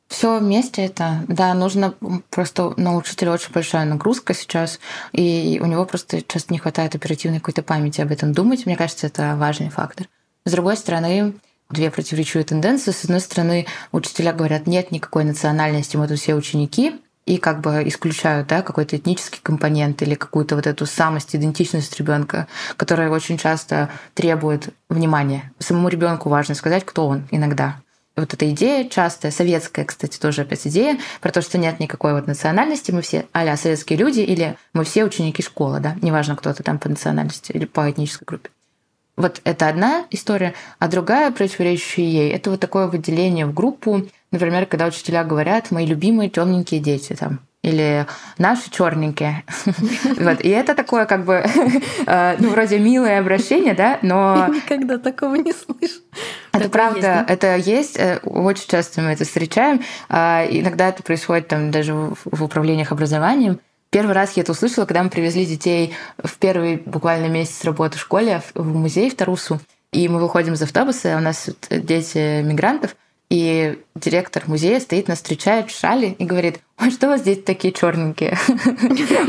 Все 0.07 0.39
вместе 0.39 0.85
это, 0.85 1.25
да, 1.27 1.53
нужно 1.53 1.95
просто 2.29 2.73
на 2.77 2.95
учителя 2.95 3.31
очень 3.31 3.51
большая 3.51 3.85
нагрузка 3.85 4.33
сейчас, 4.33 4.79
и 5.11 5.59
у 5.61 5.65
него 5.65 5.85
просто 5.85 6.21
часто 6.21 6.53
не 6.53 6.59
хватает 6.59 6.95
оперативной 6.95 7.39
какой-то 7.39 7.63
памяти 7.63 8.01
об 8.01 8.11
этом 8.11 8.31
думать. 8.31 8.65
Мне 8.65 8.77
кажется, 8.77 9.07
это 9.07 9.35
важный 9.35 9.69
фактор. 9.69 10.07
С 10.45 10.51
другой 10.51 10.77
стороны, 10.77 11.33
две 11.73 11.91
противоречивые 11.91 12.45
тенденции. 12.45 12.91
С 12.91 13.03
одной 13.03 13.19
стороны, 13.19 13.65
учителя 13.91 14.31
говорят, 14.33 14.67
нет 14.67 14.91
никакой 14.91 15.23
национальности, 15.25 15.97
мы 15.97 16.07
тут 16.07 16.19
все 16.19 16.35
ученики, 16.35 16.99
и 17.25 17.37
как 17.37 17.61
бы 17.61 17.83
исключают 17.85 18.47
да, 18.47 18.61
какой-то 18.61 18.97
этнический 18.97 19.39
компонент 19.41 20.01
или 20.01 20.15
какую-то 20.15 20.55
вот 20.55 20.67
эту 20.67 20.85
самость, 20.85 21.35
идентичность 21.35 21.97
ребенка, 21.97 22.47
которая 22.77 23.09
очень 23.09 23.37
часто 23.37 23.89
требует 24.13 24.69
внимания. 24.89 25.51
Самому 25.59 25.87
ребенку 25.87 26.29
важно 26.29 26.55
сказать, 26.55 26.85
кто 26.85 27.07
он 27.07 27.27
иногда. 27.31 27.77
Вот 28.15 28.31
эта 28.31 28.51
идея 28.51 28.87
частая, 28.89 29.31
советская, 29.31 29.85
кстати, 29.85 30.19
тоже 30.19 30.41
опять 30.41 30.67
идея, 30.67 30.99
про 31.19 31.31
то, 31.31 31.41
что 31.41 31.57
нет 31.57 31.79
никакой 31.79 32.13
вот 32.13 32.27
национальности, 32.27 32.91
мы 32.91 33.01
все 33.01 33.25
а 33.33 33.57
советские 33.57 33.97
люди, 33.97 34.19
или 34.19 34.55
мы 34.73 34.83
все 34.83 35.03
ученики 35.03 35.41
школы, 35.41 35.79
да, 35.79 35.95
неважно, 36.01 36.35
кто 36.35 36.53
ты 36.53 36.61
там 36.61 36.77
по 36.77 36.89
национальности 36.89 37.51
или 37.53 37.65
по 37.65 37.89
этнической 37.89 38.25
группе. 38.25 38.51
Вот 39.15 39.41
это 39.43 39.67
одна 39.67 40.05
история, 40.09 40.55
а 40.79 40.87
другая, 40.87 41.29
противоречащая 41.31 42.05
ей, 42.05 42.31
это 42.31 42.49
вот 42.49 42.59
такое 42.59 42.87
выделение 42.87 43.45
в 43.45 43.53
группу, 43.53 44.07
например, 44.31 44.65
когда 44.65 44.87
учителя 44.87 45.23
говорят 45.23 45.69
«мои 45.69 45.85
любимые 45.85 46.29
темненькие 46.29 46.79
дети», 46.79 47.13
там, 47.13 47.39
или 47.61 48.07
наши 48.37 48.71
черненькие. 48.71 49.43
вот. 50.19 50.41
И 50.41 50.49
это 50.49 50.75
такое 50.75 51.05
как 51.05 51.25
бы, 51.25 51.45
э, 52.05 52.35
ну, 52.39 52.49
вроде 52.49 52.79
милое 52.79 53.19
обращение, 53.19 53.75
да, 53.75 53.99
но... 54.01 54.47
Я 54.47 54.55
никогда 54.55 54.97
такого 54.97 55.35
не 55.35 55.53
слышу. 55.53 56.01
Это, 56.51 56.69
правда, 56.69 57.25
это 57.27 57.55
есть, 57.55 57.97
э, 57.97 58.19
очень 58.23 58.67
часто 58.67 59.01
мы 59.01 59.11
это 59.11 59.25
встречаем. 59.25 59.81
А 60.09 60.45
иногда 60.49 60.89
это 60.89 61.03
происходит 61.03 61.47
там 61.47 61.71
даже 61.71 61.93
в 61.93 62.43
управлениях 62.43 62.91
образованием. 62.91 63.59
Первый 63.93 64.13
раз 64.13 64.35
я 64.35 64.41
это 64.41 64.53
услышала, 64.53 64.85
когда 64.85 65.03
мы 65.03 65.11
привезли 65.11 65.45
детей 65.45 65.93
в 66.17 66.39
первый 66.39 66.77
буквально 66.77 67.27
месяц 67.27 67.63
работы 67.63 67.99
в 67.99 68.01
школе 68.01 68.41
в 68.55 68.65
музей 68.65 69.11
в 69.11 69.15
Тарусу. 69.15 69.59
И 69.91 70.09
мы 70.09 70.19
выходим 70.19 70.53
из 70.53 70.63
автобуса, 70.63 71.15
у 71.15 71.19
нас 71.19 71.47
дети 71.69 72.41
мигрантов, 72.41 72.95
и 73.33 73.79
директор 73.95 74.43
музея 74.45 74.79
стоит, 74.79 75.07
нас 75.07 75.17
встречает 75.17 75.71
в 75.71 75.75
шале 75.75 76.11
и 76.11 76.23
говорит, 76.23 76.59
ой, 76.79 76.91
что 76.91 77.07
у 77.07 77.09
вас 77.09 77.21
здесь 77.21 77.41
такие 77.41 77.73
черненькие? 77.73 78.37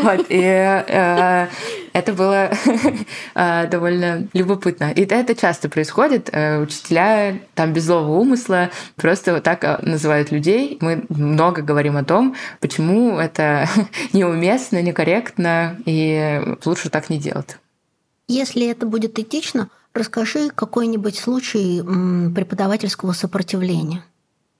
Вот, 0.03 0.27
и 0.29 0.43
э, 0.43 1.47
это 1.95 2.13
было 2.13 2.51
э, 3.35 3.67
довольно 3.69 4.29
любопытно. 4.35 4.93
И 4.93 5.07
это 5.07 5.35
часто 5.35 5.71
происходит. 5.71 6.29
Э, 6.33 6.61
учителя 6.61 7.39
там 7.55 7.73
без 7.73 7.85
злого 7.85 8.19
умысла 8.19 8.69
просто 8.97 9.33
вот 9.33 9.43
так 9.43 9.83
называют 9.83 10.31
людей. 10.31 10.77
Мы 10.83 11.05
много 11.09 11.63
говорим 11.63 11.97
о 11.97 12.05
том, 12.05 12.37
почему 12.61 13.19
это 13.19 13.67
неуместно, 14.13 14.83
некорректно, 14.83 15.79
и 15.87 16.43
лучше 16.67 16.91
так 16.91 17.09
не 17.09 17.17
делать. 17.17 17.57
Если 18.29 18.67
это 18.67 18.85
будет 18.85 19.19
этично, 19.19 19.71
Расскажи 19.95 20.51
какой-нибудь 20.51 21.17
случай 21.17 21.81
преподавательского 22.35 23.13
сопротивления. 23.13 24.03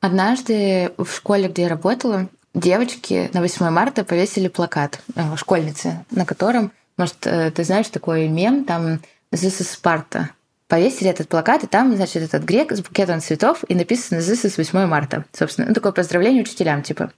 Однажды 0.01 0.93
в 0.97 1.11
школе, 1.11 1.49
где 1.49 1.63
я 1.63 1.69
работала, 1.69 2.29
девочки 2.55 3.31
на 3.33 3.41
8 3.41 3.71
марта 3.71 4.05
повесили 4.05 4.49
плакат 4.49 5.01
э, 5.17 5.37
школьницы, 5.37 6.05
на 6.11 6.25
котором, 6.25 6.73
может, 6.97 7.27
э, 7.27 7.51
ты 7.51 7.65
знаешь 7.65 7.89
такой 7.89 8.29
мем, 8.29 8.65
там 8.65 9.01
«This 9.33 9.61
is 9.61 9.79
Sparta». 9.83 10.27
Повесили 10.69 11.11
этот 11.11 11.29
плакат, 11.29 11.65
и 11.65 11.67
там, 11.67 11.97
значит, 11.97 12.23
этот 12.23 12.45
грек 12.45 12.73
с 12.73 12.81
букетом 12.81 13.21
цветов, 13.21 13.65
и 13.69 13.75
написано 13.75 14.19
«This 14.19 14.45
is 14.45 14.55
8 14.57 14.87
марта». 14.87 15.25
Собственно, 15.33 15.69
ну, 15.69 15.75
такое 15.75 15.93
поздравление 15.93 16.43
учителям, 16.43 16.83
типа. 16.83 17.11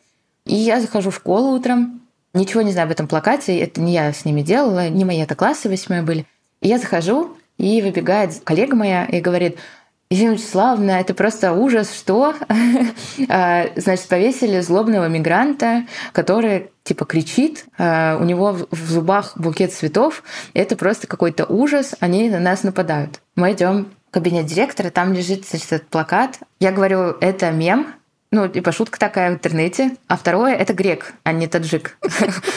И 0.45 0.55
я 0.55 0.81
захожу 0.81 1.11
в 1.11 1.17
школу 1.17 1.57
утром, 1.57 2.01
ничего 2.35 2.63
не 2.63 2.73
знаю 2.73 2.87
об 2.87 2.93
этом 2.93 3.09
плакате, 3.09 3.59
это 3.59 3.81
не 3.81 3.95
я 3.95 4.13
с 4.13 4.25
ними 4.25 4.43
делала, 4.43 4.89
не 4.89 5.05
мои 5.05 5.19
это 5.19 5.35
классы 5.35 5.69
восьмые 5.69 6.03
были. 6.03 6.25
И 6.61 6.69
я 6.69 6.79
захожу, 6.79 7.37
и 7.59 7.83
выбегает 7.83 8.41
коллега 8.45 8.77
моя 8.77 9.05
и 9.05 9.21
говорит, 9.21 9.59
Елена 10.09 10.35
Вячеславовна, 10.35 10.93
это 10.93 11.15
просто 11.15 11.53
ужас, 11.53 11.93
что? 11.93 12.35
А, 13.29 13.67
значит, 13.77 14.07
повесили 14.09 14.61
злобного 14.61 15.09
мигранта, 15.09 15.85
который 16.13 16.71
типа 16.85 17.05
кричит, 17.07 17.65
а, 17.79 18.17
у 18.21 18.25
него 18.25 18.57
в 18.71 18.91
зубах 18.91 19.33
букет 19.37 19.73
цветов, 19.73 20.23
это 20.55 20.77
просто 20.77 21.07
какой-то 21.07 21.45
ужас, 21.47 21.95
они 22.01 22.31
на 22.31 22.39
нас 22.39 22.63
нападают. 22.63 23.21
Мы 23.35 23.53
идем 23.53 23.89
в 24.09 24.13
кабинет 24.13 24.47
директора, 24.47 24.91
там 24.91 25.13
лежит 25.13 25.47
значит, 25.47 25.73
этот 25.73 25.89
плакат. 25.89 26.39
Я 26.61 26.73
говорю, 26.73 27.17
это 27.21 27.51
мем, 27.51 27.87
ну, 28.33 28.49
типа 28.49 28.73
шутка 28.73 28.99
такая 28.99 29.31
в 29.31 29.35
интернете. 29.35 29.97
А 30.09 30.17
второе— 30.17 30.55
это 30.57 30.75
грек, 30.75 31.15
а 31.25 31.33
не 31.33 31.47
таджик. 31.47 31.97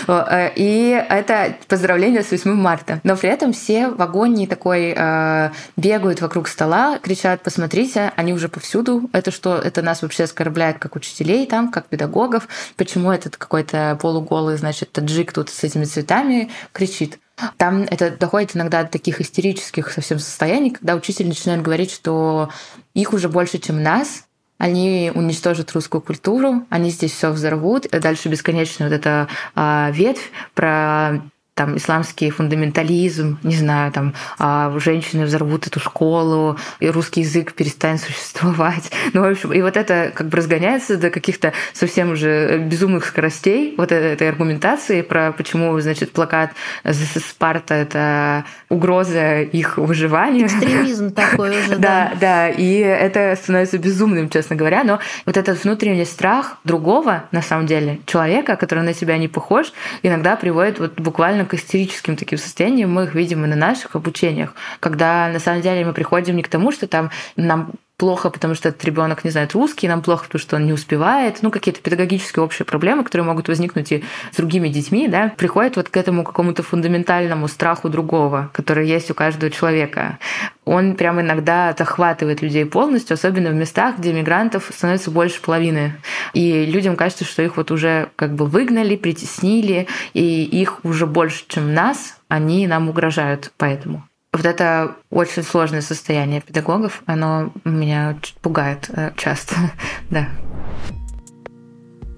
Э, 0.07 0.51
и 0.55 0.89
это 1.09 1.55
поздравление 1.67 2.24
с 2.24 2.32
8 2.32 2.53
марта. 2.53 2.99
Но 3.03 3.15
при 3.15 3.30
этом 3.30 3.53
все 3.53 3.89
в 3.89 4.01
агонии 4.01 4.47
такой 4.47 4.93
э, 4.95 5.51
бегают 5.78 6.22
вокруг 6.22 6.47
стола, 6.47 6.97
кричат, 6.97 7.43
посмотрите, 7.43 8.11
они 8.15 8.34
уже 8.34 8.49
повсюду. 8.49 9.09
Это 9.13 9.30
что? 9.30 9.57
Это 9.57 9.82
нас 9.84 10.01
вообще 10.01 10.24
оскорбляет 10.24 10.80
как 10.80 10.95
учителей 10.95 11.45
там, 11.45 11.72
как 11.72 11.86
педагогов. 11.88 12.47
Почему 12.76 13.11
этот 13.11 13.38
какой-то 13.38 13.97
полуголый, 14.01 14.57
значит, 14.57 14.91
таджик 14.91 15.32
тут 15.32 15.49
с 15.49 15.63
этими 15.63 15.86
цветами 15.86 16.49
кричит? 16.74 17.20
Там 17.57 17.84
это 17.84 18.11
доходит 18.11 18.55
иногда 18.55 18.84
до 18.84 18.89
таких 18.89 19.22
истерических 19.22 19.91
совсем 19.91 20.20
состояний, 20.20 20.72
когда 20.72 20.95
учитель 20.95 21.28
начинает 21.28 21.61
говорить, 21.61 21.91
что 21.91 22.49
их 22.93 23.13
уже 23.13 23.30
больше, 23.30 23.59
чем 23.59 23.82
нас, 23.82 24.26
они 24.60 25.12
уничтожат 25.16 25.72
русскую 25.72 26.01
культуру, 26.01 26.66
они 26.70 26.91
здесь 26.91 27.14
все 27.14 27.32
взорвут. 27.32 27.88
Дальше 27.89 28.30
бесконечно 28.30 28.86
вот 28.86 28.93
эта 28.93 29.28
а, 29.55 29.89
ветвь 29.91 30.32
про 30.53 31.22
там 31.60 31.76
исламский 31.76 32.30
фундаментализм, 32.30 33.38
не 33.43 33.55
знаю, 33.55 33.91
там 33.91 34.14
а, 34.38 34.74
женщины 34.80 35.26
взорвут 35.26 35.68
эту 35.68 35.82
школу, 35.82 36.57
и 36.80 36.89
русский 36.89 37.20
язык 37.20 37.51
перестанет 37.51 37.99
существовать. 37.99 38.89
Ну, 39.12 39.22
в 39.22 39.32
общем, 39.32 39.51
и 39.53 39.62
вот 39.62 39.76
это 39.76 40.12
как 40.14 40.28
бы 40.28 40.38
разгоняется 40.38 40.95
до 40.95 41.10
каких-то 41.10 41.51
совсем 41.74 42.12
уже 42.12 42.60
безумных 42.60 43.05
скоростей, 43.05 43.74
вот 43.76 43.91
этой 43.91 44.30
аргументации 44.30 45.01
про 45.01 45.32
почему, 45.32 45.78
значит, 45.80 46.12
плакат 46.12 46.51
Спарта— 46.84 47.74
это 47.76 48.45
угроза 48.70 49.41
их 49.41 49.78
выживанию. 49.78 50.45
Экстремизм 50.45 51.12
такой 51.14 51.49
уже, 51.49 51.78
да. 51.78 52.12
Да, 52.12 52.18
да, 52.22 52.49
и 52.49 52.74
это 52.78 53.36
становится 53.36 53.80
безумным, 53.80 54.30
честно 54.30 54.55
говоря, 54.55 54.84
но 54.84 54.99
вот 55.26 55.38
этот 55.38 55.64
внутренний 55.64 56.05
страх 56.05 56.57
другого, 56.64 57.24
на 57.32 57.41
самом 57.41 57.66
деле, 57.66 57.99
человека, 58.05 58.55
который 58.55 58.84
на 58.84 58.93
себя 58.93 59.18
не 59.18 59.28
похож, 59.28 59.74
иногда 60.03 60.36
приводит 60.36 60.80
вот 60.80 60.99
буквально 60.99 61.45
к 61.50 61.56
истерическим 61.56 62.16
таким 62.16 62.38
состояниям. 62.38 62.93
Мы 62.93 63.04
их 63.04 63.16
видим 63.16 63.43
и 63.43 63.47
на 63.47 63.56
наших 63.58 63.95
обучениях, 63.95 64.54
когда 64.80 65.28
на 65.28 65.39
самом 65.39 65.62
деле 65.62 65.86
мы 65.86 65.93
приходим 65.93 66.38
не 66.38 66.43
к 66.43 66.47
тому, 66.47 66.72
что 66.72 66.88
там 66.88 67.12
нам 67.36 67.74
плохо, 68.00 68.30
потому 68.30 68.56
что 68.56 68.70
этот 68.70 68.84
ребенок 68.86 69.24
не 69.26 69.30
знает 69.30 69.54
русский, 69.54 69.88
нам 69.88 70.02
плохо, 70.02 70.24
потому 70.24 70.39
что 70.39 70.56
он 70.56 70.66
не 70.66 70.74
успевает, 70.74 71.39
ну, 71.41 71.52
какие-то 71.52 71.82
педагогические 71.82 72.43
общие 72.43 72.66
проблемы, 72.66 73.04
которые 73.04 73.28
могут 73.28 73.50
возникнуть 73.50 73.91
и 73.91 74.04
с 74.32 74.38
другими 74.38 74.70
детьми, 74.70 75.08
да, 75.08 75.34
приходят 75.38 75.76
вот 75.76 75.89
к 75.89 75.97
этому 75.97 76.24
какому-то 76.24 76.64
фундаментальному 76.64 77.47
страху 77.50 77.89
другого, 77.89 78.50
который 78.54 78.88
есть 78.88 79.12
у 79.12 79.14
каждого 79.14 79.52
человека. 79.52 80.18
Он 80.64 80.95
прям 80.95 81.20
иногда 81.20 81.76
захватывает 81.78 82.41
людей 82.41 82.66
полностью, 82.66 83.16
особенно 83.16 83.50
в 83.50 83.56
местах, 83.56 83.97
где 83.97 84.14
мигрантов 84.14 84.72
становится 84.74 85.12
больше 85.12 85.41
половины. 85.41 85.95
И 86.34 86.66
людям 86.66 86.95
кажется, 86.95 87.26
что 87.26 87.43
их 87.43 87.58
вот 87.58 87.70
уже 87.70 88.10
как 88.16 88.34
бы 88.34 88.45
выгнали, 88.45 88.95
притеснили, 88.95 89.88
и 90.14 90.43
их 90.43 90.86
уже 90.86 91.06
больше, 91.06 91.43
чем 91.47 91.74
нас, 91.74 92.18
они 92.30 92.66
нам 92.66 92.88
угрожают 92.88 93.52
поэтому. 93.58 94.09
Вот 94.32 94.46
это 94.46 94.96
очень 95.10 95.44
сложное 95.44 95.82
состояние 95.82 96.42
педагогов, 96.42 97.02
оно 97.08 97.52
меня 97.66 98.20
пугает 98.42 98.90
э, 98.90 99.12
часто, 99.18 99.56
да. 100.10 100.30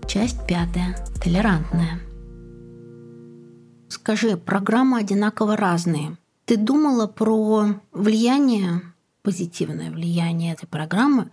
Часть 0.08 0.46
пятая. 0.46 0.98
Толерантная. 1.24 2.02
Скажи, 3.88 4.36
программы 4.36 5.00
одинаково 5.00 5.56
разные. 5.56 6.18
Ты 6.46 6.58
думала 6.58 7.08
про 7.08 7.76
влияние, 7.94 8.82
позитивное 9.22 9.90
влияние 9.90 10.54
этой 10.54 10.68
программы 10.68 11.30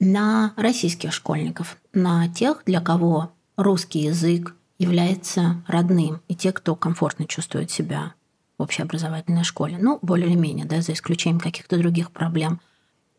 на 0.00 0.54
российских 0.56 1.12
школьников, 1.12 1.76
на 1.92 2.26
тех, 2.28 2.62
для 2.64 2.80
кого 2.80 3.32
русский 3.56 4.00
язык 4.00 4.54
является 4.78 5.62
родным, 5.66 6.22
и 6.28 6.34
те, 6.34 6.52
кто 6.52 6.74
комфортно 6.74 7.26
чувствует 7.26 7.70
себя 7.70 8.14
в 8.62 8.64
общеобразовательной 8.64 9.42
школе. 9.42 9.76
Ну, 9.80 9.98
более 10.02 10.28
или 10.28 10.36
менее, 10.36 10.64
да, 10.64 10.80
за 10.80 10.92
исключением 10.92 11.40
каких-то 11.40 11.76
других 11.76 12.12
проблем. 12.12 12.60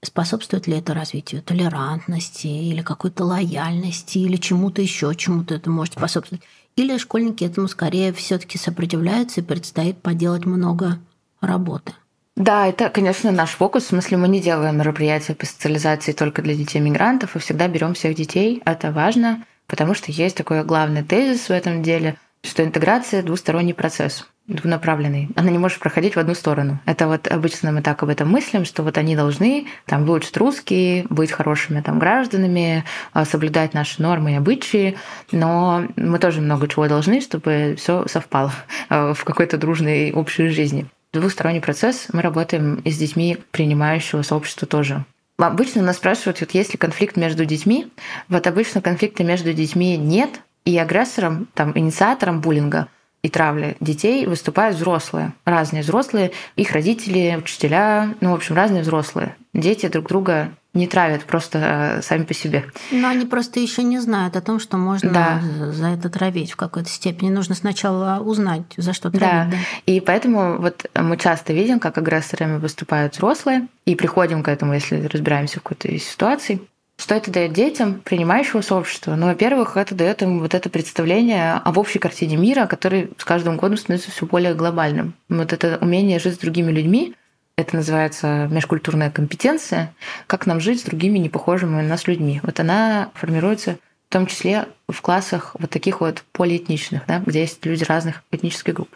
Способствует 0.02 0.68
ли 0.68 0.78
это 0.78 0.94
развитию 0.94 1.42
толерантности 1.42 2.48
или 2.48 2.82
какой-то 2.82 3.26
лояльности 3.26 4.18
или 4.18 4.38
чему-то 4.38 4.82
еще, 4.82 5.14
чему-то 5.16 5.56
это 5.56 5.70
может 5.70 5.94
способствовать? 5.94 6.44
Или 6.78 6.98
школьники 6.98 7.44
этому 7.44 7.68
скорее 7.68 8.14
все-таки 8.14 8.58
сопротивляются 8.58 9.42
и 9.42 9.44
предстоит 9.44 10.02
поделать 10.02 10.46
много 10.46 11.00
работы? 11.42 11.94
Да, 12.36 12.68
это, 12.68 12.90
конечно, 12.90 13.32
наш 13.32 13.52
фокус. 13.52 13.84
В 13.84 13.88
смысле, 13.88 14.18
мы 14.18 14.28
не 14.28 14.42
делаем 14.42 14.78
мероприятия 14.78 15.36
по 15.36 15.46
социализации 15.46 16.14
только 16.14 16.42
для 16.42 16.56
детей-мигрантов, 16.56 17.36
и 17.36 17.40
всегда 17.40 17.68
берем 17.68 17.94
всех 17.94 18.16
детей. 18.16 18.62
Это 18.66 18.92
важно, 18.92 19.46
потому 19.68 19.94
что 19.94 20.12
есть 20.12 20.36
такой 20.36 20.64
главный 20.64 21.04
тезис 21.04 21.48
в 21.48 21.52
этом 21.52 21.84
деле, 21.84 22.18
что 22.44 22.64
интеграция– 22.64 23.22
двусторонний 23.24 23.74
процесс 23.74 24.26
двунаправленный. 24.48 25.30
Она 25.36 25.50
не 25.50 25.58
может 25.58 25.80
проходить 25.80 26.16
в 26.16 26.20
одну 26.20 26.34
сторону. 26.34 26.80
Это 26.86 27.08
вот 27.08 27.28
обычно 27.28 27.72
мы 27.72 27.82
так 27.82 28.04
об 28.04 28.10
этом 28.10 28.30
мыслим, 28.30 28.66
что 28.66 28.84
вот 28.84 28.98
они 28.98 29.16
должны 29.16 29.68
там 29.86 30.06
выучить 30.06 30.36
русский, 30.38 31.06
быть 31.10 31.32
хорошими 31.32 31.82
там 31.82 31.98
гражданами, 32.00 32.84
а, 33.14 33.26
соблюдать 33.26 33.74
наши 33.74 34.02
нормы 34.02 34.34
и 34.34 34.36
обычаи, 34.36 34.98
но 35.32 35.86
мы 35.96 36.20
тоже 36.20 36.42
много 36.42 36.68
чего 36.68 36.88
должны, 36.88 37.22
чтобы 37.22 37.76
все 37.78 38.06
совпало 38.08 38.52
а, 38.90 39.14
в 39.14 39.24
какой-то 39.24 39.58
дружной 39.58 40.12
общей 40.12 40.50
жизни. 40.50 40.88
Двусторонний 41.14 41.62
процесс. 41.62 42.08
Мы 42.12 42.22
работаем 42.22 42.76
и 42.84 42.92
с 42.92 42.98
детьми 42.98 43.38
принимающего 43.52 44.24
сообщества 44.24 44.68
тоже. 44.68 45.06
Обычно 45.38 45.82
нас 45.82 45.98
спрашивают, 45.98 46.42
вот 46.42 46.52
есть 46.52 46.74
ли 46.74 46.78
конфликт 46.78 47.18
между 47.18 47.46
детьми. 47.46 47.92
Вот 48.30 48.46
обычно 48.46 48.82
конфликта 48.82 49.24
между 49.24 49.54
детьми 49.54 49.98
нет, 49.98 50.42
и 50.66 50.78
агрессором, 50.78 51.48
там, 51.54 51.78
инициатором 51.78 52.40
буллинга 52.40 52.88
и 53.24 53.30
травли 53.30 53.78
детей 53.80 54.28
выступают 54.28 54.76
взрослые, 54.76 55.34
разные 55.46 55.82
взрослые, 55.82 56.32
их 56.56 56.72
родители, 56.72 57.36
учителя, 57.38 58.14
ну, 58.22 58.32
в 58.32 58.36
общем, 58.36 58.56
разные 58.56 58.84
взрослые. 58.84 59.36
Дети 59.54 59.88
друг 59.88 60.08
друга 60.08 60.52
не 60.74 60.88
травят 60.88 61.24
просто 61.24 61.60
э, 62.00 62.02
сами 62.02 62.24
по 62.24 62.34
себе. 62.34 62.66
Но 62.92 63.08
они 63.08 63.26
просто 63.26 63.60
еще 63.60 63.84
не 63.84 64.00
знают 64.00 64.36
о 64.36 64.42
том, 64.42 64.60
что 64.60 64.78
можно 64.78 65.12
да. 65.12 65.42
за 65.72 65.90
это 65.90 66.10
травить 66.10 66.52
в 66.52 66.56
какой-то 66.56 66.90
степени. 66.90 67.30
Нужно 67.30 67.54
сначала 67.54 68.20
узнать, 68.20 68.64
за 68.76 68.94
что 68.94 69.12
травить. 69.12 69.52
Да. 69.52 69.58
да. 69.58 69.58
И 69.86 70.00
поэтому 70.00 70.58
вот 70.58 70.90
мы 70.96 71.18
часто 71.18 71.54
видим, 71.54 71.80
как 71.80 71.98
агрессорами 72.00 72.58
выступают 72.58 73.14
взрослые, 73.14 73.68
и 73.86 73.96
приходим 73.96 74.42
к 74.42 74.48
этому, 74.48 74.74
если 74.74 75.06
разбираемся 75.06 75.60
в 75.60 75.64
какой-то 75.64 75.96
ситуации. 76.00 76.62
Что 77.04 77.16
это 77.16 77.32
дает 77.32 77.52
детям 77.52 78.00
принимающего 78.00 78.62
сообщества? 78.62 79.16
Ну, 79.16 79.26
во-первых, 79.26 79.76
это 79.76 79.94
дает 79.94 80.22
им 80.22 80.40
вот 80.40 80.54
это 80.54 80.70
представление 80.70 81.56
об 81.56 81.78
общей 81.78 82.00
картине 82.00 82.38
мира, 82.38 82.66
который 82.66 83.12
с 83.18 83.26
каждым 83.26 83.58
годом 83.58 83.76
становится 83.76 84.10
все 84.10 84.26
более 84.26 84.54
глобальным. 84.54 85.14
Вот 85.28 85.52
это 85.52 85.78
умение 85.82 86.18
жить 86.20 86.36
с 86.36 86.38
другими 86.38 86.72
людьми, 86.72 87.14
это 87.58 87.76
называется 87.76 88.48
межкультурная 88.50 89.12
компетенция, 89.12 89.94
как 90.28 90.46
нам 90.46 90.62
жить 90.62 90.80
с 90.80 90.84
другими 90.84 91.18
непохожими 91.18 91.72
на 91.72 91.82
нас 91.82 92.08
людьми. 92.08 92.40
Вот 92.42 92.62
она 92.62 93.12
формируется 93.16 93.80
в 94.08 94.14
том 94.14 94.26
числе 94.26 94.70
в 94.88 95.02
классах 95.02 95.58
вот 95.60 95.70
таких 95.70 96.00
вот 96.00 96.24
полиэтничных, 96.32 97.06
да, 97.06 97.20
где 97.20 97.42
есть 97.42 97.66
люди 97.66 97.84
разных 97.84 98.24
этнических 98.32 98.76
групп. 98.76 98.96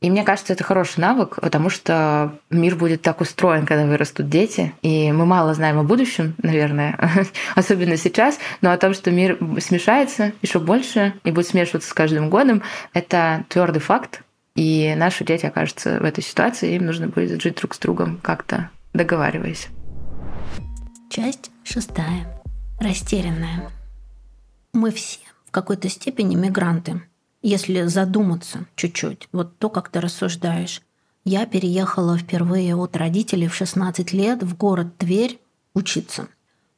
И 0.00 0.10
мне 0.10 0.22
кажется, 0.22 0.52
это 0.52 0.62
хороший 0.62 1.00
навык, 1.00 1.40
потому 1.40 1.70
что 1.70 2.38
мир 2.50 2.76
будет 2.76 3.02
так 3.02 3.20
устроен, 3.20 3.66
когда 3.66 3.84
вырастут 3.84 4.28
дети. 4.28 4.72
И 4.82 5.10
мы 5.10 5.26
мало 5.26 5.54
знаем 5.54 5.78
о 5.78 5.82
будущем, 5.82 6.36
наверное, 6.40 6.96
особенно 7.56 7.96
сейчас, 7.96 8.38
но 8.60 8.70
о 8.70 8.78
том, 8.78 8.94
что 8.94 9.10
мир 9.10 9.38
смешается 9.60 10.32
еще 10.40 10.60
больше 10.60 11.14
и 11.24 11.32
будет 11.32 11.48
смешиваться 11.48 11.90
с 11.90 11.92
каждым 11.92 12.30
годом, 12.30 12.62
это 12.92 13.44
твердый 13.48 13.80
факт. 13.80 14.22
И 14.54 14.94
наши 14.96 15.24
дети 15.24 15.46
окажутся 15.46 15.98
в 16.00 16.04
этой 16.04 16.22
ситуации, 16.22 16.74
им 16.74 16.86
нужно 16.86 17.08
будет 17.08 17.42
жить 17.42 17.56
друг 17.56 17.74
с 17.74 17.78
другом 17.78 18.20
как-то 18.22 18.70
договариваясь. 18.92 19.68
Часть 21.10 21.50
шестая. 21.64 22.40
Растерянная. 22.80 23.70
Мы 24.72 24.92
все 24.92 25.18
в 25.46 25.50
какой-то 25.50 25.88
степени 25.88 26.36
мигранты. 26.36 27.02
Если 27.42 27.82
задуматься 27.86 28.66
чуть-чуть, 28.74 29.28
вот 29.32 29.58
то, 29.58 29.68
как 29.68 29.90
ты 29.90 30.00
рассуждаешь. 30.00 30.82
Я 31.24 31.46
переехала 31.46 32.16
впервые 32.16 32.74
от 32.74 32.96
родителей 32.96 33.48
в 33.48 33.54
16 33.54 34.12
лет 34.12 34.42
в 34.42 34.56
город 34.56 34.96
Тверь 34.96 35.38
учиться. 35.74 36.28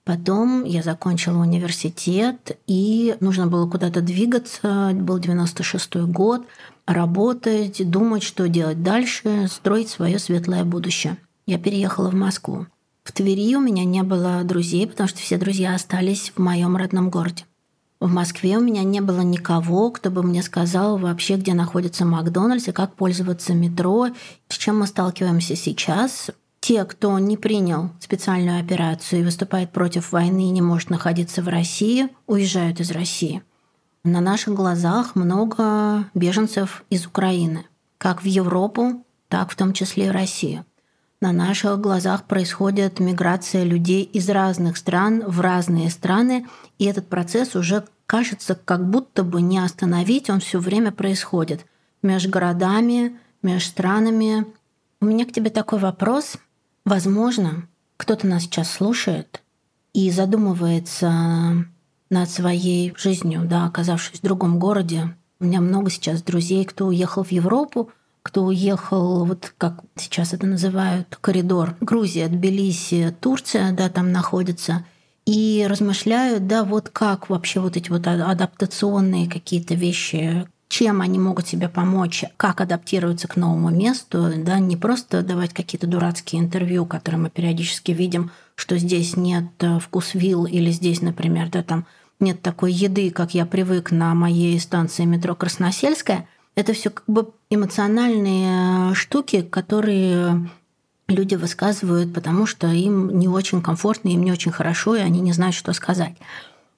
Потом 0.05 0.65
я 0.65 0.83
закончила 0.83 1.39
университет, 1.39 2.59
и 2.67 3.17
нужно 3.21 3.47
было 3.47 3.69
куда-то 3.71 4.01
двигаться. 4.01 4.91
Был 4.93 5.19
96 5.19 5.97
год, 6.07 6.47
работать, 6.87 7.89
думать, 7.89 8.23
что 8.23 8.49
делать 8.49 8.83
дальше, 8.83 9.47
строить 9.49 9.89
свое 9.89 10.19
светлое 10.19 10.65
будущее. 10.65 11.17
Я 11.47 11.59
переехала 11.59 12.11
в 12.11 12.15
Москву. 12.15 12.67
В 13.05 13.13
Твери 13.13 13.55
у 13.57 13.61
меня 13.61 13.85
не 13.85 14.03
было 14.03 14.43
друзей, 14.45 14.87
потому 14.87 15.09
что 15.09 15.21
все 15.21 15.39
друзья 15.39 15.75
остались 15.75 16.33
в 16.35 16.39
моем 16.39 16.77
родном 16.77 17.11
городе. 17.11 17.45
В 18.01 18.09
Москве 18.09 18.57
у 18.57 18.62
меня 18.62 18.82
не 18.82 19.03
было 19.03 19.20
никого, 19.20 19.90
кто 19.90 20.11
бы 20.11 20.22
мне 20.22 20.42
сказал 20.42 20.96
вообще, 20.96 21.36
где 21.36 21.53
находится 21.53 22.07
Макдональдс 22.07 22.68
и 22.68 22.72
как 22.72 22.94
пользоваться 22.94 23.53
метро. 23.53 24.09
С 24.48 24.57
чем 24.57 24.80
мы 24.80 24.86
сталкиваемся 24.86 25.55
сейчас? 25.55 26.30
Те, 26.61 26.86
кто 26.86 27.18
не 27.18 27.36
принял 27.36 27.90
специальную 28.01 28.59
операцию 28.59 29.20
и 29.20 29.24
выступает 29.24 29.70
против 29.72 30.12
войны 30.12 30.48
и 30.48 30.51
не 30.51 30.62
может 30.62 30.88
находиться 30.88 31.42
в 31.42 31.48
России, 31.48 32.09
уезжают 32.26 32.80
из 32.80 32.90
России. 32.90 33.42
На 34.03 34.22
наших 34.22 34.55
глазах 34.55 35.14
много 35.14 36.07
беженцев 36.14 36.84
из 36.88 37.05
Украины, 37.05 37.66
как 37.98 38.22
в 38.22 38.26
Европу, 38.26 39.05
так 39.28 39.51
в 39.51 39.57
том 39.57 39.74
числе 39.74 40.07
и 40.07 40.09
в 40.09 40.12
Россию. 40.12 40.64
На 41.21 41.33
наших 41.33 41.79
глазах 41.81 42.25
происходит 42.25 42.99
миграция 42.99 43.62
людей 43.64 44.05
из 44.05 44.31
разных 44.31 44.79
стран 44.79 45.23
в 45.27 45.41
разные 45.43 45.91
страны, 45.91 46.47
и 46.79 46.87
этот 46.87 47.09
процесс 47.09 47.55
уже 47.55 47.85
кажется, 48.07 48.55
как 48.55 48.89
будто 48.89 49.23
бы 49.23 49.43
не 49.43 49.59
остановить, 49.59 50.31
он 50.31 50.41
все 50.41 50.59
время 50.59 50.93
происходит 50.93 51.66
между 52.03 52.31
городами, 52.31 53.18
между 53.43 53.68
странами. 53.68 54.47
У 55.03 55.05
меня 55.05 55.27
к 55.27 55.33
тебе 55.33 55.51
такой 55.51 55.79
вопрос. 55.79 56.39
Возможно, 56.87 57.68
кто-то 57.99 58.27
нас 58.27 58.45
сейчас 58.45 58.71
слушает 58.71 59.43
и 59.93 60.11
задумывается 60.11 61.66
над 62.09 62.31
своей 62.31 62.95
жизнью, 62.97 63.43
да, 63.45 63.66
оказавшись 63.66 64.21
в 64.21 64.23
другом 64.23 64.59
городе. 64.59 65.14
У 65.39 65.45
меня 65.45 65.61
много 65.61 65.91
сейчас 65.91 66.23
друзей, 66.23 66.64
кто 66.64 66.87
уехал 66.87 67.25
в 67.25 67.31
Европу, 67.31 67.91
кто 68.23 68.45
уехал, 68.45 69.25
вот 69.25 69.53
как 69.59 69.81
сейчас 69.97 70.33
это 70.35 70.47
называют, 70.47 71.16
коридор. 71.21 71.77
Грузия, 71.81 72.29
Тбилиси, 72.29 73.14
Турция, 73.21 73.73
да, 73.73 73.89
там 73.89 74.12
находится, 74.12 74.85
и 75.27 75.66
размышляют, 75.68 76.47
да, 76.47 76.64
вот 76.64 76.89
как 76.89 77.31
вообще 77.31 77.61
вот 77.61 77.77
эти 77.77 77.91
вот 77.91 78.07
адаптационные 78.07 79.29
какие-то 79.29 79.75
вещи, 79.75 80.47
чем 80.68 81.01
они 81.01 81.18
могут 81.18 81.47
себе 81.47 81.68
помочь, 81.68 82.25
как 82.37 82.61
адаптироваться 82.61 83.29
к 83.29 83.37
новому 83.37 83.71
месту, 83.71 84.33
да, 84.37 84.59
не 84.59 84.77
просто 84.77 85.23
давать 85.23 85.53
какие-то 85.53 85.87
дурацкие 85.87 86.43
интервью, 86.43 86.87
которые 86.87 87.21
мы 87.21 87.31
периодически 87.31 87.93
видим, 87.93 88.31
что 88.55 88.79
здесь 88.79 89.16
нет 89.16 89.47
э, 89.61 89.79
вкус 89.79 90.14
вилл 90.14 90.47
или 90.47 90.71
здесь, 90.71 91.01
например, 91.01 91.49
да, 91.51 91.62
там 91.62 91.87
нет 92.18 92.43
такой 92.43 92.73
еды, 92.73 93.11
как 93.11 93.35
я 93.35 93.47
привык 93.47 93.91
на 93.91 94.14
моей 94.14 94.59
станции 94.61 95.05
метро 95.05 95.35
Красносельская– 95.35 96.29
это 96.55 96.72
все 96.72 96.90
как 96.90 97.05
бы 97.07 97.32
эмоциональные 97.48 98.94
штуки, 98.94 99.42
которые 99.42 100.48
люди 101.09 101.34
высказывают, 101.34 102.14
потому 102.14 102.46
что 102.46 102.68
им 102.68 103.18
не 103.18 103.28
очень 103.28 103.62
комфортно, 103.62 104.09
им 104.09 104.22
не 104.22 104.32
очень 104.32 104.53
хорошо, 104.53 104.96
и 104.96 105.01
они 105.01 105.20
не 105.20 105.32
знают, 105.32 105.55
что 105.55 105.72
сказать. 105.72 106.16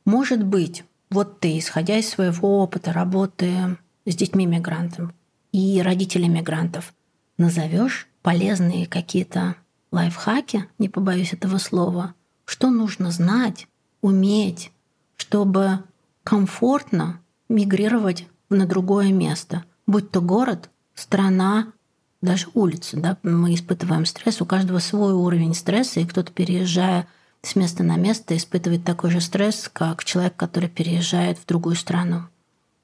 Может 0.05 0.43
быть, 0.43 0.85
вот 1.11 1.41
ты, 1.41 1.59
исходя 1.59 1.99
из 1.99 2.09
своего 2.09 2.63
опыта 2.63 2.93
работы 2.93 3.77
с 4.07 4.17
детьми 4.17 4.47
мигрантов 4.47 5.11
и 5.53 5.81
родителями 5.83 6.39
мигрантов, 6.39 6.95
назовешь 7.39 8.09
полезные 8.23 8.87
какие-то 8.87 9.57
лайфхаки, 9.91 10.67
не 10.79 10.89
побоюсь 10.89 11.33
этого 11.33 11.59
слова, 11.59 12.15
что 12.45 12.71
нужно 12.71 13.11
знать, 13.11 13.67
уметь, 14.01 14.73
чтобы 15.17 15.81
комфортно 16.25 17.21
мигрировать 17.49 18.27
на 18.55 18.67
другое 18.67 19.13
место, 19.13 19.65
будь 19.87 20.11
то 20.11 20.21
город, 20.21 20.71
страна, 20.95 21.73
даже 22.21 22.47
улица. 22.55 22.97
Да? 22.97 23.19
Мы 23.23 23.55
испытываем 23.55 24.07
стресс, 24.07 24.41
у 24.41 24.47
каждого 24.47 24.79
свой 24.79 25.13
уровень 25.13 25.55
стресса, 25.55 26.01
и 26.01 26.07
кто-то, 26.07 26.33
переезжая 26.33 27.09
с 27.43 27.57
места 27.57 27.83
на 27.83 27.97
место, 27.97 28.37
испытывает 28.37 28.85
такой 28.85 29.11
же 29.11 29.21
стресс, 29.21 29.69
как 29.73 30.05
человек, 30.05 30.37
который 30.37 30.69
переезжает 30.69 31.39
в 31.39 31.47
другую 31.47 31.77
страну. 31.77 32.23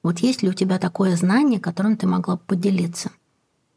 Вот 0.03 0.19
есть 0.19 0.43
ли 0.43 0.49
у 0.49 0.53
тебя 0.53 0.77
такое 0.77 1.15
знание, 1.15 1.59
которым 1.59 1.97
ты 1.97 2.07
могла 2.07 2.35
бы 2.35 2.41
поделиться? 2.45 3.11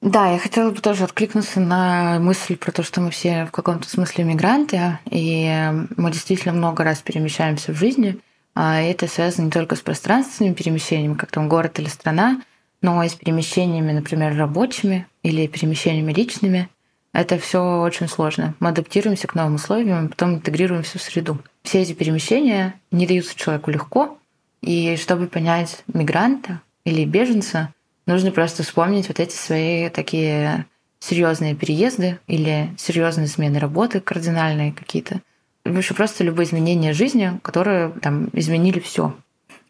Да, 0.00 0.32
я 0.32 0.38
хотела 0.38 0.70
бы 0.70 0.80
тоже 0.80 1.04
откликнуться 1.04 1.60
на 1.60 2.18
мысль 2.18 2.56
про 2.56 2.72
то, 2.72 2.82
что 2.82 3.00
мы 3.00 3.10
все 3.10 3.44
в 3.46 3.52
каком-то 3.52 3.88
смысле 3.88 4.24
мигранты, 4.24 4.98
и 5.08 5.70
мы 5.96 6.10
действительно 6.10 6.52
много 6.52 6.82
раз 6.82 6.98
перемещаемся 6.98 7.72
в 7.72 7.76
жизни– 7.76 8.18
а 8.54 8.80
это 8.80 9.06
связано 9.08 9.46
не 9.46 9.50
только 9.50 9.76
с 9.76 9.80
пространственными 9.80 10.54
перемещениями, 10.54 11.14
как 11.14 11.30
там 11.30 11.48
город 11.48 11.78
или 11.78 11.88
страна, 11.88 12.42
но 12.80 13.02
и 13.02 13.08
с 13.08 13.14
перемещениями, 13.14 13.92
например, 13.92 14.36
рабочими 14.36 15.06
или 15.22 15.46
перемещениями 15.46 16.12
личными. 16.12 16.68
Это 17.12 17.38
все 17.38 17.80
очень 17.80 18.08
сложно. 18.08 18.54
Мы 18.58 18.70
адаптируемся 18.70 19.26
к 19.26 19.34
новым 19.34 19.56
условиям, 19.56 20.08
потом 20.08 20.34
интегрируемся 20.34 20.98
в 20.98 21.02
среду. 21.02 21.38
Все 21.62 21.82
эти 21.82 21.92
перемещения 21.92 22.74
не 22.90 23.06
даются 23.06 23.36
человеку 23.36 23.70
легко, 23.70 24.18
и 24.62 24.96
чтобы 24.96 25.26
понять 25.26 25.82
мигранта 25.92 26.60
или 26.84 27.04
беженца, 27.04 27.72
нужно 28.06 28.30
просто 28.30 28.62
вспомнить 28.62 29.08
вот 29.08 29.20
эти 29.20 29.34
свои 29.34 29.88
такие 29.90 30.66
серьезные 31.00 31.54
переезды 31.54 32.18
или 32.26 32.70
серьезные 32.78 33.26
смены 33.26 33.58
работы 33.58 34.00
кардинальные 34.00 34.72
какие-то, 34.72 35.20
выше 35.64 35.94
просто 35.94 36.24
любые 36.24 36.46
изменения 36.46 36.92
жизни, 36.92 37.38
которые 37.42 37.90
там 37.90 38.28
изменили 38.32 38.80
все. 38.80 39.14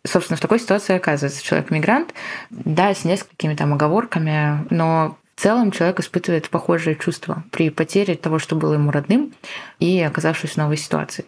Собственно, 0.04 0.36
в 0.36 0.40
такой 0.40 0.58
ситуации 0.58 0.96
оказывается 0.96 1.44
человек-мигрант, 1.44 2.12
да, 2.50 2.92
с 2.92 3.04
несколькими 3.04 3.54
там 3.54 3.72
оговорками, 3.72 4.66
но 4.70 5.16
в 5.36 5.40
целом 5.40 5.70
человек 5.70 6.00
испытывает 6.00 6.48
похожие 6.48 6.96
чувства 6.96 7.44
при 7.52 7.70
потере 7.70 8.16
того, 8.16 8.38
что 8.38 8.56
было 8.56 8.74
ему 8.74 8.90
родным, 8.90 9.32
и 9.78 10.00
оказавшись 10.00 10.52
в 10.52 10.56
новой 10.56 10.76
ситуации. 10.76 11.24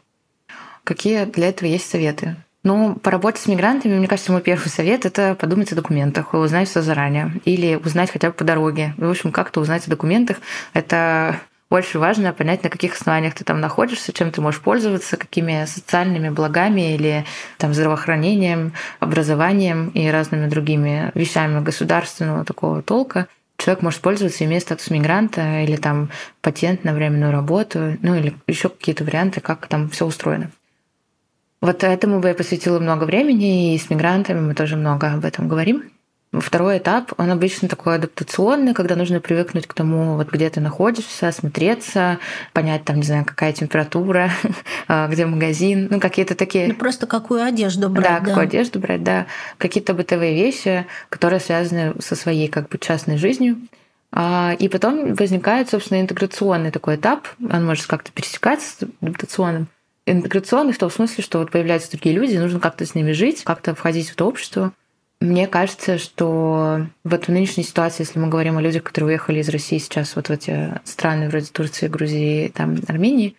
Какие 0.82 1.24
для 1.24 1.48
этого 1.48 1.68
есть 1.68 1.88
советы? 1.88 2.36
Ну, 2.64 2.96
по 2.96 3.10
работе 3.10 3.40
с 3.40 3.46
мигрантами, 3.46 3.96
мне 3.96 4.08
кажется, 4.08 4.32
мой 4.32 4.40
первый 4.40 4.68
совет– 4.68 5.04
это 5.06 5.34
подумать 5.34 5.70
о 5.72 5.76
документах, 5.76 6.32
узнать 6.32 6.68
все 6.68 6.80
заранее. 6.80 7.32
Или 7.44 7.76
узнать 7.76 8.10
хотя 8.10 8.28
бы 8.28 8.34
по 8.34 8.42
дороге. 8.42 8.94
В 8.96 9.08
общем, 9.08 9.32
как-то 9.32 9.60
узнать 9.60 9.86
о 9.86 9.90
документах. 9.90 10.38
Это 10.72 11.40
больше 11.70 11.98
важно 11.98 12.32
понять, 12.32 12.62
на 12.62 12.70
каких 12.70 12.94
основаниях 12.94 13.34
ты 13.34 13.44
там 13.44 13.60
находишься, 13.60 14.12
чем 14.12 14.30
ты 14.30 14.40
можешь 14.40 14.60
пользоваться, 14.60 15.16
какими 15.16 15.64
социальными 15.66 16.28
благами 16.28 16.94
или 16.94 17.24
там 17.58 17.74
здравоохранением, 17.74 18.72
образованием 19.00 19.88
и 19.88 20.08
разными 20.08 20.48
другими 20.48 21.10
вещами 21.14 21.62
государственного 21.62 22.44
такого 22.44 22.82
толка 22.82 23.26
человек 23.56 23.82
может 23.82 24.00
пользоваться, 24.00 24.44
имея 24.44 24.60
статус 24.60 24.90
мигранта 24.90 25.62
или 25.62 25.76
там 25.76 26.10
патент 26.42 26.84
на 26.84 26.92
временную 26.92 27.32
работу, 27.32 27.96
ну 28.02 28.14
или 28.14 28.34
еще 28.46 28.68
какие-то 28.68 29.04
варианты, 29.04 29.40
как 29.40 29.66
там 29.66 29.88
все 29.88 30.06
устроено. 30.06 30.50
Вот 31.60 31.82
этому 31.82 32.20
бы 32.20 32.28
я 32.28 32.34
посвятила 32.34 32.78
много 32.78 33.04
времени, 33.04 33.74
и 33.74 33.78
с 33.78 33.88
мигрантами 33.88 34.40
мы 34.40 34.54
тоже 34.54 34.76
много 34.76 35.12
об 35.12 35.24
этом 35.24 35.48
говорим. 35.48 35.84
Второй 36.40 36.78
этап, 36.78 37.12
он 37.16 37.30
обычно 37.30 37.68
такой 37.68 37.96
адаптационный, 37.96 38.74
когда 38.74 38.96
нужно 38.96 39.20
привыкнуть 39.20 39.66
к 39.66 39.74
тому, 39.74 40.16
вот 40.16 40.30
где 40.30 40.50
ты 40.50 40.60
находишься, 40.60 41.28
осмотреться, 41.28 42.18
понять, 42.52 42.84
там, 42.84 42.96
не 42.96 43.02
знаю, 43.02 43.24
какая 43.24 43.52
температура, 43.52 44.30
а, 44.88 45.06
где 45.08 45.26
магазин, 45.26 45.88
ну, 45.90 46.00
какие-то 46.00 46.34
такие... 46.34 46.68
Ну, 46.68 46.74
просто 46.74 47.06
какую 47.06 47.44
одежду 47.44 47.88
брать. 47.88 48.04
Да, 48.04 48.20
да, 48.20 48.26
какую 48.26 48.44
одежду 48.44 48.80
брать, 48.80 49.02
да. 49.02 49.26
Какие-то 49.58 49.94
бытовые 49.94 50.34
вещи, 50.34 50.86
которые 51.08 51.40
связаны 51.40 51.94
со 52.00 52.16
своей 52.16 52.48
как 52.48 52.68
бы 52.68 52.78
частной 52.78 53.16
жизнью. 53.16 53.56
А, 54.10 54.54
и 54.58 54.68
потом 54.68 55.14
возникает, 55.14 55.70
собственно, 55.70 56.00
интеграционный 56.00 56.70
такой 56.70 56.96
этап. 56.96 57.28
Он 57.50 57.64
может 57.64 57.86
как-то 57.86 58.10
пересекаться 58.12 58.68
с 58.68 58.88
адаптационным. 59.00 59.68
Интеграционный 60.06 60.72
в 60.72 60.78
том 60.78 60.90
смысле, 60.90 61.24
что 61.24 61.38
вот 61.38 61.50
появляются 61.50 61.90
другие 61.90 62.14
люди, 62.14 62.36
нужно 62.36 62.60
как-то 62.60 62.84
с 62.84 62.94
ними 62.94 63.12
жить, 63.12 63.42
как-то 63.44 63.74
входить 63.74 64.10
в 64.10 64.12
это 64.12 64.24
общество. 64.24 64.72
Мне 65.24 65.46
кажется, 65.46 65.96
что 65.96 66.86
вот 67.02 67.24
в 67.24 67.28
нынешней 67.30 67.62
ситуации, 67.62 68.02
если 68.02 68.18
мы 68.18 68.28
говорим 68.28 68.58
о 68.58 68.60
людях, 68.60 68.82
которые 68.82 69.12
уехали 69.12 69.40
из 69.40 69.48
России 69.48 69.78
сейчас 69.78 70.16
вот 70.16 70.28
в 70.28 70.30
эти 70.30 70.78
страны 70.84 71.30
вроде 71.30 71.46
Турции, 71.46 71.88
Грузии, 71.88 72.52
там, 72.54 72.76
Армении, 72.88 73.34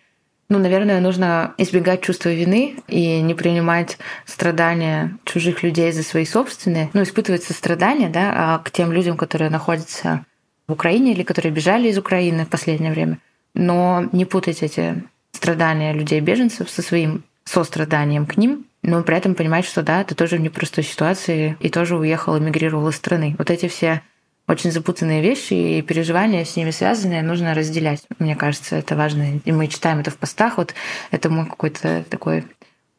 Ну, 0.48 0.58
наверное, 0.58 1.00
нужно 1.00 1.54
избегать 1.58 2.02
чувства 2.02 2.30
вины 2.30 2.74
и 2.88 3.20
не 3.20 3.34
принимать 3.34 3.98
страдания 4.26 5.16
чужих 5.24 5.62
людей 5.62 5.92
за 5.92 6.02
свои 6.02 6.24
собственные. 6.24 6.90
Ну, 6.92 7.04
испытывать 7.04 7.44
сострадание 7.44 8.08
да, 8.08 8.32
а 8.34 8.58
к 8.58 8.72
тем 8.72 8.90
людям, 8.90 9.16
которые 9.16 9.50
находятся 9.50 10.24
в 10.66 10.72
Украине 10.72 11.12
или 11.12 11.22
которые 11.22 11.52
бежали 11.52 11.88
из 11.88 11.98
Украины 11.98 12.46
в 12.46 12.48
последнее 12.48 12.90
время. 12.90 13.18
Но 13.54 14.08
не 14.10 14.24
путать 14.24 14.64
эти 14.64 15.04
страдания 15.32 15.92
людей-беженцев 15.92 16.68
со 16.68 16.82
своим 16.82 17.22
состраданием 17.44 18.26
к 18.26 18.36
ним, 18.36 18.66
но 18.86 19.02
при 19.02 19.16
этом 19.16 19.34
понимать, 19.34 19.64
что 19.64 19.82
да, 19.82 20.04
ты 20.04 20.14
тоже 20.14 20.36
в 20.36 20.40
непростой 20.40 20.84
ситуации 20.84 21.56
и 21.60 21.68
тоже 21.68 21.96
уехал, 21.96 22.38
эмигрировал 22.38 22.88
из 22.88 22.96
страны. 22.96 23.34
Вот 23.36 23.50
эти 23.50 23.68
все 23.68 24.00
очень 24.48 24.70
запутанные 24.70 25.22
вещи 25.22 25.54
и 25.54 25.82
переживания 25.82 26.44
с 26.44 26.56
ними 26.56 26.70
связанные 26.70 27.22
нужно 27.22 27.52
разделять. 27.52 28.04
Мне 28.18 28.36
кажется, 28.36 28.76
это 28.76 28.94
важно. 28.94 29.40
И 29.44 29.52
мы 29.52 29.66
читаем 29.66 29.98
это 29.98 30.10
в 30.10 30.16
постах. 30.16 30.56
Вот 30.56 30.74
это 31.10 31.28
мой 31.28 31.46
какой-то 31.46 32.04
такой 32.08 32.44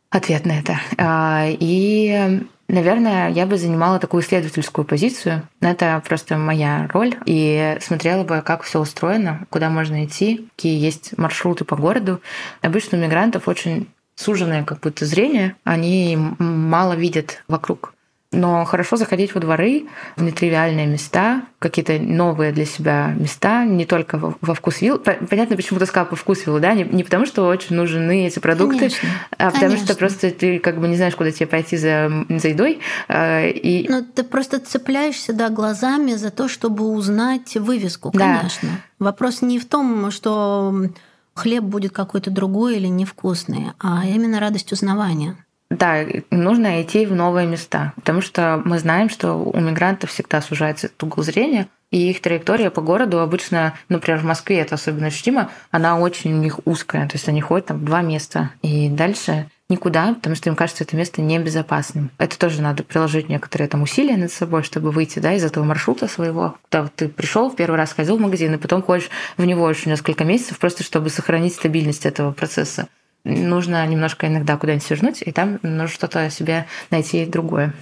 ответ 0.10 0.46
на 0.46 0.60
это. 0.60 0.80
А, 0.98 1.46
и, 1.48 2.46
наверное, 2.68 3.30
я 3.30 3.46
бы 3.46 3.58
занимала 3.58 4.00
такую 4.00 4.24
исследовательскую 4.24 4.84
позицию. 4.84 5.48
Это 5.62 6.04
просто 6.06 6.38
моя 6.38 6.90
роль. 6.92 7.16
И 7.26 7.78
смотрела 7.80 8.26
бы, 8.26 8.42
как 8.42 8.64
все 8.64 8.82
устроено, 8.82 9.46
куда 9.50 9.70
можно 9.70 10.04
идти, 10.04 10.50
какие 10.58 10.78
есть 10.78 11.18
маршруты 11.18 11.64
по 11.64 11.78
городу. 11.78 12.22
Обычно 12.62 12.98
у 12.98 13.02
мигрантов 13.02 13.48
очень 13.48 13.88
суженное 14.18 14.65
как 14.65 14.82
будто 14.82 15.05
зрение, 15.05 15.55
они 15.63 16.18
мало 16.39 16.93
видят 16.93 17.43
вокруг. 17.47 17.93
Но 18.34 18.65
хорошо 18.65 18.97
заходить 18.97 19.34
во 19.34 19.39
дворы, 19.39 19.86
в 20.18 20.22
нетривиальные 20.22 20.86
места, 20.86 21.43
какие-то 21.59 21.97
новые 21.97 22.51
для 22.51 22.65
себя 22.65 23.13
места, 23.18 23.63
не 23.63 23.86
только 23.86 24.18
во 24.41 24.53
вкус 24.53 24.82
вилл. 24.82 24.99
Понятно, 24.99 25.55
почему 25.55 25.80
ты 25.80 25.86
сказала 25.86 26.09
по 26.09 26.18
вкус 26.18 26.45
вилл, 26.45 26.59
да? 26.59 26.74
Не, 26.74 26.84
не 26.84 27.05
потому, 27.05 27.26
что 27.26 27.47
очень 27.47 27.78
нужны 27.78 28.28
эти 28.28 28.39
продукты, 28.39 28.80
конечно, 28.80 29.09
а 29.38 29.45
потому 29.51 29.72
конечно. 29.72 29.86
что 29.86 29.95
просто 29.95 30.32
ты 30.32 30.59
как 30.59 30.78
бы 30.78 30.89
не 30.89 30.97
знаешь, 30.97 31.15
куда 31.15 31.32
тебе 31.32 31.47
пойти 31.47 31.78
за, 31.78 32.11
за 32.28 32.49
едой. 32.49 32.82
А, 33.07 33.47
и... 33.47 33.88
Ну, 33.88 34.03
ты 34.03 34.24
просто 34.24 34.59
цепляешься, 34.59 35.32
да, 35.32 35.47
глазами 35.47 36.11
за 36.15 36.30
то, 36.30 36.49
чтобы 36.49 36.86
узнать 36.89 37.55
вывеску, 37.55 38.11
Да. 38.13 38.39
конечно. 38.39 38.70
Вопрос 38.99 39.41
не 39.41 39.57
в 39.57 39.65
том, 39.65 40.11
что 40.11 40.89
хлеб 41.38 41.64
будет 41.64 41.94
какой-то 41.94 42.30
другой 42.32 42.76
или 42.76 42.88
невкусный, 42.88 43.68
а 43.80 44.06
именно 44.06 44.40
радость 44.40 44.74
узнавания. 44.74 45.38
Да, 45.70 46.06
нужно 46.32 46.82
идти 46.82 47.06
в 47.06 47.14
новые 47.14 47.46
места, 47.46 47.94
потому 47.96 48.22
что 48.22 48.62
мы 48.64 48.80
знаем, 48.80 49.10
что 49.10 49.34
у 49.34 49.60
мигрантов 49.60 50.12
всегда 50.12 50.42
сужается 50.42 50.88
этот 50.88 51.04
угол 51.04 51.24
зрения, 51.24 51.68
и 51.92 52.10
их 52.10 52.22
траектория 52.22 52.70
по 52.70 52.82
городу 52.82 53.20
обычно, 53.20 53.74
например, 53.90 54.20
в 54.20 54.26
Москве 54.26 54.60
это 54.60 54.76
особенно 54.76 55.08
ощутимо, 55.08 55.50
она 55.72 56.00
очень 56.00 56.34
у 56.34 56.38
них 56.38 56.60
узкая, 56.66 57.08
то 57.08 57.16
есть 57.16 57.28
они 57.28 57.42
ходят 57.42 57.68
там 57.68 57.84
два 57.84 58.02
места, 58.02 58.52
и 58.62 58.90
дальше 58.90 59.50
никуда, 59.70 60.13
потому 60.13 60.36
что 60.36 60.49
им 60.49 60.55
кажется 60.55 60.84
это 60.84 60.95
место 60.95 61.22
небезопасным. 61.22 62.11
Это 62.18 62.39
тоже 62.39 62.61
надо 62.61 62.84
приложить 62.84 63.30
некоторые 63.30 63.68
там 63.68 63.82
усилия 63.82 64.18
над 64.18 64.32
собой, 64.32 64.63
чтобы 64.63 64.91
выйти 64.91 65.20
да, 65.20 65.34
из 65.34 65.43
этого 65.43 65.63
маршрута 65.63 66.07
своего, 66.07 66.57
вот 66.72 66.93
ты 66.95 67.09
пришел 67.09 67.49
в 67.49 67.55
первый 67.55 67.76
раз, 67.76 67.93
ходил 67.93 68.18
в 68.18 68.22
магазин, 68.22 68.53
и 68.53 68.57
потом 68.57 68.82
ходишь 68.82 69.09
в 69.36 69.43
него 69.43 69.70
еще 69.70 69.89
несколько 69.89 70.24
месяцев, 70.24 70.57
просто 70.59 70.84
чтобы 70.84 71.09
сохранить 71.09 71.53
стабильность 71.53 72.05
этого 72.05 72.32
процесса 72.32 72.88
нужно 73.28 73.86
немножко 73.86 74.28
иногда 74.28 74.57
куда-нибудь 74.57 74.86
свернуть, 74.86 75.22
и 75.22 75.32
там 75.32 75.59
нужно 75.61 75.88
что-то 75.88 76.30
себе 76.30 76.65
найти 76.89 77.26
другое. 77.26 77.74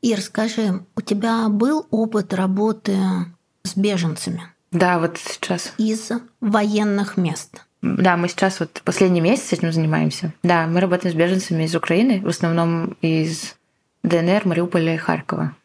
Ир, 0.00 0.20
скажи, 0.20 0.80
у 0.96 1.00
тебя 1.00 1.48
был 1.48 1.86
опыт 1.90 2.34
работы 2.34 2.96
с 3.62 3.76
беженцами 3.76 4.42
Да, 4.72 4.98
вот 4.98 5.18
сейчас. 5.18 5.72
из 5.78 6.10
военных 6.40 7.16
мест? 7.16 7.64
Да, 7.82 8.16
мы 8.16 8.28
сейчас 8.28 8.60
вот 8.60 8.80
последний 8.84 9.20
месяц 9.20 9.52
этим 9.52 9.72
занимаемся. 9.72 10.32
Да, 10.44 10.66
мы 10.68 10.80
работаем 10.80 11.12
с 11.12 11.18
беженцами 11.18 11.64
из 11.64 11.74
Украины, 11.74 12.20
в 12.20 12.28
основном 12.28 12.96
из 13.02 13.56
ДНР, 14.04 14.42
Мариуполя 14.46 14.94
и 14.94 14.98
Харькова. 14.98 15.56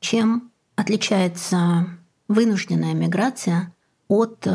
Чем 0.00 0.50
отличается 0.76 1.88
вынужденная 2.28 2.94
миграция 2.94 3.72
от 4.08 4.46
э, 4.46 4.50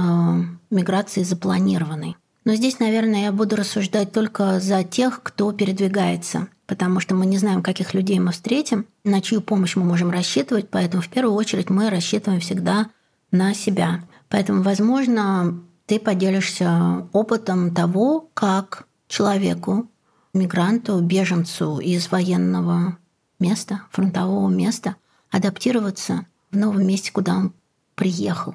миграции 0.69 1.23
запланированной? 1.23 2.15
Но 2.45 2.55
здесь, 2.55 2.79
наверное, 2.79 3.23
я 3.25 3.31
буду 3.33 3.57
рассуждать 3.57 4.13
только 4.13 4.59
за 4.61 4.83
тех, 4.83 5.21
кто 5.21 5.51
передвигается, 5.51 6.47
потому 6.67 7.01
что 7.01 7.15
мы 7.15 7.25
не 7.25 7.37
знаем, 7.37 7.61
каких 7.61 7.93
людей 7.93 8.17
мы 8.19 8.31
встретим, 8.31 8.85
на 9.03 9.21
чью 9.21 9.41
помощь 9.41 9.75
мы 9.75 9.83
можем 9.83 10.09
рассчитывать, 10.09 10.69
поэтому 10.69 11.03
в 11.03 11.09
первую 11.09 11.35
очередь 11.35 11.69
мы 11.69 11.89
рассчитываем 11.89 12.39
всегда 12.39 12.87
на 13.31 13.53
себя. 13.53 14.03
Поэтому, 14.29 14.61
возможно, 14.63 15.59
ты 15.89 15.99
поделишься 15.99 17.07
опытом 17.13 17.73
того, 17.73 18.29
как 18.35 18.85
человеку, 19.07 19.87
мигранту, 20.35 20.99
беженцу 20.99 21.79
из 21.79 22.11
военного 22.11 22.99
места, 23.39 23.81
фронтового 23.89 24.49
места, 24.49 24.97
адаптироваться 25.31 26.27
в 26.51 26.57
новом 26.57 26.85
месте, 26.85 27.11
куда 27.11 27.37
он 27.37 27.53
приехал. 27.95 28.53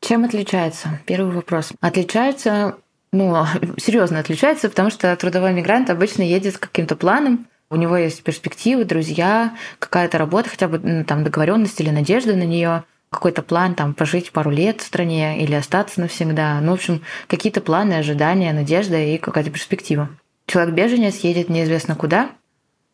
Чем 0.00 0.24
отличается? 0.24 1.00
Первый 1.06 1.34
вопрос. 1.34 1.72
Отличается, 1.80 2.76
ну, 3.10 3.34
серьезно 3.78 4.20
отличается, 4.20 4.68
потому 4.68 4.90
что 4.90 5.16
трудовой 5.16 5.52
мигрант 5.54 5.90
обычно 5.90 6.22
едет 6.22 6.54
с 6.54 6.58
каким-то 6.58 6.94
планом, 6.94 7.48
у 7.68 7.74
него 7.74 7.96
есть 7.96 8.22
перспективы, 8.22 8.84
друзья, 8.84 9.56
какая-то 9.80 10.18
работа, 10.18 10.50
хотя 10.50 10.68
бы 10.68 10.78
ну, 10.78 11.04
там 11.04 11.24
договоренность 11.24 11.80
или 11.80 11.90
надежда 11.90 12.36
на 12.36 12.44
нее, 12.44 12.84
какой-то 13.16 13.42
план 13.42 13.74
там 13.74 13.94
пожить 13.94 14.30
пару 14.30 14.50
лет 14.50 14.80
в 14.80 14.86
стране 14.86 15.42
или 15.42 15.54
остаться 15.54 16.00
навсегда. 16.00 16.60
Ну, 16.60 16.70
в 16.70 16.74
общем, 16.74 17.02
какие-то 17.26 17.60
планы, 17.60 17.94
ожидания, 17.94 18.52
надежда 18.52 18.96
и 18.96 19.18
какая-то 19.18 19.50
перспектива. 19.50 20.08
Человек-беженец 20.46 21.16
едет 21.18 21.48
неизвестно 21.48 21.96
куда, 21.96 22.30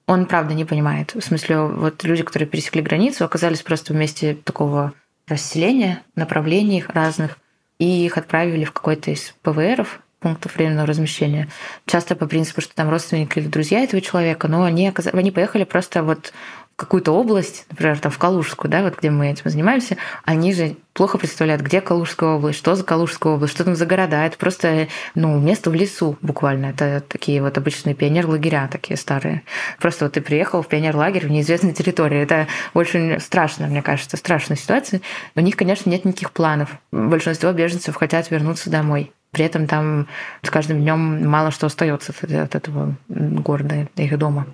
он 0.07 0.27
правда 0.27 0.55
не 0.55 0.65
понимает. 0.65 1.15
В 1.15 1.21
смысле, 1.21 1.63
вот 1.63 2.03
люди, 2.05 2.23
которые 2.23 2.49
пересекли 2.49 2.83
границу, 2.83 3.25
оказались 3.25 3.63
просто 3.63 3.93
в 3.93 3.97
месте 3.97 4.37
такого 4.43 4.95
расселения, 5.29 6.03
направлений 6.17 6.85
разных, 6.89 7.39
и 7.79 8.07
их 8.07 8.17
отправили 8.17 8.65
в 8.65 8.73
какой-то 8.73 9.11
из 9.11 9.35
ПВРов, 9.43 10.01
пунктов 10.21 10.57
временного 10.57 10.87
размещения. 10.87 11.49
Часто 11.87 12.15
по 12.15 12.27
принципу, 12.27 12.61
что 12.61 12.75
там 12.75 12.89
родственники 12.89 13.39
или 13.39 13.49
друзья 13.49 13.81
этого 13.81 14.01
человека, 14.01 14.49
но 14.49 14.63
они, 14.63 14.89
оказ... 14.89 15.09
они 15.13 15.31
поехали 15.31 15.65
просто 15.65 16.03
вот 16.03 16.33
какую-то 16.77 17.13
область, 17.13 17.67
например, 17.71 17.99
там 17.99 18.11
в 18.11 18.19
Калужскую, 18.19 18.71
да, 18.71 18.83
вот 18.83 18.99
где 18.99 19.11
мы 19.11 19.31
этим 19.31 19.51
занимаемся, 19.51 19.97
они 20.25 20.53
же 20.53 20.77
плохо 20.93 21.19
представляют, 21.19 21.63
где 21.63 21.81
Калужская 21.81 22.31
область, 22.31 22.59
что 22.59 22.75
за 22.75 22.85
Калужская 22.85 23.35
область, 23.35 23.55
что 23.55 23.65
там 23.65 23.77
за 23.77 23.87
города. 23.87 24.25
Это 24.25 24.37
просто, 24.37 24.89
ну, 25.15 25.39
место 25.39 25.71
в 25.71 25.75
лесу 25.75 26.17
буквально. 26.23 26.67
Это 26.67 27.03
такие 27.07 27.43
вот 27.43 27.57
обычные 27.57 27.95
пионер-лагеря 27.95 28.69
такие 28.71 28.97
старые. 28.97 29.43
Просто 29.79 30.07
вот 30.07 30.15
ты 30.15 30.21
приехал 30.21 30.63
в 30.63 30.69
пионер-лагерь 30.69 31.27
в 31.27 31.31
неизвестной 31.31 31.73
территории. 31.73 32.21
Это 32.21 32.47
очень 32.75 33.21
страшно, 33.21 33.67
мне 33.67 33.83
кажется, 33.83 34.17
страшная 34.17 34.57
ситуация. 34.57 35.01
У 35.35 35.41
них, 35.41 35.57
конечно, 35.57 35.89
нет 35.89 36.05
никаких 36.05 36.33
планов. 36.33 36.71
Большинство 36.91 37.53
беженцев 37.53 37.97
хотят 37.97 38.31
вернуться 38.31 38.71
домой. 38.71 39.13
При 39.31 39.47
этом 39.47 39.67
там 39.67 40.09
с 40.43 40.51
каждым 40.51 40.81
днем 40.81 41.27
мало 41.27 41.51
что 41.51 41.67
остается 41.67 42.13
от 42.21 42.55
этого 42.55 42.97
города, 43.09 43.89
их 43.97 44.19
дома. 44.19 44.47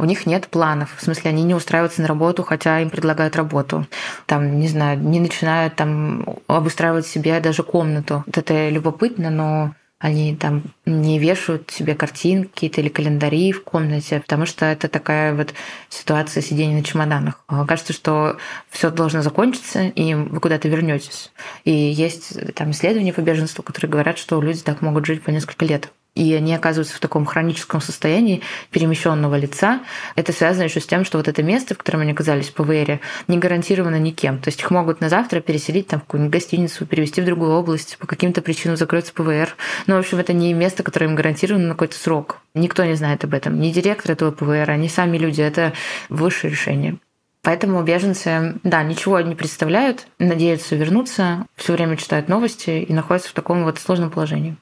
У 0.00 0.04
них 0.06 0.24
нет 0.24 0.48
планов. 0.48 0.96
В 0.96 1.02
смысле, 1.02 1.30
они 1.30 1.42
не 1.42 1.54
устраиваются 1.54 2.00
на 2.00 2.08
работу, 2.08 2.42
хотя 2.42 2.80
им 2.80 2.88
предлагают 2.88 3.36
работу. 3.36 3.86
Там, 4.24 4.58
не 4.58 4.66
знаю, 4.66 4.98
не 4.98 5.20
начинают 5.20 5.76
там 5.76 6.24
обустраивать 6.46 7.06
себе 7.06 7.38
даже 7.40 7.62
комнату. 7.62 8.24
Вот 8.26 8.38
это 8.38 8.70
любопытно, 8.70 9.28
но 9.28 9.74
они 9.98 10.34
там 10.34 10.62
не 10.86 11.18
вешают 11.18 11.70
себе 11.70 11.94
картинки 11.94 12.48
какие-то 12.48 12.80
или 12.80 12.88
календари 12.88 13.52
в 13.52 13.62
комнате, 13.62 14.20
потому 14.20 14.46
что 14.46 14.64
это 14.64 14.88
такая 14.88 15.34
вот 15.34 15.52
ситуация 15.90 16.42
сидения 16.42 16.78
на 16.78 16.82
чемоданах. 16.82 17.44
Кажется, 17.68 17.92
что 17.92 18.38
все 18.70 18.90
должно 18.90 19.20
закончиться, 19.20 19.82
и 19.88 20.14
вы 20.14 20.40
куда-то 20.40 20.68
вернетесь. 20.68 21.30
И 21.64 21.72
есть 21.72 22.54
там 22.54 22.70
исследования 22.70 23.12
по 23.12 23.20
беженству, 23.20 23.62
которые 23.62 23.90
говорят, 23.90 24.16
что 24.16 24.40
люди 24.40 24.62
так 24.62 24.80
могут 24.80 25.04
жить 25.04 25.22
по 25.22 25.28
несколько 25.28 25.66
лет 25.66 25.92
и 26.14 26.34
они 26.34 26.54
оказываются 26.54 26.96
в 26.96 27.00
таком 27.00 27.24
хроническом 27.24 27.80
состоянии 27.80 28.42
перемещенного 28.70 29.36
лица. 29.36 29.80
Это 30.16 30.32
связано 30.32 30.64
еще 30.64 30.80
с 30.80 30.86
тем, 30.86 31.04
что 31.04 31.18
вот 31.18 31.28
это 31.28 31.42
место, 31.42 31.74
в 31.74 31.78
котором 31.78 32.00
они 32.00 32.12
оказались 32.12 32.48
в 32.48 32.54
ПВР, 32.54 33.00
не 33.28 33.38
гарантировано 33.38 33.98
никем. 33.98 34.38
То 34.38 34.48
есть 34.48 34.60
их 34.60 34.70
могут 34.70 35.00
на 35.00 35.08
завтра 35.08 35.40
переселить 35.40 35.86
там, 35.86 36.00
в 36.00 36.04
какую-нибудь 36.04 36.32
гостиницу, 36.32 36.86
перевести 36.86 37.20
в 37.20 37.24
другую 37.24 37.52
область, 37.52 37.96
по 37.98 38.06
каким-то 38.06 38.42
причинам 38.42 38.76
закроется 38.76 39.12
ПВР. 39.12 39.54
Но, 39.86 39.96
в 39.96 39.98
общем, 40.00 40.18
это 40.18 40.32
не 40.32 40.52
место, 40.52 40.82
которое 40.82 41.06
им 41.06 41.14
гарантировано 41.14 41.68
на 41.68 41.74
какой-то 41.74 41.96
срок. 41.96 42.40
Никто 42.54 42.84
не 42.84 42.94
знает 42.94 43.24
об 43.24 43.34
этом. 43.34 43.60
Ни 43.60 43.70
директор 43.70 44.12
этого 44.12 44.32
ПВР, 44.32 44.76
ни 44.76 44.88
сами 44.88 45.16
люди. 45.16 45.40
Это 45.40 45.72
высшее 46.08 46.50
решение. 46.50 46.96
Поэтому 47.42 47.82
беженцы, 47.82 48.56
да, 48.64 48.82
ничего 48.82 49.20
не 49.20 49.34
представляют, 49.34 50.06
надеются 50.18 50.76
вернуться, 50.76 51.46
все 51.56 51.72
время 51.72 51.96
читают 51.96 52.28
новости 52.28 52.84
и 52.86 52.92
находятся 52.92 53.30
в 53.30 53.32
таком 53.32 53.64
вот 53.64 53.78
сложном 53.78 54.10
положении 54.10 54.56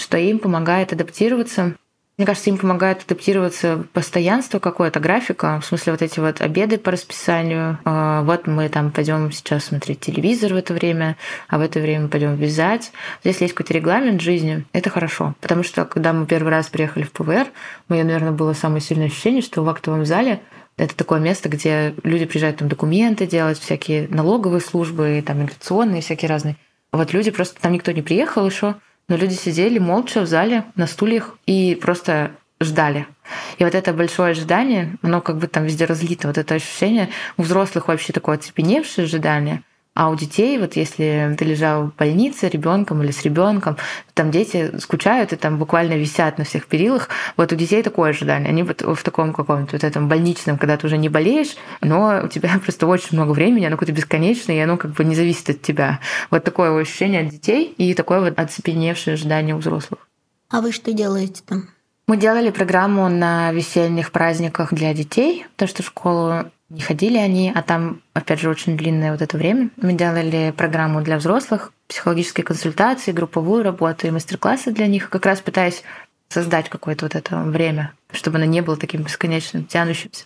что 0.00 0.18
им 0.18 0.38
помогает 0.38 0.92
адаптироваться 0.92 1.74
Мне 2.16 2.26
кажется, 2.26 2.50
им 2.50 2.58
помогает 2.58 3.02
адаптироваться 3.04 3.86
постоянство 3.92 4.58
какое-то, 4.58 5.00
графика, 5.00 5.60
в 5.60 5.64
смысле 5.64 5.92
вот 5.92 6.02
эти 6.02 6.20
вот 6.20 6.40
обеды 6.42 6.76
по 6.76 6.90
расписанию. 6.90 7.78
А, 7.84 8.22
вот 8.22 8.46
мы 8.46 8.68
там 8.68 8.90
пойдем 8.90 9.32
сейчас 9.32 9.64
смотреть 9.64 10.00
телевизор 10.00 10.52
в 10.52 10.56
это 10.56 10.74
время, 10.74 11.16
а 11.48 11.58
в 11.58 11.62
это 11.62 11.80
время 11.80 12.08
пойдем 12.08 12.36
вязать. 12.36 12.92
Если 13.24 13.44
есть 13.44 13.54
какой-то 13.54 13.72
регламент 13.74 14.20
жизни, 14.20 14.64
это 14.72 14.90
хорошо. 14.90 15.34
Потому 15.40 15.62
что 15.62 15.84
когда 15.86 16.12
мы 16.12 16.26
первый 16.26 16.50
раз 16.50 16.68
приехали 16.68 17.04
в 17.04 17.12
ПВР, 17.12 17.46
у 17.88 17.94
меня, 17.94 18.04
наверное, 18.04 18.32
было 18.32 18.52
самое 18.52 18.82
сильное 18.82 19.06
ощущение, 19.06 19.40
что 19.40 19.62
в 19.62 19.68
актовом 19.68 20.04
зале 20.04 20.40
это 20.76 20.96
такое 20.96 21.20
место, 21.20 21.48
где 21.48 21.94
люди 22.04 22.24
приезжают 22.24 22.58
там 22.58 22.68
документы 22.68 23.26
делать, 23.26 23.58
всякие 23.58 24.08
налоговые 24.08 24.60
службы, 24.60 25.22
там 25.26 25.40
миграционные, 25.40 26.00
всякие 26.00 26.28
разные. 26.28 26.56
Вот 26.92 27.12
люди 27.12 27.30
просто, 27.30 27.60
там 27.60 27.72
никто 27.72 27.92
не 27.92 28.02
приехал 28.02 28.46
еще, 28.46 28.76
но 29.08 29.16
люди 29.16 29.34
сидели 29.34 29.78
молча 29.78 30.20
в 30.20 30.26
зале 30.26 30.64
на 30.76 30.86
стульях 30.86 31.36
и 31.46 31.74
просто 31.74 32.32
ждали. 32.60 33.06
И 33.58 33.64
вот 33.64 33.74
это 33.74 33.92
большое 33.92 34.32
ожидание, 34.32 34.96
оно 35.02 35.20
как 35.20 35.38
бы 35.38 35.46
там 35.46 35.64
везде 35.64 35.86
разлито, 35.86 36.28
вот 36.28 36.38
это 36.38 36.54
ощущение 36.54 37.08
у 37.36 37.42
взрослых 37.42 37.88
вообще 37.88 38.12
такое 38.12 38.36
оцепеневшее 38.36 39.06
ожидание, 39.06 39.62
а 40.00 40.08
у 40.08 40.16
детей, 40.16 40.56
вот 40.56 40.76
если 40.76 41.36
ты 41.38 41.44
лежал 41.44 41.88
в 41.88 41.94
больнице 41.94 42.48
ребенком 42.48 43.02
или 43.02 43.10
с 43.10 43.22
ребенком, 43.22 43.76
там 44.14 44.30
дети 44.30 44.78
скучают 44.78 45.34
и 45.34 45.36
там 45.36 45.58
буквально 45.58 45.92
висят 45.92 46.38
на 46.38 46.44
всех 46.44 46.68
перилах. 46.68 47.10
Вот 47.36 47.52
у 47.52 47.54
детей 47.54 47.82
такое 47.82 48.08
ожидание. 48.08 48.48
Они 48.48 48.62
вот 48.62 48.80
в 48.80 49.02
таком 49.02 49.34
каком-то 49.34 49.76
вот 49.76 49.84
этом 49.84 50.08
больничном, 50.08 50.56
когда 50.56 50.78
ты 50.78 50.86
уже 50.86 50.96
не 50.96 51.10
болеешь, 51.10 51.54
но 51.82 52.22
у 52.24 52.28
тебя 52.28 52.58
просто 52.64 52.86
очень 52.86 53.08
много 53.12 53.32
времени, 53.32 53.66
оно 53.66 53.76
какое-то 53.76 53.92
бесконечное, 53.92 54.56
и 54.56 54.60
оно 54.60 54.78
как 54.78 54.92
бы 54.92 55.04
не 55.04 55.14
зависит 55.14 55.50
от 55.50 55.60
тебя. 55.60 56.00
Вот 56.30 56.44
такое 56.44 56.74
ощущение 56.80 57.20
от 57.20 57.28
детей 57.28 57.74
и 57.76 57.92
такое 57.92 58.20
вот 58.20 58.38
оцепеневшее 58.38 59.16
ожидание 59.16 59.54
у 59.54 59.58
взрослых. 59.58 60.08
А 60.48 60.62
вы 60.62 60.72
что 60.72 60.94
делаете 60.94 61.42
там? 61.46 61.68
Мы 62.06 62.16
делали 62.16 62.48
программу 62.48 63.10
на 63.10 63.52
весенних 63.52 64.12
праздниках 64.12 64.72
для 64.72 64.94
детей, 64.94 65.44
то 65.56 65.66
что 65.66 65.82
школу 65.82 66.46
не 66.70 66.80
ходили 66.80 67.18
они, 67.18 67.52
а 67.54 67.62
там, 67.62 68.00
опять 68.14 68.40
же, 68.40 68.48
очень 68.48 68.76
длинное 68.76 69.12
вот 69.12 69.20
это 69.20 69.36
время. 69.36 69.70
Мы 69.76 69.92
делали 69.92 70.54
программу 70.56 71.02
для 71.02 71.18
взрослых, 71.18 71.72
психологические 71.88 72.44
консультации, 72.44 73.12
групповую 73.12 73.64
работу 73.64 74.06
и 74.06 74.10
мастер-классы 74.10 74.70
для 74.70 74.86
них, 74.86 75.10
как 75.10 75.26
раз 75.26 75.40
пытаясь 75.40 75.82
создать 76.28 76.68
какое-то 76.68 77.06
вот 77.06 77.16
это 77.16 77.38
время, 77.38 77.92
чтобы 78.12 78.36
оно 78.36 78.46
не 78.46 78.62
было 78.62 78.76
таким 78.76 79.02
бесконечным, 79.02 79.64
тянущимся. 79.64 80.24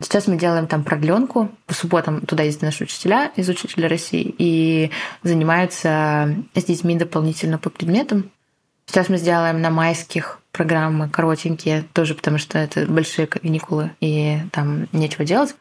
Сейчас 0.00 0.28
мы 0.28 0.38
делаем 0.38 0.66
там 0.66 0.82
продленку. 0.82 1.50
По 1.66 1.74
субботам 1.74 2.22
туда 2.22 2.44
ездят 2.44 2.62
наши 2.62 2.84
учителя 2.84 3.32
из 3.36 3.48
Учителя 3.48 3.88
России 3.88 4.34
и 4.38 4.90
занимаются 5.22 6.36
с 6.54 6.64
детьми 6.64 6.96
дополнительно 6.96 7.58
по 7.58 7.68
предметам. 7.68 8.30
Сейчас 8.86 9.08
мы 9.08 9.18
сделаем 9.18 9.60
на 9.60 9.70
майских 9.70 10.40
программы 10.52 11.08
коротенькие, 11.08 11.84
тоже 11.92 12.14
потому 12.14 12.38
что 12.38 12.58
это 12.58 12.86
большие 12.86 13.26
каникулы, 13.26 13.90
и 14.00 14.38
там 14.52 14.88
нечего 14.92 15.24
делать. 15.24 15.54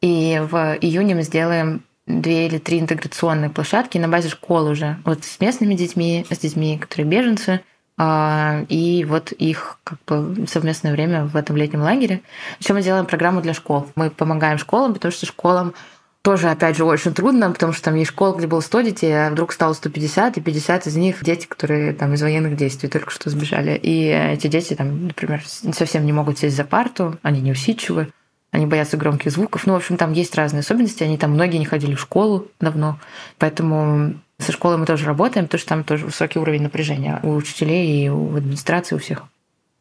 И 0.00 0.40
в 0.50 0.78
июне 0.80 1.14
мы 1.14 1.22
сделаем 1.22 1.82
две 2.06 2.46
или 2.46 2.58
три 2.58 2.80
интеграционные 2.80 3.50
площадки 3.50 3.98
на 3.98 4.08
базе 4.08 4.28
школы 4.28 4.70
уже. 4.70 4.98
Вот 5.04 5.24
с 5.24 5.40
местными 5.40 5.74
детьми, 5.74 6.26
с 6.30 6.38
детьми, 6.38 6.78
которые 6.78 7.08
беженцы, 7.08 7.60
а, 8.02 8.64
и 8.68 9.04
вот 9.04 9.32
их 9.32 9.78
как 9.84 9.98
бы 10.06 10.46
совместное 10.46 10.92
время 10.92 11.26
в 11.26 11.36
этом 11.36 11.56
летнем 11.56 11.82
лагере. 11.82 12.22
Еще 12.58 12.72
мы 12.72 12.82
делаем 12.82 13.04
программу 13.04 13.42
для 13.42 13.52
школ. 13.52 13.88
Мы 13.94 14.10
помогаем 14.10 14.56
школам, 14.56 14.94
потому 14.94 15.12
что 15.12 15.26
школам 15.26 15.74
тоже, 16.22 16.48
опять 16.48 16.76
же, 16.76 16.84
очень 16.84 17.12
трудно, 17.12 17.50
потому 17.50 17.72
что 17.72 17.84
там 17.84 17.94
есть 17.94 18.10
школа, 18.10 18.36
где 18.36 18.46
было 18.46 18.60
100 18.60 18.80
детей, 18.82 19.12
а 19.12 19.30
вдруг 19.30 19.52
стало 19.52 19.74
150, 19.74 20.38
и 20.38 20.40
50 20.40 20.86
из 20.86 20.96
них 20.96 21.22
дети, 21.22 21.46
которые 21.46 21.92
там 21.92 22.14
из 22.14 22.22
военных 22.22 22.56
действий 22.56 22.88
только 22.88 23.10
что 23.10 23.28
сбежали. 23.28 23.78
И 23.82 24.06
эти 24.06 24.46
дети 24.46 24.74
там, 24.74 25.08
например, 25.08 25.42
совсем 25.46 26.04
не 26.06 26.12
могут 26.12 26.38
сесть 26.38 26.56
за 26.56 26.64
парту, 26.64 27.18
они 27.22 27.40
неусидчивы 27.40 28.08
они 28.50 28.66
боятся 28.66 28.96
громких 28.96 29.30
звуков. 29.30 29.66
Ну, 29.66 29.74
в 29.74 29.76
общем, 29.76 29.96
там 29.96 30.12
есть 30.12 30.34
разные 30.34 30.60
особенности. 30.60 31.02
Они 31.02 31.16
там 31.16 31.32
многие 31.32 31.58
не 31.58 31.64
ходили 31.64 31.94
в 31.94 32.00
школу 32.00 32.48
давно. 32.58 32.98
Поэтому 33.38 34.14
со 34.38 34.52
школой 34.52 34.76
мы 34.76 34.86
тоже 34.86 35.06
работаем, 35.06 35.46
потому 35.46 35.60
что 35.60 35.68
там 35.68 35.84
тоже 35.84 36.06
высокий 36.06 36.38
уровень 36.38 36.62
напряжения 36.62 37.20
у 37.22 37.34
учителей 37.34 38.04
и 38.04 38.08
у 38.08 38.36
администрации, 38.36 38.96
у 38.96 38.98
всех. 38.98 39.24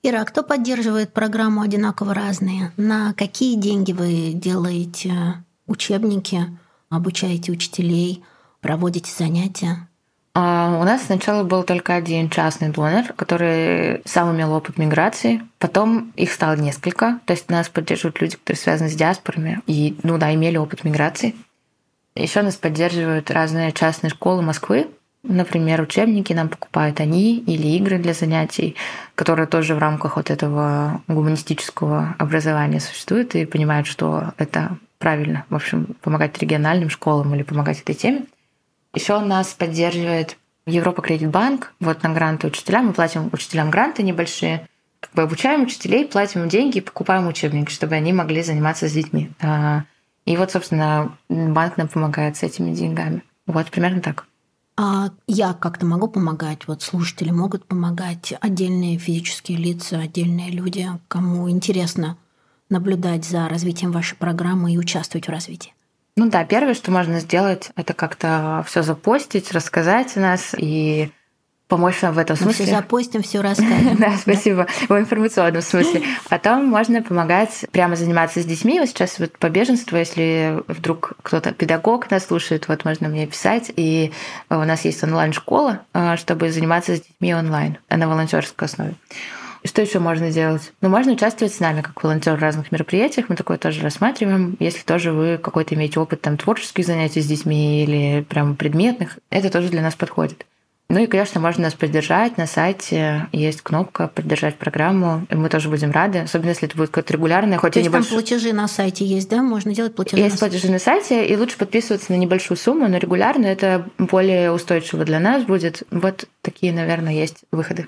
Ира, 0.02 0.22
а 0.22 0.26
кто 0.26 0.44
поддерживает 0.44 1.12
программу 1.12 1.62
«Одинаково 1.62 2.14
разные»? 2.14 2.72
На 2.78 3.14
какие 3.14 3.56
деньги 3.56 3.92
вы 3.92 4.32
делаете 4.34 5.44
учебники, 5.68 6.46
обучаете 6.90 7.52
учителей, 7.52 8.24
проводите 8.62 9.12
занятия? 9.12 9.89
А, 10.34 10.78
у 10.80 10.84
нас 10.84 11.04
сначала 11.04 11.44
был 11.44 11.64
только 11.64 11.96
один 11.96 12.30
частный 12.30 12.70
донор, 12.70 13.14
который 13.16 14.02
сам 14.06 14.36
имел 14.36 14.54
опыт 14.54 14.78
миграции. 14.78 15.42
Потом 15.58 16.12
их 16.16 16.32
стало 16.32 16.56
несколько. 16.56 17.20
То 17.26 17.34
есть 17.34 17.50
нас 17.50 17.70
поддерживают 17.70 18.22
люди, 18.22 18.38
которые 18.38 18.58
связаны 18.58 18.90
с 18.90 18.96
диаспорами 18.96 19.62
и, 19.66 19.98
ну 20.04 20.18
да, 20.18 20.34
имели 20.34 20.58
опыт 20.58 20.84
миграции. 20.84 21.36
Еще 22.16 22.42
нас 22.42 22.56
поддерживают 22.56 23.32
разные 23.32 23.72
частные 23.72 24.12
школы 24.12 24.42
Москвы. 24.42 24.88
Например, 25.24 25.82
учебники 25.82 26.32
нам 26.32 26.48
покупают 26.48 27.02
они 27.02 27.40
или 27.40 27.68
игры 27.76 27.98
для 27.98 28.14
занятий, 28.14 28.76
которые 29.16 29.48
тоже 29.48 29.76
в 29.76 29.80
рамках 29.80 30.16
вот 30.16 30.30
этого 30.30 31.02
гуманистического 31.08 32.16
образования 32.18 32.80
существуют 32.80 33.36
и 33.36 33.46
понимают, 33.46 33.86
что 33.86 34.34
это 34.38 34.78
правильно, 34.98 35.46
в 35.50 35.56
общем, 35.56 35.96
помогать 36.02 36.38
региональным 36.38 36.90
школам 36.90 37.36
или 37.36 37.44
помогать 37.44 37.82
этой 37.82 37.96
теме. 37.96 38.26
Еще 38.94 39.20
нас 39.20 39.54
поддерживает 39.54 40.38
Европа 40.66 41.02
Кредит 41.02 41.30
Банк. 41.30 41.74
Вот 41.80 42.04
на 42.04 42.14
гранты 42.14 42.48
учителям. 42.48 42.88
Мы 42.88 42.94
платим 42.94 43.30
учителям 43.32 43.70
гранты 43.70 44.04
небольшие. 44.04 44.68
Как 45.00 45.14
бы 45.14 45.22
обучаем 45.22 45.64
учителей, 45.64 46.06
платим 46.06 46.44
им 46.44 46.50
деньги, 46.50 46.82
покупаем 46.82 47.28
учебники, 47.28 47.72
чтобы 47.72 47.96
они 47.96 48.12
могли 48.12 48.44
заниматься 48.44 48.90
с 48.90 48.92
детьми. 48.92 49.32
А, 49.42 49.84
и 50.26 50.36
вот, 50.36 50.52
собственно, 50.52 51.18
банк 51.30 51.78
нам 51.78 51.88
помогает 51.88 52.36
с 52.36 52.44
этими 52.44 52.74
деньгами. 52.74 53.24
Вот 53.48 53.72
примерно 53.72 54.02
так. 54.02 54.26
А 54.76 55.10
я 55.28 55.54
как-то 55.54 55.86
могу 55.86 56.08
помогать? 56.08 56.68
Вот 56.68 56.82
слушатели 56.82 57.32
могут 57.32 57.66
помогать, 57.66 58.34
отдельные 58.40 58.98
физические 58.98 59.58
лица, 59.58 60.00
отдельные 60.00 60.52
люди, 60.52 60.88
кому 61.08 61.50
интересно 61.50 62.18
наблюдать 62.70 63.26
за 63.26 63.50
развитием 63.50 63.92
вашей 63.92 64.16
программы 64.16 64.74
и 64.74 64.78
участвовать 64.78 65.28
в 65.28 65.32
развитии. 65.32 65.74
Ну 66.20 66.30
да, 66.30 66.44
первое, 66.44 66.74
что 66.74 66.92
можно 66.92 67.22
сделать, 67.22 67.70
это 67.78 67.94
как-то 67.94 68.62
все 68.68 68.84
запостить, 68.84 69.54
рассказать 69.54 70.18
о 70.18 70.20
нас 70.20 70.54
и 70.58 71.12
помочь 71.70 72.02
нам 72.02 72.14
в 72.14 72.18
этом 72.18 72.36
смысле. 72.36 72.66
Мы 72.66 72.66
все 72.66 72.76
запостим, 72.76 73.22
все 73.22 73.42
расскажем. 73.42 73.96
Да, 73.96 74.18
спасибо. 74.18 74.68
В 74.90 75.00
информационном 75.00 75.62
смысле. 75.62 76.04
Потом 76.28 76.66
можно 76.66 77.02
помогать 77.02 77.66
прямо 77.72 77.96
заниматься 77.96 78.42
с 78.42 78.46
детьми. 78.46 78.82
Вот 78.82 78.90
сейчас 78.90 79.18
вот 79.20 79.38
по 79.38 79.48
беженству, 79.48 79.96
если 79.96 80.62
вдруг 80.68 81.14
кто-то 81.24 81.54
педагог 81.54 82.12
нас 82.12 82.26
слушает, 82.26 82.68
вот 82.68 82.84
можно 82.84 83.08
мне 83.08 83.26
писать. 83.26 83.72
И 83.78 84.12
у 84.50 84.56
нас 84.56 84.84
есть 84.84 85.02
онлайн-школа, 85.02 85.84
э, 85.94 86.18
чтобы 86.18 86.52
заниматься 86.52 86.98
с 86.98 87.00
детьми 87.00 87.34
онлайн 87.34 87.78
на 87.90 88.10
волонтерской 88.10 88.68
основе. 88.68 88.96
Что 89.64 89.82
еще 89.82 90.00
можно 90.00 90.32
делать? 90.32 90.72
Ну, 90.82 90.90
можно 90.90 91.14
участвовать 91.14 91.54
с 91.54 91.60
нами 91.60 91.82
как 91.82 92.02
волонтер 92.04 92.36
в 92.36 92.42
разных 92.42 92.72
мероприятиях. 92.72 93.28
Мы 93.30 93.36
такое 93.36 93.58
тоже 93.58 93.82
рассматриваем. 93.82 94.56
Если 94.60 94.84
тоже 94.84 95.12
вы 95.12 95.38
какой-то 95.38 95.76
имеете 95.76 96.00
опыт 96.00 96.22
там 96.22 96.38
творческих 96.38 96.86
занятий 96.86 97.22
с 97.22 97.26
детьми 97.28 97.84
или 97.84 98.26
прям 98.28 98.56
предметных, 98.56 99.20
это 99.30 99.50
тоже 99.50 99.70
для 99.70 99.82
нас 99.82 99.96
подходит. 99.96 100.46
Ну 100.92 101.04
и, 101.04 101.06
конечно, 101.06 101.40
можно 101.40 101.66
нас 101.66 101.76
поддержать. 101.76 102.38
На 102.38 102.48
сайте 102.48 103.28
есть 103.32 103.62
кнопка 103.62 104.08
«Поддержать 104.08 104.56
программу». 104.56 105.28
Мы 105.30 105.48
тоже 105.48 105.70
будем 105.70 105.92
рады, 105.92 106.18
особенно 106.20 106.50
если 106.50 106.68
это 106.68 106.76
будет 106.76 106.90
какое-то 106.90 107.14
регулярное, 107.14 107.60
хоть 107.60 107.74
То 107.74 107.80
и 107.80 107.84
есть 107.84 107.92
небольшое... 107.92 108.10
там 108.10 108.20
платежи 108.20 108.54
на 108.54 108.68
сайте 108.68 109.06
есть, 109.06 109.30
да? 109.30 109.44
Можно 109.44 109.76
делать 109.76 109.94
платежи 109.94 110.24
Есть 110.24 110.42
на 110.42 110.48
платежи 110.48 110.72
на 110.72 110.80
сайте, 110.80 111.28
и 111.28 111.38
лучше 111.38 111.60
подписываться 111.60 112.12
на 112.12 112.18
небольшую 112.18 112.58
сумму, 112.58 112.88
но 112.88 112.98
регулярно 112.98 113.46
это 113.46 113.88
более 114.00 114.52
устойчиво 114.52 115.06
для 115.06 115.20
нас 115.20 115.44
будет. 115.44 115.84
Вот 115.92 116.28
такие, 116.42 116.74
наверное, 116.74 117.14
есть 117.14 117.44
выходы. 117.52 117.88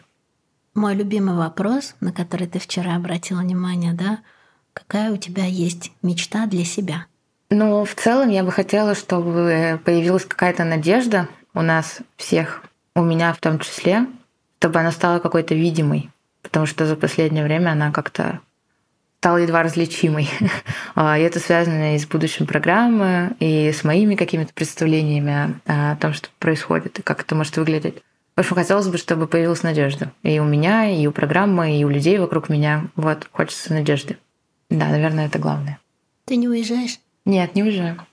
Мой 0.74 0.96
любимый 0.96 1.36
вопрос, 1.36 1.96
на 2.00 2.14
который 2.14 2.48
ты 2.48 2.60
вчера 2.60 2.96
обратила 2.96 3.42
внимание, 3.42 3.94
да, 3.94 4.20
какая 4.74 5.12
у 5.12 5.18
тебя 5.18 5.46
есть 5.46 5.92
мечта 6.02 6.46
для 6.46 6.64
себя? 6.64 7.08
Ну, 7.50 7.84
в 7.84 7.94
целом 7.96 8.30
я 8.30 8.44
бы 8.44 8.52
хотела, 8.54 8.96
чтобы 8.96 9.82
появилась 9.84 10.24
какая-то 10.24 10.64
надежда 10.64 11.28
у 11.54 11.62
нас 11.62 12.00
всех, 12.16 12.64
у 12.96 13.04
меня 13.04 13.34
в 13.34 13.40
том 13.40 13.60
числе, 13.60 14.08
чтобы 14.60 14.80
она 14.80 14.92
стала 14.92 15.20
какой-то 15.20 15.56
видимой, 15.56 16.10
потому 16.42 16.66
что 16.66 16.86
за 16.86 16.96
последнее 16.96 17.44
время 17.44 17.72
она 17.72 17.92
как-то 17.92 18.40
стала 19.20 19.38
едва 19.38 19.64
различимой. 19.64 20.30
А, 20.94 21.18
и 21.18 21.22
это 21.22 21.40
связано 21.40 21.96
и 21.96 22.00
с 22.00 22.06
будущим 22.06 22.46
программы, 22.46 23.34
и 23.40 23.72
с 23.72 23.86
моими 23.86 24.16
какими-то 24.16 24.54
представлениями 24.54 25.58
о 25.66 25.96
том, 25.96 26.14
что 26.14 26.28
происходит, 26.38 27.00
и 27.00 27.02
как 27.02 27.22
это 27.22 27.34
может 27.34 27.56
выглядеть. 27.56 28.04
Общем, 28.36 28.56
хотелось 28.56 28.88
бы, 28.88 28.98
чтобы 28.98 29.28
появилась 29.28 29.64
надежда. 29.64 30.12
И 30.24 30.40
у 30.40 30.46
меня, 30.46 30.90
и 30.90 31.06
у 31.06 31.12
программы, 31.12 31.78
и 31.78 31.84
у 31.84 31.90
людей 31.90 32.18
вокруг 32.18 32.50
меня. 32.50 32.88
Вот, 32.96 33.28
хочется 33.32 33.74
надежды. 33.74 34.18
Да, 34.70 34.88
наверное, 34.88 35.28
это 35.28 35.38
главное. 35.38 35.80
Ты 36.26 36.38
не 36.38 36.48
уезжаешь? 36.48 37.00
Нет, 37.26 37.56
не 37.56 37.64
уезжаю. 37.64 38.06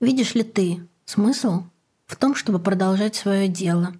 Видишь 0.00 0.34
ли 0.34 0.42
ты 0.42 0.86
смысл 1.06 1.64
в 2.06 2.16
том, 2.16 2.34
чтобы 2.34 2.58
продолжать 2.58 3.16
свое 3.16 3.48
дело? 3.48 3.94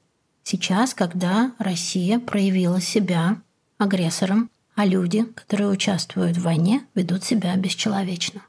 Сейчас, 0.44 0.94
когда 0.94 1.52
Россия 1.58 2.18
проявила 2.18 2.80
себя 2.80 3.36
агрессором, 3.78 4.50
а 4.74 4.86
люди, 4.86 5.24
которые 5.24 5.68
участвуют 5.68 6.36
в 6.36 6.42
войне, 6.42 6.84
ведут 6.94 7.24
себя 7.24 7.56
бесчеловечно? 7.56 8.42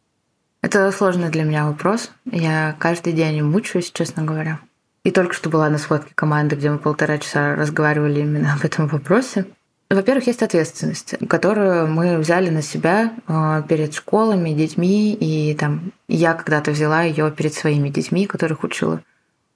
Это 0.61 0.91
сложный 0.91 1.29
для 1.29 1.43
меня 1.43 1.65
вопрос. 1.65 2.11
Я 2.25 2.75
каждый 2.77 3.13
день 3.13 3.41
мучаюсь, 3.41 3.91
честно 3.91 4.23
говоря. 4.23 4.59
И 5.03 5.11
только 5.11 5.33
что 5.33 5.49
была 5.49 5.69
на 5.69 5.77
сходке 5.77 6.11
команды, 6.13 6.55
где 6.55 6.69
мы 6.69 6.77
полтора 6.77 7.17
часа 7.17 7.55
разговаривали 7.55 8.21
именно 8.21 8.53
об 8.53 8.65
этом 8.65 8.87
вопросе. 8.87 9.45
Во-первых, 9.89 10.27
есть 10.27 10.43
ответственность, 10.43 11.15
которую 11.27 11.87
мы 11.87 12.17
взяли 12.19 12.49
на 12.49 12.61
себя 12.61 13.13
э, 13.27 13.63
перед 13.67 13.95
школами, 13.95 14.51
детьми, 14.51 15.15
и 15.15 15.55
там 15.55 15.93
я 16.07 16.35
когда-то 16.35 16.71
взяла 16.71 17.01
ее 17.01 17.31
перед 17.31 17.55
своими 17.55 17.89
детьми, 17.89 18.27
которых 18.27 18.63
учила. 18.63 19.01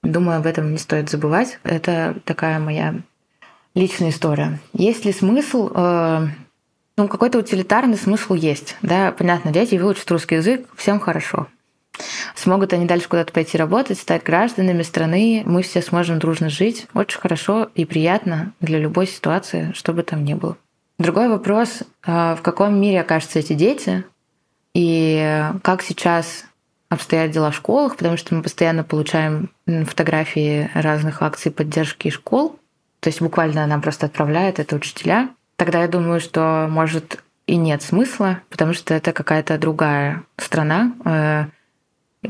Думаю, 0.02 0.38
об 0.38 0.46
этом 0.46 0.72
не 0.72 0.78
стоит 0.78 1.08
забывать. 1.08 1.60
Это 1.62 2.16
такая 2.24 2.58
моя 2.58 2.96
личная 3.76 4.10
история. 4.10 4.58
Есть 4.72 5.04
ли 5.04 5.12
смысл? 5.12 5.70
Э, 5.72 6.26
ну, 6.96 7.06
какой-то 7.06 7.38
утилитарный 7.38 7.96
смысл 7.96 8.34
есть. 8.34 8.76
Да, 8.82 9.12
понятно, 9.12 9.52
дети 9.52 9.76
выучат 9.76 10.10
русский 10.10 10.36
язык, 10.36 10.66
всем 10.76 10.98
хорошо. 10.98 11.46
Смогут 12.34 12.72
они 12.72 12.86
дальше 12.86 13.08
куда-то 13.08 13.32
пойти 13.32 13.56
работать, 13.56 13.98
стать 13.98 14.24
гражданами 14.24 14.82
страны, 14.82 15.42
мы 15.46 15.62
все 15.62 15.80
сможем 15.82 16.18
дружно 16.18 16.50
жить. 16.50 16.86
Очень 16.94 17.20
хорошо 17.20 17.68
и 17.74 17.84
приятно 17.84 18.52
для 18.60 18.78
любой 18.78 19.06
ситуации, 19.06 19.72
что 19.74 19.92
бы 19.92 20.02
там 20.02 20.24
ни 20.24 20.34
было. 20.34 20.56
Другой 20.98 21.28
вопрос, 21.28 21.82
а, 22.04 22.36
в 22.36 22.42
каком 22.42 22.80
мире 22.80 23.00
окажутся 23.00 23.40
эти 23.40 23.52
дети, 23.52 24.04
и 24.74 25.44
как 25.62 25.82
сейчас 25.82 26.44
обстоят 26.88 27.30
дела 27.30 27.50
в 27.50 27.56
школах, 27.56 27.96
потому 27.96 28.16
что 28.16 28.34
мы 28.34 28.42
постоянно 28.42 28.84
получаем 28.84 29.50
фотографии 29.66 30.70
разных 30.74 31.22
акций 31.22 31.50
поддержки 31.50 32.10
школ, 32.10 32.58
то 33.00 33.08
есть 33.08 33.20
буквально 33.20 33.66
нам 33.66 33.82
просто 33.82 34.06
отправляют 34.06 34.58
это 34.58 34.76
учителя. 34.76 35.28
Тогда 35.56 35.82
я 35.82 35.88
думаю, 35.88 36.20
что 36.20 36.66
может 36.70 37.22
и 37.46 37.56
нет 37.56 37.82
смысла, 37.82 38.40
потому 38.48 38.72
что 38.72 38.94
это 38.94 39.12
какая-то 39.12 39.58
другая 39.58 40.22
страна, 40.38 40.92
э, 41.04 41.44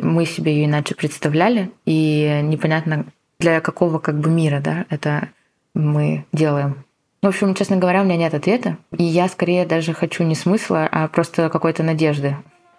мы 0.00 0.26
себе 0.26 0.54
ее 0.54 0.66
иначе 0.66 0.94
представляли, 0.94 1.70
и 1.86 2.40
непонятно 2.42 3.06
для 3.38 3.60
какого 3.60 3.98
как 3.98 4.18
бы 4.18 4.30
мира, 4.30 4.60
да, 4.60 4.86
это 4.90 5.28
мы 5.74 6.24
делаем. 6.32 6.84
В 7.22 7.26
общем, 7.26 7.54
честно 7.54 7.76
говоря, 7.76 8.02
у 8.02 8.04
меня 8.04 8.16
нет 8.16 8.34
ответа, 8.34 8.76
и 8.96 9.02
я 9.02 9.28
скорее 9.28 9.64
даже 9.64 9.94
хочу 9.94 10.24
не 10.24 10.34
смысла, 10.34 10.88
а 10.90 11.08
просто 11.08 11.48
какой-то 11.48 11.82
надежды. 11.82 12.36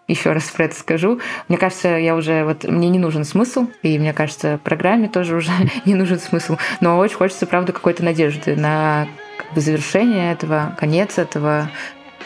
Еще 0.08 0.34
раз 0.34 0.44
про 0.44 0.66
это 0.66 0.76
скажу. 0.76 1.20
Мне 1.48 1.58
кажется, 1.58 1.88
я 1.88 2.16
уже 2.16 2.46
вот 2.46 2.64
мне 2.64 2.90
не 2.90 3.00
нужен 3.00 3.24
смысл, 3.24 3.68
и 3.82 3.98
мне 3.98 4.14
кажется, 4.14 4.60
программе 4.64 5.10
тоже 5.10 5.36
уже 5.36 5.52
не 5.86 5.96
нужен 5.96 6.20
смысл. 6.20 6.58
Но 6.80 7.00
очень 7.00 7.16
хочется, 7.16 7.48
правда, 7.48 7.74
какой-то 7.74 8.04
надежды 8.04 8.56
на 8.56 9.08
как 9.38 9.54
бы, 9.56 9.62
завершение 9.62 10.32
этого, 10.32 10.76
конец 10.78 11.18
этого, 11.18 11.72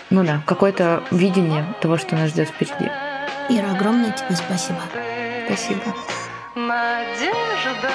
ну 0.09 0.25
да, 0.25 0.41
какое-то 0.45 1.03
видение 1.11 1.65
того, 1.81 1.97
что 1.97 2.15
нас 2.15 2.31
ждет 2.31 2.49
впереди. 2.49 2.91
Ира, 3.49 3.71
огромное 3.71 4.11
тебе 4.11 4.35
спасибо. 4.35 4.81
Спасибо. 5.45 5.81
Надежда, 6.55 7.91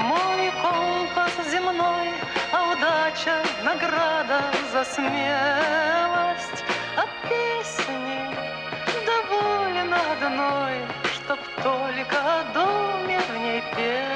мой 0.00 0.52
компас 0.62 1.32
земной, 1.50 2.08
а 2.52 2.72
удача 2.72 3.42
награда 3.64 4.40
за 4.72 4.84
смелость. 4.84 6.64
А 6.96 7.06
песни 7.28 8.34
довольно 9.04 9.98
одной, 10.12 10.74
чтоб 11.14 11.38
только 11.62 12.16
о 12.16 12.44
доме 12.52 13.20
в 13.28 13.36
ней 13.38 13.62
петь. 13.76 14.15